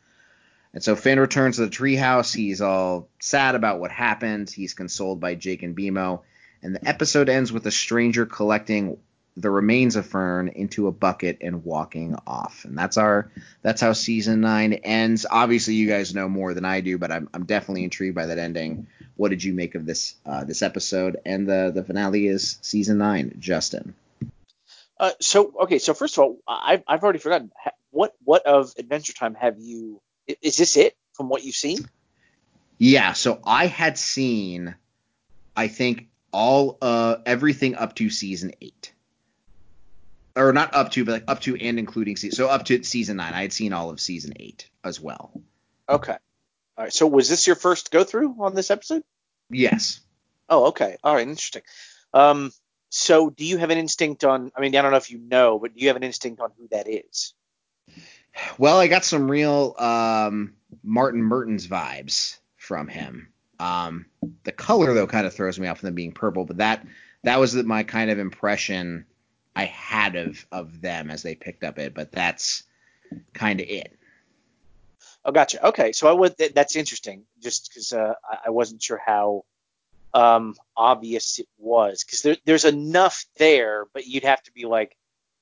And 0.72 0.82
so 0.82 0.96
Finn 0.96 1.20
returns 1.20 1.56
to 1.56 1.66
the 1.66 1.70
treehouse. 1.70 2.34
He's 2.34 2.62
all 2.62 3.10
sad 3.18 3.54
about 3.54 3.80
what 3.80 3.90
happened. 3.90 4.48
He's 4.48 4.72
consoled 4.72 5.20
by 5.20 5.34
Jake 5.34 5.62
and 5.62 5.76
BMO. 5.76 6.22
And 6.62 6.74
the 6.74 6.88
episode 6.88 7.28
ends 7.28 7.52
with 7.52 7.66
a 7.66 7.70
stranger 7.70 8.24
collecting 8.24 8.96
the 9.40 9.50
remains 9.50 9.96
of 9.96 10.06
Fern 10.06 10.48
into 10.48 10.86
a 10.86 10.92
bucket 10.92 11.38
and 11.40 11.64
walking 11.64 12.16
off. 12.26 12.64
And 12.64 12.76
that's 12.76 12.96
our 12.96 13.30
that's 13.62 13.80
how 13.80 13.92
season 13.92 14.40
nine 14.40 14.74
ends. 14.74 15.24
Obviously, 15.28 15.74
you 15.74 15.88
guys 15.88 16.14
know 16.14 16.28
more 16.28 16.52
than 16.52 16.64
I 16.64 16.80
do, 16.80 16.98
but 16.98 17.10
I'm 17.10 17.28
I'm 17.32 17.44
definitely 17.44 17.84
intrigued 17.84 18.14
by 18.14 18.26
that 18.26 18.38
ending. 18.38 18.86
What 19.16 19.30
did 19.30 19.42
you 19.42 19.54
make 19.54 19.74
of 19.74 19.86
this 19.86 20.14
uh, 20.26 20.44
this 20.44 20.62
episode? 20.62 21.16
And 21.24 21.48
the 21.48 21.72
the 21.74 21.82
finale 21.82 22.26
is 22.26 22.58
season 22.60 22.98
nine. 22.98 23.36
Justin. 23.38 23.94
Uh, 24.98 25.12
so 25.20 25.52
okay, 25.62 25.78
so 25.78 25.94
first 25.94 26.18
of 26.18 26.24
all, 26.24 26.38
I've 26.46 26.82
I've 26.86 27.02
already 27.02 27.18
forgotten 27.18 27.50
what 27.90 28.14
what 28.24 28.46
of 28.46 28.72
Adventure 28.78 29.14
Time 29.14 29.34
have 29.34 29.58
you? 29.58 30.00
Is 30.42 30.58
this 30.58 30.76
it 30.76 30.96
from 31.14 31.28
what 31.28 31.44
you've 31.44 31.56
seen? 31.56 31.88
Yeah, 32.76 33.14
so 33.14 33.40
I 33.44 33.66
had 33.66 33.98
seen, 33.98 34.74
I 35.56 35.68
think 35.68 36.08
all 36.32 36.78
uh 36.80 37.16
everything 37.26 37.74
up 37.74 37.94
to 37.96 38.08
season 38.08 38.52
eight 38.60 38.89
or 40.40 40.52
not 40.52 40.74
up 40.74 40.90
to, 40.92 41.04
but 41.04 41.12
like 41.12 41.24
up 41.28 41.40
to 41.40 41.56
and 41.56 41.78
including 41.78 42.16
season. 42.16 42.36
So 42.36 42.48
up 42.48 42.64
to 42.66 42.82
season 42.82 43.16
nine, 43.16 43.34
I 43.34 43.42
had 43.42 43.52
seen 43.52 43.72
all 43.72 43.90
of 43.90 44.00
season 44.00 44.32
eight 44.36 44.68
as 44.84 45.00
well. 45.00 45.32
Okay. 45.88 46.16
All 46.76 46.84
right. 46.84 46.92
So 46.92 47.06
was 47.06 47.28
this 47.28 47.46
your 47.46 47.56
first 47.56 47.90
go 47.90 48.04
through 48.04 48.36
on 48.40 48.54
this 48.54 48.70
episode? 48.70 49.02
Yes. 49.50 50.00
Oh, 50.48 50.66
okay. 50.66 50.96
All 51.02 51.14
right. 51.14 51.28
Interesting. 51.28 51.62
Um, 52.14 52.52
so 52.88 53.30
do 53.30 53.44
you 53.44 53.58
have 53.58 53.70
an 53.70 53.78
instinct 53.78 54.24
on? 54.24 54.50
I 54.56 54.60
mean, 54.60 54.74
I 54.74 54.82
don't 54.82 54.90
know 54.90 54.96
if 54.96 55.10
you 55.10 55.18
know, 55.18 55.58
but 55.58 55.74
do 55.74 55.80
you 55.80 55.88
have 55.88 55.96
an 55.96 56.02
instinct 56.02 56.40
on 56.40 56.50
who 56.58 56.68
that 56.68 56.88
is? 56.88 57.34
Well, 58.58 58.78
I 58.78 58.86
got 58.86 59.04
some 59.04 59.30
real 59.30 59.74
um, 59.78 60.54
Martin 60.82 61.22
Mertens 61.22 61.66
vibes 61.66 62.38
from 62.56 62.88
him. 62.88 63.28
Um, 63.58 64.06
the 64.44 64.52
color 64.52 64.94
though 64.94 65.06
kind 65.06 65.26
of 65.26 65.34
throws 65.34 65.58
me 65.58 65.68
off 65.68 65.80
from 65.80 65.88
them 65.88 65.94
being 65.94 66.12
purple, 66.12 66.44
but 66.44 66.58
that 66.58 66.86
that 67.24 67.38
was 67.38 67.54
my 67.54 67.82
kind 67.82 68.10
of 68.10 68.18
impression 68.18 69.06
I 69.54 69.64
had 69.64 70.16
of 70.16 70.46
of 70.52 70.80
them 70.80 71.10
as 71.10 71.22
they 71.22 71.34
picked 71.34 71.64
up 71.64 71.78
it, 71.78 71.94
but 71.94 72.12
that's 72.12 72.62
kind 73.32 73.60
of 73.60 73.68
it. 73.68 73.96
Oh, 75.24 75.32
gotcha. 75.32 75.66
Okay, 75.68 75.92
so 75.92 76.08
I 76.08 76.12
would 76.12 76.34
that's 76.54 76.76
interesting, 76.76 77.24
just 77.42 77.68
because 77.68 77.92
uh, 77.92 78.14
I 78.46 78.50
wasn't 78.50 78.82
sure 78.82 79.00
how 79.04 79.44
um, 80.14 80.54
obvious 80.76 81.38
it 81.38 81.48
was, 81.58 82.04
because 82.04 82.22
there, 82.22 82.36
there's 82.44 82.64
enough 82.64 83.26
there, 83.36 83.86
but 83.92 84.06
you'd 84.06 84.24
have 84.24 84.42
to 84.44 84.52
be 84.52 84.64
like, 84.64 84.96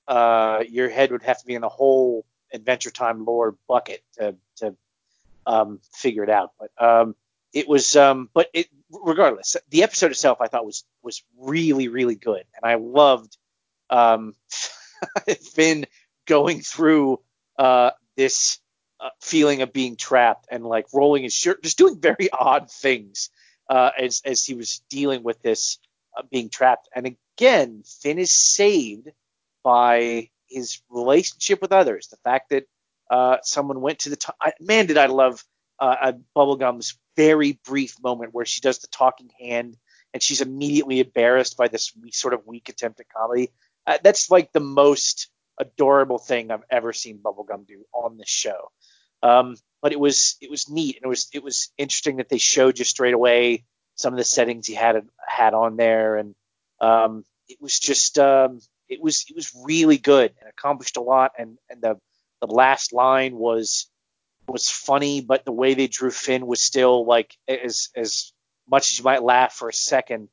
uh, 0.08 0.64
your 0.68 0.88
head 0.88 1.12
would 1.12 1.22
have 1.22 1.38
to 1.38 1.46
be 1.46 1.54
in 1.54 1.62
a 1.62 1.68
whole 1.68 2.24
Adventure 2.52 2.90
Time 2.90 3.24
lore 3.24 3.56
bucket 3.68 4.02
to 4.18 4.34
to 4.56 4.74
um, 5.46 5.80
figure 5.92 6.24
it 6.24 6.30
out. 6.30 6.52
But 6.58 6.70
um, 6.82 7.14
it 7.52 7.68
was, 7.68 7.94
um, 7.94 8.30
but 8.34 8.48
it 8.52 8.68
regardless, 8.90 9.56
the 9.70 9.82
episode 9.82 10.10
itself 10.10 10.40
I 10.40 10.48
thought 10.48 10.66
was 10.66 10.84
was 11.02 11.22
really 11.38 11.88
really 11.88 12.16
good, 12.16 12.44
and 12.56 12.64
I 12.64 12.74
loved 12.76 13.36
um, 13.90 14.34
Finn 15.54 15.86
going 16.26 16.60
through 16.60 17.20
uh, 17.58 17.90
this 18.16 18.58
uh, 19.00 19.10
feeling 19.20 19.62
of 19.62 19.72
being 19.72 19.96
trapped 19.96 20.46
and 20.50 20.64
like 20.64 20.86
rolling 20.92 21.22
his 21.22 21.34
shirt, 21.34 21.62
just 21.62 21.78
doing 21.78 22.00
very 22.00 22.30
odd 22.32 22.70
things 22.70 23.30
uh, 23.68 23.90
as 23.98 24.22
as 24.24 24.44
he 24.44 24.54
was 24.54 24.82
dealing 24.90 25.22
with 25.22 25.40
this 25.42 25.78
uh, 26.16 26.22
being 26.30 26.48
trapped. 26.48 26.88
And 26.94 27.16
again, 27.36 27.82
Finn 27.84 28.18
is 28.18 28.32
saved 28.32 29.08
by 29.62 30.30
his 30.48 30.80
relationship 30.90 31.60
with 31.60 31.72
others. 31.72 32.08
The 32.08 32.16
fact 32.18 32.50
that 32.50 32.64
uh, 33.10 33.38
someone 33.42 33.80
went 33.80 34.00
to 34.00 34.10
the 34.10 34.16
top. 34.16 34.36
Man, 34.60 34.86
did 34.86 34.98
I 34.98 35.06
love 35.06 35.44
uh, 35.80 36.12
Bubblegum's 36.36 36.98
very 37.16 37.58
brief 37.64 38.00
moment 38.02 38.34
where 38.34 38.44
she 38.44 38.60
does 38.60 38.78
the 38.78 38.88
talking 38.88 39.30
hand 39.40 39.76
and 40.12 40.22
she's 40.22 40.40
immediately 40.40 41.00
embarrassed 41.00 41.56
by 41.56 41.68
this 41.68 41.92
sort 42.12 42.34
of 42.34 42.46
weak 42.46 42.68
attempt 42.68 43.00
at 43.00 43.08
comedy. 43.08 43.50
Uh, 43.88 43.96
that's 44.04 44.30
like 44.30 44.52
the 44.52 44.60
most 44.60 45.30
adorable 45.58 46.18
thing 46.18 46.50
I've 46.50 46.62
ever 46.70 46.92
seen 46.92 47.18
Bubblegum 47.18 47.66
do 47.66 47.84
on 47.94 48.18
this 48.18 48.28
show. 48.28 48.70
Um, 49.22 49.56
but 49.80 49.92
it 49.92 49.98
was 49.98 50.36
it 50.42 50.50
was 50.50 50.68
neat 50.68 50.96
and 50.96 51.04
it 51.04 51.08
was 51.08 51.28
it 51.32 51.42
was 51.42 51.72
interesting 51.78 52.16
that 52.16 52.28
they 52.28 52.38
showed 52.38 52.78
you 52.78 52.84
straight 52.84 53.14
away 53.14 53.64
some 53.94 54.12
of 54.12 54.18
the 54.18 54.24
settings 54.24 54.66
he 54.66 54.74
had 54.74 55.02
had 55.26 55.54
on 55.54 55.76
there 55.76 56.16
and 56.16 56.34
um, 56.80 57.24
it 57.48 57.58
was 57.60 57.78
just 57.78 58.18
um, 58.18 58.60
it 58.90 59.02
was 59.02 59.24
it 59.28 59.34
was 59.34 59.50
really 59.64 59.96
good 59.96 60.34
and 60.38 60.50
accomplished 60.50 60.98
a 60.98 61.02
lot 61.02 61.32
and 61.38 61.56
and 61.70 61.80
the 61.80 61.96
the 62.40 62.46
last 62.46 62.92
line 62.92 63.36
was 63.36 63.86
was 64.46 64.68
funny 64.68 65.22
but 65.22 65.44
the 65.44 65.52
way 65.52 65.74
they 65.74 65.88
drew 65.88 66.10
Finn 66.10 66.46
was 66.46 66.60
still 66.60 67.06
like 67.06 67.34
as 67.48 67.88
as 67.96 68.32
much 68.70 68.92
as 68.92 68.98
you 68.98 69.04
might 69.04 69.22
laugh 69.22 69.54
for 69.54 69.68
a 69.68 69.72
second 69.72 70.28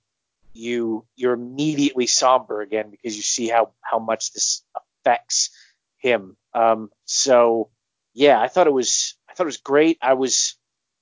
you 0.56 1.06
you're 1.16 1.34
immediately 1.34 2.08
somber 2.08 2.62
again 2.62 2.89
because 2.89 3.16
you 3.16 3.22
see 3.22 3.47
how 3.47 3.72
how 3.82 3.99
much 3.99 4.34
this 4.34 4.64
affects 4.76 5.49
him. 5.97 6.38
Um, 6.53 6.91
so 7.06 7.70
yeah, 8.14 8.39
I 8.39 8.47
thought 8.47 8.68
it 8.68 8.74
was 8.74 9.16
I 9.30 9.34
thought 9.34 9.43
it 9.43 9.47
was 9.47 9.58
great. 9.58 9.97
I 10.01 10.14
was 10.14 10.56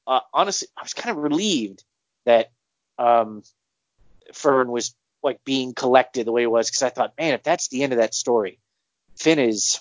uh, 0.07 0.21
honestly 0.33 0.67
I 0.77 0.81
was 0.81 0.93
kind 0.93 1.15
of 1.15 1.23
relieved 1.23 1.83
that 2.25 2.51
um, 2.97 3.43
Fern 4.33 4.71
was 4.71 4.95
like 5.21 5.43
being 5.45 5.73
collected 5.73 6.25
the 6.25 6.31
way 6.31 6.43
it 6.43 6.51
was 6.51 6.69
because 6.69 6.83
I 6.83 6.89
thought, 6.89 7.13
man, 7.17 7.33
if 7.33 7.43
that's 7.43 7.69
the 7.69 7.83
end 7.83 7.93
of 7.93 7.99
that 7.99 8.13
story, 8.13 8.59
Finn 9.17 9.39
is 9.39 9.79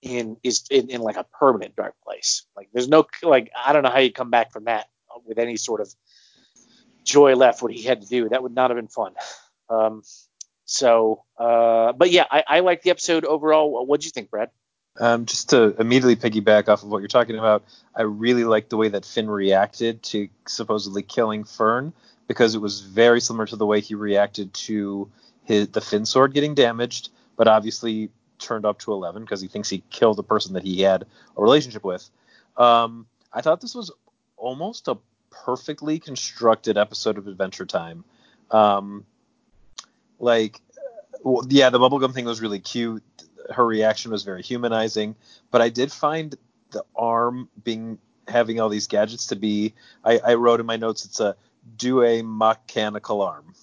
in 0.00 0.36
is 0.44 0.64
in, 0.70 0.90
in 0.90 1.00
like 1.00 1.16
a 1.16 1.24
permanent 1.24 1.74
dark 1.74 1.94
place. 2.04 2.44
Like 2.56 2.68
there's 2.72 2.88
no 2.88 3.06
like 3.22 3.50
I 3.56 3.72
don't 3.72 3.82
know 3.82 3.90
how 3.90 3.98
you 3.98 4.12
come 4.12 4.30
back 4.30 4.52
from 4.52 4.64
that 4.64 4.88
with 5.26 5.38
any 5.38 5.56
sort 5.56 5.80
of 5.80 5.92
Joy 7.04 7.34
left 7.34 7.62
what 7.62 7.72
he 7.72 7.82
had 7.82 8.02
to 8.02 8.08
do. 8.08 8.28
That 8.28 8.42
would 8.42 8.54
not 8.54 8.70
have 8.70 8.76
been 8.76 8.88
fun. 8.88 9.14
Um, 9.70 10.02
so, 10.64 11.24
uh, 11.38 11.92
but 11.92 12.10
yeah, 12.10 12.24
I, 12.30 12.44
I 12.46 12.60
like 12.60 12.82
the 12.82 12.90
episode 12.90 13.24
overall. 13.24 13.86
What 13.86 14.00
do 14.00 14.04
you 14.04 14.10
think, 14.10 14.30
Brad? 14.30 14.50
Um, 15.00 15.26
just 15.26 15.50
to 15.50 15.74
immediately 15.80 16.16
piggyback 16.16 16.68
off 16.68 16.82
of 16.82 16.88
what 16.88 16.98
you're 16.98 17.08
talking 17.08 17.38
about, 17.38 17.64
I 17.94 18.02
really 18.02 18.44
liked 18.44 18.70
the 18.70 18.76
way 18.76 18.88
that 18.88 19.04
Finn 19.04 19.30
reacted 19.30 20.02
to 20.04 20.28
supposedly 20.46 21.02
killing 21.02 21.44
Fern 21.44 21.92
because 22.26 22.54
it 22.54 22.60
was 22.60 22.80
very 22.80 23.20
similar 23.20 23.46
to 23.46 23.56
the 23.56 23.66
way 23.66 23.80
he 23.80 23.94
reacted 23.94 24.52
to 24.52 25.10
his 25.44 25.68
the 25.68 25.80
Finn 25.80 26.04
sword 26.04 26.34
getting 26.34 26.54
damaged, 26.54 27.10
but 27.36 27.48
obviously 27.48 28.10
turned 28.38 28.64
up 28.64 28.78
to 28.80 28.92
11 28.92 29.22
because 29.22 29.40
he 29.40 29.48
thinks 29.48 29.68
he 29.68 29.82
killed 29.90 30.16
the 30.16 30.22
person 30.22 30.54
that 30.54 30.62
he 30.62 30.82
had 30.82 31.04
a 31.36 31.42
relationship 31.42 31.84
with. 31.84 32.08
Um, 32.56 33.06
I 33.32 33.40
thought 33.40 33.60
this 33.60 33.74
was 33.74 33.90
almost 34.36 34.88
a 34.88 34.96
perfectly 35.30 35.98
constructed 35.98 36.76
episode 36.76 37.18
of 37.18 37.26
Adventure 37.26 37.66
Time. 37.66 38.04
Um, 38.50 39.04
like, 40.18 40.60
yeah, 41.48 41.70
the 41.70 41.78
bubblegum 41.78 42.14
thing 42.14 42.24
was 42.24 42.40
really 42.40 42.60
cute. 42.60 43.02
Her 43.50 43.64
reaction 43.64 44.10
was 44.10 44.24
very 44.24 44.42
humanizing, 44.42 45.16
but 45.50 45.62
I 45.62 45.68
did 45.68 45.92
find 45.92 46.34
the 46.70 46.84
arm 46.94 47.48
being 47.62 47.98
having 48.26 48.60
all 48.60 48.68
these 48.68 48.86
gadgets 48.86 49.28
to 49.28 49.36
be. 49.36 49.74
I, 50.04 50.18
I 50.18 50.34
wrote 50.34 50.60
in 50.60 50.66
my 50.66 50.76
notes 50.76 51.04
it's 51.04 51.20
a 51.20 51.36
do 51.76 52.02
a 52.02 52.22
mechanical 52.22 53.22
arm, 53.22 53.54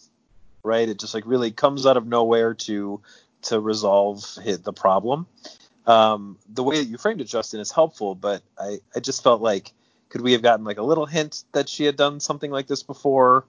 right? 0.63 0.87
It 0.87 0.99
just 0.99 1.13
like 1.13 1.23
really 1.25 1.51
comes 1.51 1.85
out 1.85 1.97
of 1.97 2.07
nowhere 2.07 2.53
to 2.53 3.01
to 3.43 3.59
resolve 3.59 4.23
hit 4.41 4.63
the 4.63 4.73
problem. 4.73 5.27
Um, 5.85 6.37
the 6.49 6.63
way 6.63 6.79
that 6.79 6.85
you 6.85 6.97
framed 6.97 7.21
it, 7.21 7.25
Justin, 7.25 7.59
is 7.59 7.71
helpful, 7.71 8.15
but 8.15 8.41
I, 8.57 8.79
I 8.95 8.99
just 8.99 9.23
felt 9.23 9.41
like 9.41 9.71
could 10.15 10.23
we 10.23 10.31
have 10.31 10.41
gotten 10.41 10.63
like 10.63 10.77
a 10.77 10.81
little 10.81 11.05
hint 11.05 11.43
that 11.51 11.67
she 11.67 11.83
had 11.83 11.97
done 11.97 12.21
something 12.21 12.49
like 12.49 12.67
this 12.67 12.83
before? 12.83 13.43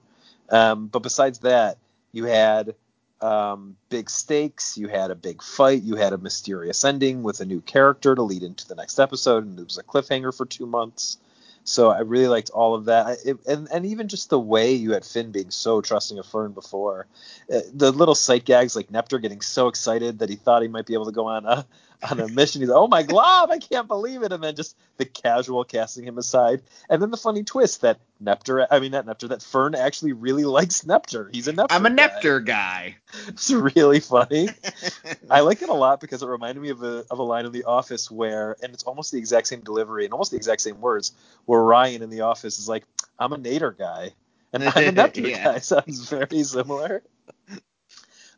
Um, 0.49 0.87
but 0.87 0.99
besides 0.99 1.39
that, 1.39 1.77
you 2.11 2.25
had 2.25 2.75
um, 3.21 3.77
big 3.87 4.09
stakes, 4.09 4.77
you 4.77 4.89
had 4.89 5.09
a 5.09 5.15
big 5.15 5.41
fight, 5.41 5.83
you 5.83 5.95
had 5.95 6.11
a 6.11 6.17
mysterious 6.17 6.83
ending 6.83 7.23
with 7.23 7.39
a 7.39 7.45
new 7.45 7.61
character 7.61 8.13
to 8.15 8.21
lead 8.21 8.43
into 8.43 8.67
the 8.67 8.75
next 8.75 8.99
episode, 8.99 9.45
and 9.45 9.57
it 9.57 9.63
was 9.63 9.77
a 9.77 9.83
cliffhanger 9.83 10.35
for 10.35 10.45
two 10.45 10.65
months. 10.65 11.19
So 11.63 11.89
I 11.89 11.99
really 11.99 12.27
liked 12.27 12.49
all 12.49 12.75
of 12.75 12.83
that, 12.85 13.19
it, 13.23 13.37
and 13.47 13.69
and 13.71 13.85
even 13.85 14.09
just 14.09 14.29
the 14.29 14.37
way 14.37 14.73
you 14.73 14.91
had 14.91 15.05
Finn 15.05 15.31
being 15.31 15.51
so 15.51 15.79
trusting 15.79 16.19
of 16.19 16.25
Fern 16.25 16.51
before, 16.51 17.07
uh, 17.49 17.61
the 17.73 17.93
little 17.93 18.15
sight 18.15 18.43
gags 18.43 18.75
like 18.75 18.89
Nepter 18.89 19.21
getting 19.21 19.39
so 19.39 19.69
excited 19.69 20.19
that 20.19 20.29
he 20.29 20.35
thought 20.35 20.63
he 20.63 20.67
might 20.67 20.85
be 20.85 20.95
able 20.95 21.05
to 21.05 21.13
go 21.13 21.27
on 21.27 21.45
a 21.45 21.65
on 22.09 22.19
a 22.19 22.27
mission. 22.27 22.61
He's 22.61 22.69
like, 22.69 22.77
oh 22.77 22.87
my 22.87 23.03
glob, 23.03 23.49
I 23.51 23.59
can't 23.59 23.87
believe 23.87 24.23
it, 24.23 24.31
and 24.31 24.43
then 24.43 24.55
just 24.55 24.77
the 24.97 25.05
casual 25.05 25.63
casting 25.63 26.05
him 26.05 26.17
aside, 26.17 26.61
and 26.89 27.01
then 27.01 27.11
the 27.11 27.17
funny 27.17 27.43
twist 27.43 27.81
that 27.81 27.99
Nepter, 28.23 28.65
I 28.69 28.79
mean 28.79 28.91
not 28.91 29.05
Nepter, 29.05 29.29
that 29.29 29.41
Fern 29.41 29.75
actually 29.75 30.13
really 30.13 30.45
likes 30.45 30.81
Nepter. 30.83 31.33
He's 31.33 31.47
a 31.47 31.53
Nepter. 31.53 31.67
I'm 31.71 31.85
a 31.85 31.89
guy. 31.89 32.07
Nepter 32.07 32.45
guy. 32.45 32.95
It's 33.27 33.49
really 33.51 33.99
funny. 33.99 34.49
I 35.29 35.41
like 35.41 35.61
it 35.61 35.69
a 35.69 35.73
lot 35.73 35.99
because 35.99 36.23
it 36.23 36.27
reminded 36.27 36.61
me 36.61 36.69
of 36.69 36.83
a 36.83 37.05
of 37.09 37.19
a 37.19 37.23
line 37.23 37.45
in 37.45 37.51
The 37.51 37.63
Office 37.65 38.09
where, 38.09 38.55
and 38.61 38.73
it's 38.73 38.83
almost 38.83 39.11
the 39.11 39.17
exact 39.17 39.47
same 39.47 39.61
delivery 39.61 40.05
and 40.05 40.13
almost 40.13 40.31
the 40.31 40.37
exact 40.37 40.61
same 40.61 40.79
words, 40.81 41.13
where 41.45 41.61
Ryan 41.61 42.01
in 42.03 42.09
The 42.09 42.21
Office 42.21 42.59
is 42.59 42.67
like, 42.69 42.85
"I'm 43.19 43.33
a 43.33 43.37
Nader 43.37 43.77
guy," 43.77 44.13
and 44.53 44.63
I'm 44.63 44.87
a 44.87 44.91
Nepter 44.91 45.29
Yeah. 45.29 45.43
guy. 45.43 45.59
Sounds 45.59 46.09
very 46.09 46.43
similar. 46.43 47.03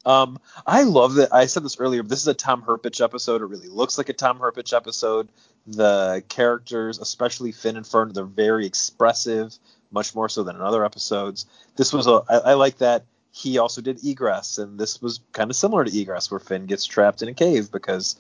Um, 0.06 0.40
I 0.66 0.84
love 0.84 1.16
that. 1.16 1.34
I 1.34 1.46
said 1.46 1.64
this 1.64 1.80
earlier. 1.80 2.04
This 2.04 2.22
is 2.22 2.28
a 2.28 2.34
Tom 2.34 2.62
Herpich 2.62 3.04
episode. 3.04 3.42
It 3.42 3.46
really 3.46 3.68
looks 3.68 3.98
like 3.98 4.10
a 4.10 4.14
Tom 4.14 4.40
Herpich 4.40 4.76
episode. 4.76 5.30
The 5.68 6.24
characters, 6.30 7.00
especially 7.00 7.52
Finn 7.52 7.78
and 7.78 7.86
Fern, 7.86 8.14
they're 8.14 8.24
very 8.24 8.66
expressive, 8.66 9.54
much 9.92 10.16
more 10.16 10.30
so 10.30 10.44
than 10.44 10.56
in 10.56 10.62
other 10.62 10.86
episodes. 10.86 11.46
This 11.76 11.94
was 11.94 12.08
a. 12.08 12.24
I, 12.30 12.38
I 12.38 12.54
like 12.54 12.78
that 12.78 13.06
he 13.32 13.58
also 13.58 13.82
did 13.82 14.04
Egress, 14.04 14.58
and 14.58 14.80
this 14.80 15.02
was 15.02 15.20
kind 15.34 15.50
of 15.50 15.56
similar 15.56 15.84
to 15.84 15.92
Egress, 15.92 16.32
where 16.32 16.40
Finn 16.40 16.66
gets 16.66 16.86
trapped 16.86 17.22
in 17.22 17.30
a 17.30 17.34
cave 17.34 17.72
because, 17.72 18.16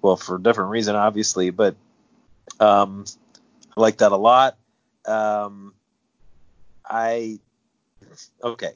well, 0.00 0.16
for 0.16 0.36
a 0.36 0.42
different 0.42 0.70
reason, 0.70 0.94
obviously, 0.94 1.50
but 1.50 1.74
um, 2.60 3.04
I 3.76 3.80
like 3.80 3.98
that 3.98 4.12
a 4.12 4.16
lot. 4.16 4.56
Um, 5.04 5.74
I 6.88 7.40
okay. 8.42 8.72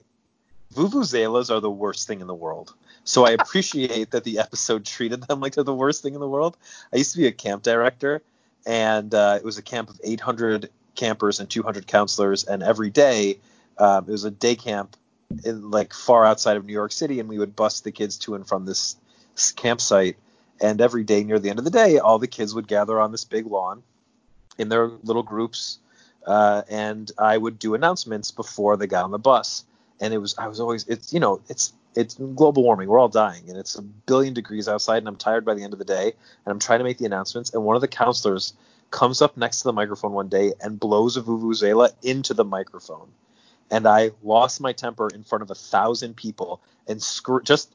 Vuvuzelas 0.74 1.50
are 1.50 1.60
the 1.60 1.70
worst 1.70 2.06
thing 2.06 2.20
in 2.20 2.26
the 2.26 2.34
world. 2.34 2.74
So 3.04 3.24
I 3.24 3.30
appreciate 3.30 4.10
that 4.10 4.24
the 4.24 4.38
episode 4.38 4.84
treated 4.84 5.22
them 5.22 5.40
like 5.40 5.54
they're 5.54 5.64
the 5.64 5.74
worst 5.74 6.02
thing 6.02 6.14
in 6.14 6.20
the 6.20 6.28
world. 6.28 6.56
I 6.92 6.96
used 6.96 7.12
to 7.12 7.18
be 7.18 7.26
a 7.26 7.32
camp 7.32 7.62
director, 7.62 8.22
and 8.66 9.14
uh, 9.14 9.36
it 9.38 9.44
was 9.44 9.58
a 9.58 9.62
camp 9.62 9.90
of 9.90 10.00
800 10.02 10.70
campers 10.96 11.38
and 11.38 11.48
200 11.48 11.86
counselors, 11.86 12.44
and 12.44 12.62
every 12.62 12.90
day 12.90 13.38
um, 13.78 14.04
it 14.08 14.12
was 14.12 14.24
a 14.24 14.30
day 14.30 14.56
camp 14.56 14.96
in 15.44 15.70
like 15.70 15.92
far 15.92 16.24
outside 16.24 16.56
of 16.56 16.64
New 16.64 16.72
York 16.72 16.92
City, 16.92 17.20
and 17.20 17.28
we 17.28 17.38
would 17.38 17.54
bus 17.54 17.80
the 17.80 17.92
kids 17.92 18.16
to 18.18 18.34
and 18.34 18.46
from 18.46 18.64
this, 18.64 18.96
campsite. 19.54 20.16
And 20.62 20.80
every 20.80 21.04
day 21.04 21.22
near 21.22 21.38
the 21.38 21.50
end 21.50 21.58
of 21.58 21.66
the 21.66 21.70
day, 21.70 21.98
all 21.98 22.18
the 22.18 22.26
kids 22.26 22.54
would 22.54 22.66
gather 22.66 22.98
on 22.98 23.12
this 23.12 23.24
big 23.24 23.46
lawn 23.46 23.82
in 24.56 24.70
their 24.70 24.86
little 25.02 25.22
groups, 25.22 25.78
uh, 26.26 26.62
and 26.70 27.12
I 27.18 27.36
would 27.36 27.58
do 27.58 27.74
announcements 27.74 28.30
before 28.30 28.78
they 28.78 28.86
got 28.86 29.04
on 29.04 29.10
the 29.10 29.18
bus. 29.18 29.64
And 30.00 30.12
it 30.12 30.18
was 30.18 30.36
I 30.38 30.48
was 30.48 30.60
always 30.60 30.86
it's 30.88 31.12
you 31.12 31.20
know 31.20 31.40
it's 31.48 31.72
it's 31.94 32.14
global 32.14 32.62
warming. 32.62 32.88
We're 32.88 32.98
all 32.98 33.08
dying, 33.08 33.48
and 33.48 33.58
it's 33.58 33.74
a 33.76 33.82
billion 33.82 34.34
degrees 34.34 34.68
outside, 34.68 34.98
and 34.98 35.08
I'm 35.08 35.16
tired 35.16 35.44
by 35.44 35.54
the 35.54 35.62
end 35.62 35.72
of 35.72 35.78
the 35.78 35.84
day. 35.84 36.04
And 36.04 36.52
I'm 36.52 36.58
trying 36.58 36.80
to 36.80 36.84
make 36.84 36.98
the 36.98 37.06
announcements, 37.06 37.52
and 37.54 37.64
one 37.64 37.76
of 37.76 37.82
the 37.82 37.88
counselors 37.88 38.52
comes 38.90 39.20
up 39.22 39.36
next 39.36 39.58
to 39.58 39.64
the 39.64 39.72
microphone 39.72 40.12
one 40.12 40.28
day 40.28 40.52
and 40.60 40.78
blows 40.78 41.16
a 41.16 41.22
vuvuzela 41.22 41.90
into 42.02 42.34
the 42.34 42.44
microphone. 42.44 43.08
And 43.70 43.86
I 43.86 44.12
lost 44.22 44.60
my 44.60 44.72
temper 44.72 45.08
in 45.12 45.24
front 45.24 45.42
of 45.42 45.50
a 45.50 45.54
thousand 45.54 46.16
people 46.16 46.62
and 46.86 47.02
scr- 47.02 47.40
just 47.40 47.74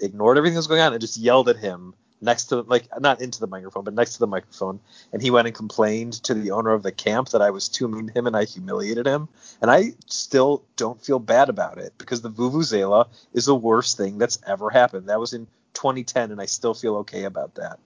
ignored 0.00 0.36
everything 0.36 0.54
that 0.54 0.58
was 0.58 0.66
going 0.66 0.82
on 0.82 0.92
and 0.92 1.00
just 1.00 1.16
yelled 1.16 1.48
at 1.48 1.56
him 1.56 1.94
next 2.20 2.46
to 2.46 2.60
like 2.62 2.88
not 3.00 3.20
into 3.20 3.40
the 3.40 3.46
microphone 3.46 3.84
but 3.84 3.94
next 3.94 4.14
to 4.14 4.18
the 4.18 4.26
microphone 4.26 4.80
and 5.12 5.22
he 5.22 5.30
went 5.30 5.46
and 5.46 5.56
complained 5.56 6.12
to 6.24 6.34
the 6.34 6.50
owner 6.50 6.70
of 6.70 6.82
the 6.82 6.92
camp 6.92 7.30
that 7.30 7.42
I 7.42 7.50
was 7.50 7.68
too 7.68 7.88
mean 7.88 8.08
to 8.08 8.12
him 8.12 8.26
and 8.26 8.36
I 8.36 8.44
humiliated 8.44 9.06
him. 9.06 9.28
And 9.60 9.70
I 9.70 9.92
still 10.06 10.64
don't 10.76 11.02
feel 11.02 11.18
bad 11.18 11.48
about 11.48 11.78
it 11.78 11.94
because 11.98 12.22
the 12.22 12.30
vuvuzela 12.30 13.08
is 13.32 13.46
the 13.46 13.54
worst 13.54 13.96
thing 13.96 14.18
that's 14.18 14.38
ever 14.46 14.70
happened. 14.70 15.08
That 15.08 15.20
was 15.20 15.32
in 15.32 15.46
2010 15.74 16.30
and 16.30 16.40
I 16.40 16.46
still 16.46 16.74
feel 16.74 16.96
okay 16.98 17.24
about 17.24 17.54
that. 17.56 17.78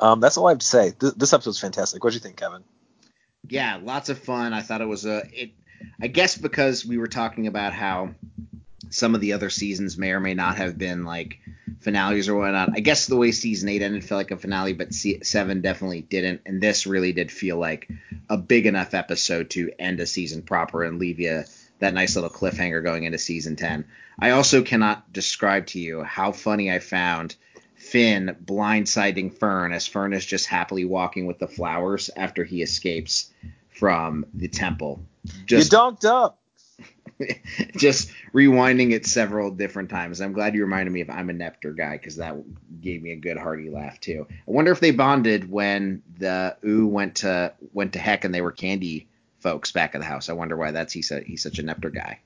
Um, 0.00 0.20
that's 0.20 0.36
all 0.36 0.46
I 0.46 0.52
have 0.52 0.58
to 0.58 0.66
say. 0.66 0.92
Th- 0.92 1.14
this 1.14 1.32
episode's 1.32 1.58
fantastic. 1.58 2.04
What 2.04 2.10
do 2.10 2.14
you 2.14 2.20
think 2.20 2.36
Kevin? 2.36 2.62
Yeah, 3.48 3.80
lots 3.82 4.08
of 4.08 4.18
fun. 4.18 4.52
I 4.52 4.62
thought 4.62 4.80
it 4.80 4.88
was 4.88 5.06
a 5.06 5.22
it. 5.32 5.50
I 6.00 6.08
guess 6.08 6.36
because 6.36 6.84
we 6.84 6.98
were 6.98 7.06
talking 7.06 7.46
about 7.46 7.72
how 7.72 8.14
some 8.90 9.14
of 9.14 9.20
the 9.20 9.32
other 9.32 9.50
seasons 9.50 9.98
may 9.98 10.10
or 10.12 10.20
may 10.20 10.34
not 10.34 10.56
have 10.56 10.78
been 10.78 11.04
like 11.04 11.38
finales 11.80 12.28
or 12.28 12.34
whatnot. 12.34 12.70
I 12.74 12.80
guess 12.80 13.06
the 13.06 13.16
way 13.16 13.32
season 13.32 13.68
eight 13.68 13.82
ended 13.82 14.04
felt 14.04 14.18
like 14.18 14.30
a 14.30 14.36
finale, 14.36 14.72
but 14.72 14.94
seven 14.94 15.60
definitely 15.60 16.02
didn't. 16.02 16.42
And 16.46 16.60
this 16.60 16.86
really 16.86 17.12
did 17.12 17.30
feel 17.30 17.58
like 17.58 17.88
a 18.28 18.36
big 18.36 18.66
enough 18.66 18.94
episode 18.94 19.50
to 19.50 19.70
end 19.78 20.00
a 20.00 20.06
season 20.06 20.42
proper 20.42 20.82
and 20.84 20.98
leave 20.98 21.20
you 21.20 21.44
that 21.78 21.94
nice 21.94 22.16
little 22.16 22.30
cliffhanger 22.30 22.82
going 22.82 23.04
into 23.04 23.18
season 23.18 23.56
ten. 23.56 23.84
I 24.18 24.30
also 24.30 24.62
cannot 24.62 25.12
describe 25.12 25.66
to 25.68 25.78
you 25.78 26.02
how 26.02 26.32
funny 26.32 26.72
I 26.72 26.80
found 26.80 27.36
Finn 27.76 28.36
blindsiding 28.44 29.32
Fern 29.38 29.72
as 29.72 29.86
Fern 29.86 30.12
is 30.12 30.26
just 30.26 30.46
happily 30.46 30.84
walking 30.84 31.26
with 31.26 31.38
the 31.38 31.46
flowers 31.46 32.10
after 32.16 32.42
he 32.42 32.62
escapes 32.62 33.30
from 33.68 34.26
the 34.34 34.48
temple. 34.48 35.00
Just 35.46 35.72
you 35.72 35.78
dunked 35.78 36.04
up 36.04 36.40
just 37.76 38.10
rewinding 38.32 38.92
it 38.92 39.06
several 39.06 39.50
different 39.50 39.90
times. 39.90 40.20
I'm 40.20 40.32
glad 40.32 40.54
you 40.54 40.62
reminded 40.62 40.92
me 40.92 41.00
of 41.00 41.10
I'm 41.10 41.30
a 41.30 41.32
Nepter 41.32 41.76
guy 41.76 41.96
because 41.96 42.16
that 42.16 42.36
gave 42.80 43.02
me 43.02 43.12
a 43.12 43.16
good 43.16 43.36
hearty 43.36 43.70
laugh 43.70 44.00
too. 44.00 44.26
I 44.30 44.50
wonder 44.50 44.72
if 44.72 44.80
they 44.80 44.90
bonded 44.90 45.50
when 45.50 46.02
the 46.18 46.56
Ooo 46.64 46.86
went 46.86 47.16
to 47.16 47.52
went 47.72 47.94
to 47.94 47.98
heck 47.98 48.24
and 48.24 48.34
they 48.34 48.40
were 48.40 48.52
candy 48.52 49.08
folks 49.40 49.72
back 49.72 49.94
at 49.94 50.00
the 50.00 50.06
house. 50.06 50.28
I 50.28 50.34
wonder 50.34 50.56
why 50.56 50.70
that's 50.70 50.92
he's 50.92 51.10
a, 51.10 51.20
he's 51.20 51.42
such 51.42 51.58
a 51.58 51.62
Nepter 51.62 51.94
guy. 51.94 52.20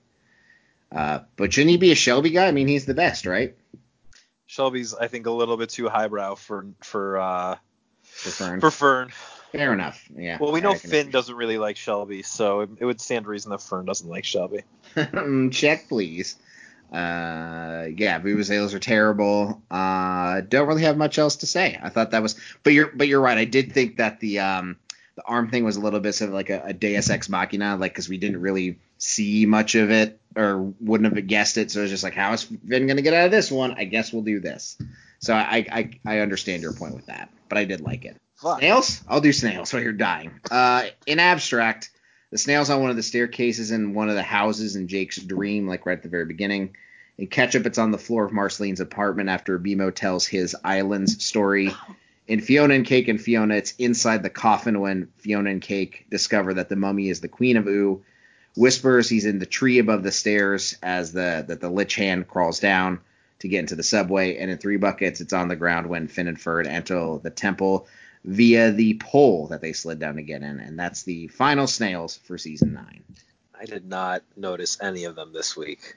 Uh, 0.90 1.20
but 1.36 1.52
shouldn't 1.52 1.70
he 1.70 1.78
be 1.78 1.92
a 1.92 1.96
Shelby 1.96 2.30
guy? 2.30 2.46
I 2.46 2.52
mean, 2.52 2.68
he's 2.68 2.84
the 2.84 2.94
best, 2.94 3.26
right? 3.26 3.56
Shelby's 4.46 4.92
I 4.92 5.08
think 5.08 5.26
a 5.26 5.30
little 5.30 5.56
bit 5.56 5.70
too 5.70 5.88
highbrow 5.88 6.34
for 6.34 6.66
for 6.82 7.18
uh 7.18 7.56
For 8.02 8.30
Fern. 8.30 8.60
for 8.60 8.70
Fern 8.70 9.12
Fair 9.52 9.72
enough. 9.72 10.08
Yeah. 10.16 10.38
Well, 10.40 10.50
we 10.50 10.60
know 10.60 10.74
Finn 10.74 11.10
doesn't 11.10 11.34
really 11.34 11.58
like 11.58 11.76
Shelby, 11.76 12.22
so 12.22 12.60
it, 12.60 12.70
it 12.80 12.84
would 12.84 13.00
stand 13.00 13.26
to 13.26 13.30
reason 13.30 13.50
that 13.50 13.60
Fern 13.60 13.84
doesn't 13.84 14.08
like 14.08 14.24
Shelby. 14.24 14.62
Check, 15.50 15.88
please. 15.88 16.36
Uh, 16.90 17.88
yeah, 17.96 18.20
Vuvuzelas 18.20 18.74
are 18.74 18.78
terrible. 18.78 19.62
Uh, 19.70 20.42
don't 20.42 20.68
really 20.68 20.82
have 20.82 20.96
much 20.96 21.18
else 21.18 21.36
to 21.36 21.46
say. 21.46 21.78
I 21.82 21.88
thought 21.88 22.10
that 22.10 22.22
was, 22.22 22.38
but 22.62 22.72
you're, 22.72 22.90
but 22.94 23.08
you're 23.08 23.20
right. 23.20 23.38
I 23.38 23.44
did 23.44 23.72
think 23.72 23.98
that 23.98 24.20
the 24.20 24.40
um, 24.40 24.76
the 25.16 25.22
arm 25.24 25.50
thing 25.50 25.64
was 25.64 25.76
a 25.76 25.80
little 25.80 26.00
bit 26.00 26.14
sort 26.14 26.28
of 26.28 26.34
like 26.34 26.50
a, 26.50 26.62
a 26.66 26.72
Deus 26.72 27.10
Ex 27.10 27.28
Machina, 27.28 27.76
like 27.76 27.92
because 27.92 28.08
we 28.08 28.18
didn't 28.18 28.40
really 28.40 28.78
see 28.98 29.46
much 29.46 29.74
of 29.74 29.90
it 29.90 30.20
or 30.36 30.72
wouldn't 30.80 31.14
have 31.14 31.26
guessed 31.26 31.58
it. 31.58 31.70
So 31.70 31.80
it 31.80 31.82
was 31.82 31.90
just 31.90 32.04
like, 32.04 32.14
how 32.14 32.32
is 32.32 32.42
Finn 32.42 32.86
gonna 32.86 33.02
get 33.02 33.14
out 33.14 33.26
of 33.26 33.30
this 33.30 33.50
one? 33.50 33.72
I 33.72 33.84
guess 33.84 34.12
we'll 34.12 34.22
do 34.22 34.40
this. 34.40 34.78
So 35.18 35.34
I, 35.34 35.66
I, 35.70 35.90
I 36.04 36.18
understand 36.18 36.62
your 36.62 36.72
point 36.72 36.94
with 36.94 37.06
that, 37.06 37.30
but 37.48 37.56
I 37.56 37.64
did 37.64 37.80
like 37.80 38.04
it. 38.04 38.16
Fuck. 38.42 38.58
Snails? 38.58 39.00
I'll 39.08 39.20
do 39.20 39.32
snails 39.32 39.72
while 39.72 39.82
you're 39.82 39.92
dying. 39.92 40.32
Uh, 40.50 40.86
in 41.06 41.20
abstract, 41.20 41.90
the 42.30 42.38
snails 42.38 42.70
on 42.70 42.80
one 42.80 42.90
of 42.90 42.96
the 42.96 43.02
staircases 43.02 43.70
in 43.70 43.94
one 43.94 44.08
of 44.08 44.16
the 44.16 44.22
houses 44.22 44.74
in 44.74 44.88
Jake's 44.88 45.18
dream, 45.18 45.68
like 45.68 45.86
right 45.86 45.96
at 45.96 46.02
the 46.02 46.08
very 46.08 46.24
beginning. 46.24 46.76
In 47.18 47.28
Ketchup, 47.28 47.66
it's 47.66 47.78
on 47.78 47.92
the 47.92 47.98
floor 47.98 48.24
of 48.24 48.32
Marceline's 48.32 48.80
apartment 48.80 49.28
after 49.28 49.60
BMO 49.60 49.94
tells 49.94 50.26
his 50.26 50.56
islands 50.64 51.24
story. 51.24 51.72
In 52.26 52.40
Fionna 52.40 52.74
and 52.74 52.84
Cake 52.84 53.06
and 53.06 53.20
Fionna, 53.20 53.54
it's 53.54 53.74
inside 53.78 54.24
the 54.24 54.30
coffin 54.30 54.80
when 54.80 55.08
Fionna 55.18 55.50
and 55.50 55.62
Cake 55.62 56.06
discover 56.10 56.54
that 56.54 56.68
the 56.68 56.76
mummy 56.76 57.10
is 57.10 57.20
the 57.20 57.28
queen 57.28 57.56
of 57.56 57.68
Ooo. 57.68 58.02
Whispers 58.56 59.08
he's 59.08 59.24
in 59.24 59.38
the 59.38 59.46
tree 59.46 59.78
above 59.78 60.02
the 60.02 60.10
stairs 60.10 60.76
as 60.82 61.12
the 61.12 61.44
that 61.46 61.60
the 61.60 61.70
lich 61.70 61.94
hand 61.94 62.28
crawls 62.28 62.58
down 62.58 63.00
to 63.38 63.48
get 63.48 63.60
into 63.60 63.76
the 63.76 63.82
subway. 63.82 64.36
And 64.36 64.50
in 64.50 64.58
Three 64.58 64.76
Buckets, 64.78 65.20
it's 65.20 65.32
on 65.32 65.48
the 65.48 65.56
ground 65.56 65.86
when 65.86 66.08
Finn 66.08 66.28
and 66.28 66.40
Fern 66.40 66.66
enter 66.66 67.18
the 67.22 67.30
temple 67.30 67.86
via 68.24 68.70
the 68.70 68.94
pole 68.94 69.48
that 69.48 69.60
they 69.60 69.72
slid 69.72 69.98
down 69.98 70.16
to 70.16 70.22
get 70.22 70.42
in. 70.42 70.60
And 70.60 70.78
that's 70.78 71.02
the 71.02 71.28
final 71.28 71.66
snails 71.66 72.16
for 72.16 72.38
season 72.38 72.72
nine. 72.72 73.02
I 73.58 73.64
did 73.64 73.86
not 73.86 74.22
notice 74.36 74.78
any 74.80 75.04
of 75.04 75.14
them 75.14 75.32
this 75.32 75.56
week. 75.56 75.96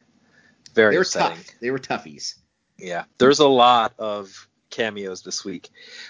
Very 0.74 0.94
They 0.94 0.98
were 0.98 1.02
upsetting. 1.04 1.38
tough. 1.38 1.56
They 1.62 1.72
were 1.72 1.80
toughies. 1.80 2.36
Yeah, 2.78 3.06
there's 3.18 3.40
a 3.40 3.48
lot 3.48 3.94
of 3.98 4.48
cameos 4.70 5.22
this 5.22 5.46
week. 5.46 5.70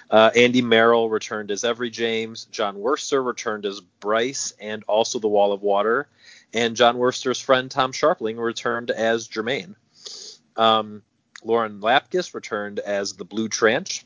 Uh, 0.10 0.32
Andy 0.36 0.62
Merrill 0.64 1.10
returned 1.10 1.52
as 1.52 1.64
Every 1.64 1.92
James. 1.92 2.46
Jon 2.46 2.78
Wurster 2.78 3.24
returned 3.24 3.66
as 3.66 3.82
Bryce 4.00 4.54
and 4.60 4.84
also 4.88 5.20
the 5.20 5.28
Wall 5.28 5.54
of 5.54 5.62
Water. 5.62 6.08
And 6.54 6.76
Jon 6.76 6.98
Wurster's 6.98 7.40
friend 7.40 7.70
Tom 7.70 7.92
Scharpling 7.92 8.38
returned 8.40 8.90
as 8.90 9.28
Jermaine. 9.28 9.76
Um, 10.56 11.04
Lauren 11.44 11.80
Lapkus 11.82 12.34
returned 12.34 12.80
as 12.80 13.14
the 13.14 13.26
Blue 13.26 13.50
Tranch, 13.50 14.04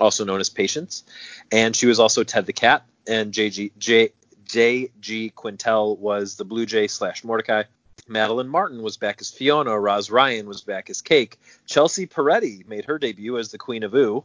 also 0.00 0.24
known 0.24 0.40
as 0.40 0.48
Patience. 0.48 1.04
And 1.52 1.74
she 1.74 1.86
was 1.86 2.00
also 2.00 2.24
Ted 2.24 2.46
the 2.46 2.52
Cat. 2.52 2.84
And 3.06 3.32
JG, 3.32 3.72
J, 3.78 4.10
J.G. 4.44 5.32
Quintel 5.36 5.98
was 5.98 6.36
the 6.36 6.44
Blue 6.44 6.66
Jay 6.66 6.86
slash 6.86 7.24
Mordecai. 7.24 7.64
Madeleine 8.06 8.48
Martin 8.48 8.82
was 8.82 8.96
back 8.96 9.20
as 9.20 9.30
Fionna. 9.30 9.78
Roz 9.78 10.10
Ryan 10.10 10.46
was 10.46 10.62
back 10.62 10.88
as 10.88 11.02
Cake. 11.02 11.38
Chelsea 11.66 12.06
Peretti 12.06 12.66
made 12.66 12.86
her 12.86 12.98
debut 12.98 13.38
as 13.38 13.50
the 13.50 13.58
Queen 13.58 13.82
of 13.82 13.94
Ooo. 13.94 14.24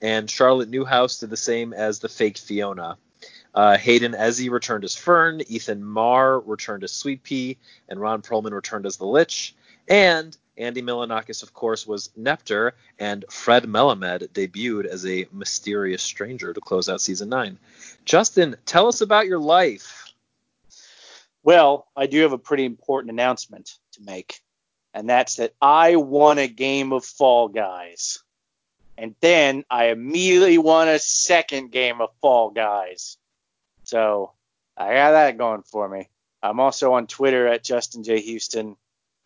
And 0.00 0.28
Charlotte 0.28 0.68
Newhouse 0.68 1.18
did 1.18 1.30
the 1.30 1.36
same 1.36 1.72
as 1.72 2.00
the 2.00 2.08
fake 2.08 2.38
Fionna. 2.38 2.98
Uh, 3.54 3.76
Hayden 3.76 4.12
Ezzy 4.12 4.50
returned 4.50 4.84
as 4.84 4.96
Fern, 4.96 5.42
Ethan 5.46 5.84
Maher 5.84 6.40
returned 6.40 6.84
as 6.84 6.92
Sweet 6.92 7.22
P, 7.22 7.58
and 7.88 8.00
Ron 8.00 8.22
Perlman 8.22 8.52
returned 8.52 8.86
as 8.86 8.96
the 8.96 9.06
Lich. 9.06 9.54
And 9.88 10.36
Andy 10.56 10.82
Milonakis, 10.82 11.42
of 11.42 11.54
course, 11.54 11.86
was 11.86 12.10
Nepter, 12.18 12.72
and 12.98 13.24
Fred 13.30 13.64
Melamed 13.64 14.28
debuted 14.28 14.84
as 14.84 15.06
a 15.06 15.26
mysterious 15.32 16.02
stranger 16.02 16.52
to 16.52 16.60
close 16.60 16.88
out 16.88 17.00
season 17.00 17.28
nine. 17.30 17.58
Justin, 18.04 18.56
tell 18.66 18.86
us 18.86 19.00
about 19.00 19.26
your 19.26 19.38
life. 19.38 20.12
Well, 21.42 21.86
I 21.96 22.06
do 22.06 22.20
have 22.20 22.32
a 22.32 22.38
pretty 22.38 22.64
important 22.64 23.10
announcement 23.10 23.78
to 23.92 24.02
make, 24.02 24.40
and 24.94 25.08
that's 25.08 25.36
that 25.36 25.54
I 25.60 25.96
won 25.96 26.38
a 26.38 26.48
game 26.48 26.92
of 26.92 27.04
Fall 27.04 27.48
Guys. 27.48 28.22
And 28.98 29.14
then 29.20 29.64
I 29.70 29.86
immediately 29.86 30.58
won 30.58 30.88
a 30.88 30.98
second 30.98 31.72
game 31.72 32.00
of 32.00 32.10
Fall 32.20 32.50
Guys. 32.50 33.16
So 33.84 34.32
I 34.76 34.94
got 34.94 35.12
that 35.12 35.38
going 35.38 35.62
for 35.62 35.88
me. 35.88 36.08
I'm 36.42 36.60
also 36.60 36.92
on 36.92 37.06
Twitter 37.06 37.46
at 37.48 37.64
Justin 37.64 38.04
J. 38.04 38.20
Houston, 38.20 38.76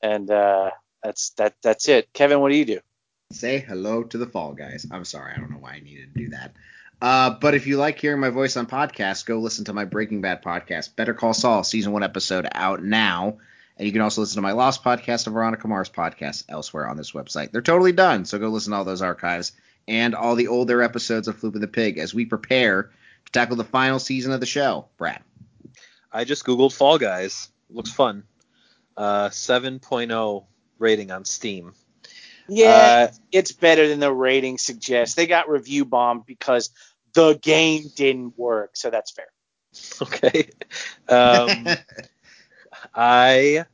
and 0.01 0.31
uh, 0.31 0.71
that's 1.03 1.31
that. 1.31 1.55
That's 1.63 1.89
it. 1.89 2.13
Kevin, 2.13 2.41
what 2.41 2.51
do 2.51 2.57
you 2.57 2.65
do? 2.65 2.81
Say 3.33 3.59
hello 3.59 4.05
to 4.05 4.19
the 4.19 4.27
Fall 4.27 4.53
Guys. 4.53 4.87
I'm 4.91 5.05
sorry, 5.05 5.33
I 5.35 5.39
don't 5.39 5.51
know 5.51 5.59
why 5.59 5.75
I 5.75 5.81
needed 5.81 6.15
to 6.15 6.21
do 6.21 6.29
that. 6.31 6.55
Uh, 7.03 7.31
but 7.31 7.55
if 7.55 7.67
you 7.67 7.77
like 7.77 7.99
hearing 7.99 8.21
my 8.21 8.31
voice 8.31 8.57
on 8.57 8.67
podcasts, 8.67 9.27
go 9.27 9.39
listen 9.39 9.65
to 9.67 9.73
my 9.73 9.85
Breaking 9.85 10.21
Bad 10.21 10.43
podcast, 10.43 10.97
Better 10.97 11.13
Call 11.13 11.35
Saul, 11.35 11.65
season 11.65 11.93
one 11.93 12.03
episode 12.03 12.49
out 12.53 12.83
now. 12.83 13.39
And 13.77 13.87
you 13.87 13.93
can 13.93 14.01
also 14.01 14.23
listen 14.23 14.37
to 14.37 14.43
my 14.43 14.53
Lost 14.53 14.83
podcast 14.83 15.27
and 15.27 15.35
Veronica 15.35 15.69
Mars 15.69 15.91
podcast 15.91 16.45
elsewhere 16.49 16.89
on 16.89 16.97
this 16.97 17.13
website. 17.13 17.51
They're 17.51 17.61
totally 17.61 17.93
done, 17.93 18.25
so 18.25 18.39
go 18.39 18.49
listen 18.49 18.71
to 18.71 18.79
all 18.79 18.85
those 18.85 19.03
archives 19.03 19.53
and 19.87 20.15
all 20.15 20.35
the 20.35 20.49
older 20.49 20.81
episodes 20.81 21.29
of 21.29 21.39
Floop 21.39 21.55
and 21.55 21.63
the 21.63 21.69
Pig 21.69 21.99
as 21.99 22.15
we 22.15 22.25
prepare 22.25 22.91
to 23.27 23.33
tackle 23.33 23.57
the 23.57 23.65
final 23.65 23.99
season 23.99 24.33
of 24.33 24.41
the 24.41 24.47
show. 24.47 24.87
Brad. 24.97 25.21
I 26.11 26.25
just 26.25 26.47
googled 26.47 26.73
Fall 26.73 26.99
Guys. 26.99 27.51
Looks 27.69 27.93
fun. 27.93 28.23
Uh, 28.97 29.29
7.0 29.29 30.45
rating 30.79 31.11
on 31.11 31.25
Steam. 31.25 31.73
Yeah, 32.49 33.09
Uh, 33.11 33.13
it's 33.33 33.53
better 33.53 33.89
than 33.89 34.01
the 34.01 34.13
rating 34.13 34.59
suggests. 34.59 35.15
They 35.15 35.27
got 35.27 35.49
review 35.49 35.85
bombed 35.85 36.27
because 36.27 36.71
the 37.13 37.35
game 37.35 37.85
didn't 37.97 38.39
work, 38.39 38.77
so 38.77 38.91
that's 38.91 39.11
fair. 39.11 39.27
Okay. 40.01 40.49
Um, 41.09 41.67
I, 42.95 43.65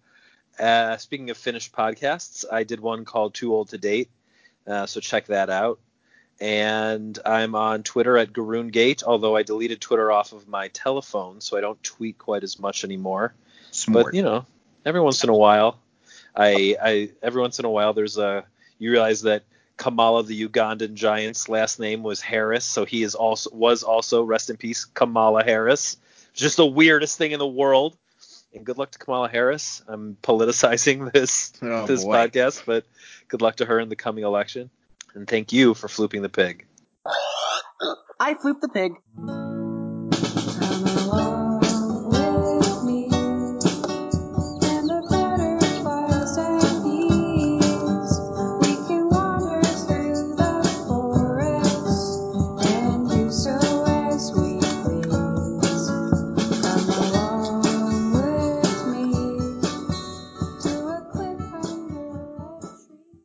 uh, 0.58 0.96
speaking 0.96 1.30
of 1.30 1.36
finished 1.36 1.72
podcasts, 1.72 2.44
I 2.50 2.64
did 2.64 2.80
one 2.80 3.04
called 3.04 3.34
Too 3.34 3.54
Old 3.54 3.68
to 3.70 3.78
Date, 3.78 4.10
uh, 4.66 4.86
so 4.86 5.00
check 5.00 5.26
that 5.26 5.50
out. 5.50 5.78
And 6.40 7.18
I'm 7.24 7.54
on 7.54 7.82
Twitter 7.82 8.16
at 8.16 8.32
GaroonGate, 8.32 9.04
although 9.04 9.36
I 9.36 9.42
deleted 9.42 9.80
Twitter 9.80 10.10
off 10.10 10.32
of 10.32 10.48
my 10.48 10.68
telephone, 10.68 11.40
so 11.40 11.56
I 11.56 11.60
don't 11.60 11.80
tweet 11.82 12.18
quite 12.18 12.42
as 12.42 12.58
much 12.58 12.84
anymore. 12.84 13.34
Smart. 13.70 14.06
But 14.06 14.14
you 14.14 14.22
know, 14.22 14.46
every 14.84 15.00
once 15.00 15.22
in 15.22 15.30
a 15.30 15.36
while, 15.36 15.78
I, 16.34 16.76
I 16.82 17.10
every 17.22 17.40
once 17.40 17.58
in 17.58 17.64
a 17.64 17.70
while 17.70 17.92
there's 17.92 18.18
a 18.18 18.44
you 18.78 18.90
realize 18.90 19.22
that 19.22 19.44
Kamala 19.76 20.22
the 20.22 20.48
Ugandan 20.48 20.94
giant's 20.94 21.48
last 21.48 21.78
name 21.80 22.02
was 22.02 22.20
Harris, 22.20 22.64
so 22.64 22.84
he 22.84 23.02
is 23.02 23.14
also 23.14 23.50
was 23.52 23.82
also 23.82 24.22
rest 24.22 24.50
in 24.50 24.56
peace 24.56 24.84
Kamala 24.84 25.44
Harris. 25.44 25.96
Just 26.34 26.56
the 26.56 26.66
weirdest 26.66 27.18
thing 27.18 27.32
in 27.32 27.38
the 27.38 27.46
world. 27.46 27.96
And 28.54 28.66
good 28.66 28.76
luck 28.76 28.90
to 28.92 28.98
Kamala 28.98 29.28
Harris. 29.30 29.82
I'm 29.88 30.16
politicizing 30.22 31.10
this 31.14 31.52
Oh, 31.62 31.86
this 31.86 32.04
boy. 32.04 32.14
podcast, 32.16 32.64
but 32.66 32.84
good 33.28 33.40
luck 33.42 33.56
to 33.56 33.64
her 33.66 33.80
in 33.80 33.88
the 33.88 33.96
coming 33.96 34.24
election. 34.24 34.68
And 35.14 35.26
thank 35.26 35.52
you 35.52 35.74
for 35.74 35.88
flooping 35.88 36.22
the 36.22 36.28
pig. 36.28 36.66
I 38.20 38.34
floop 38.34 38.60
the 38.60 38.68
pig. 38.68 38.92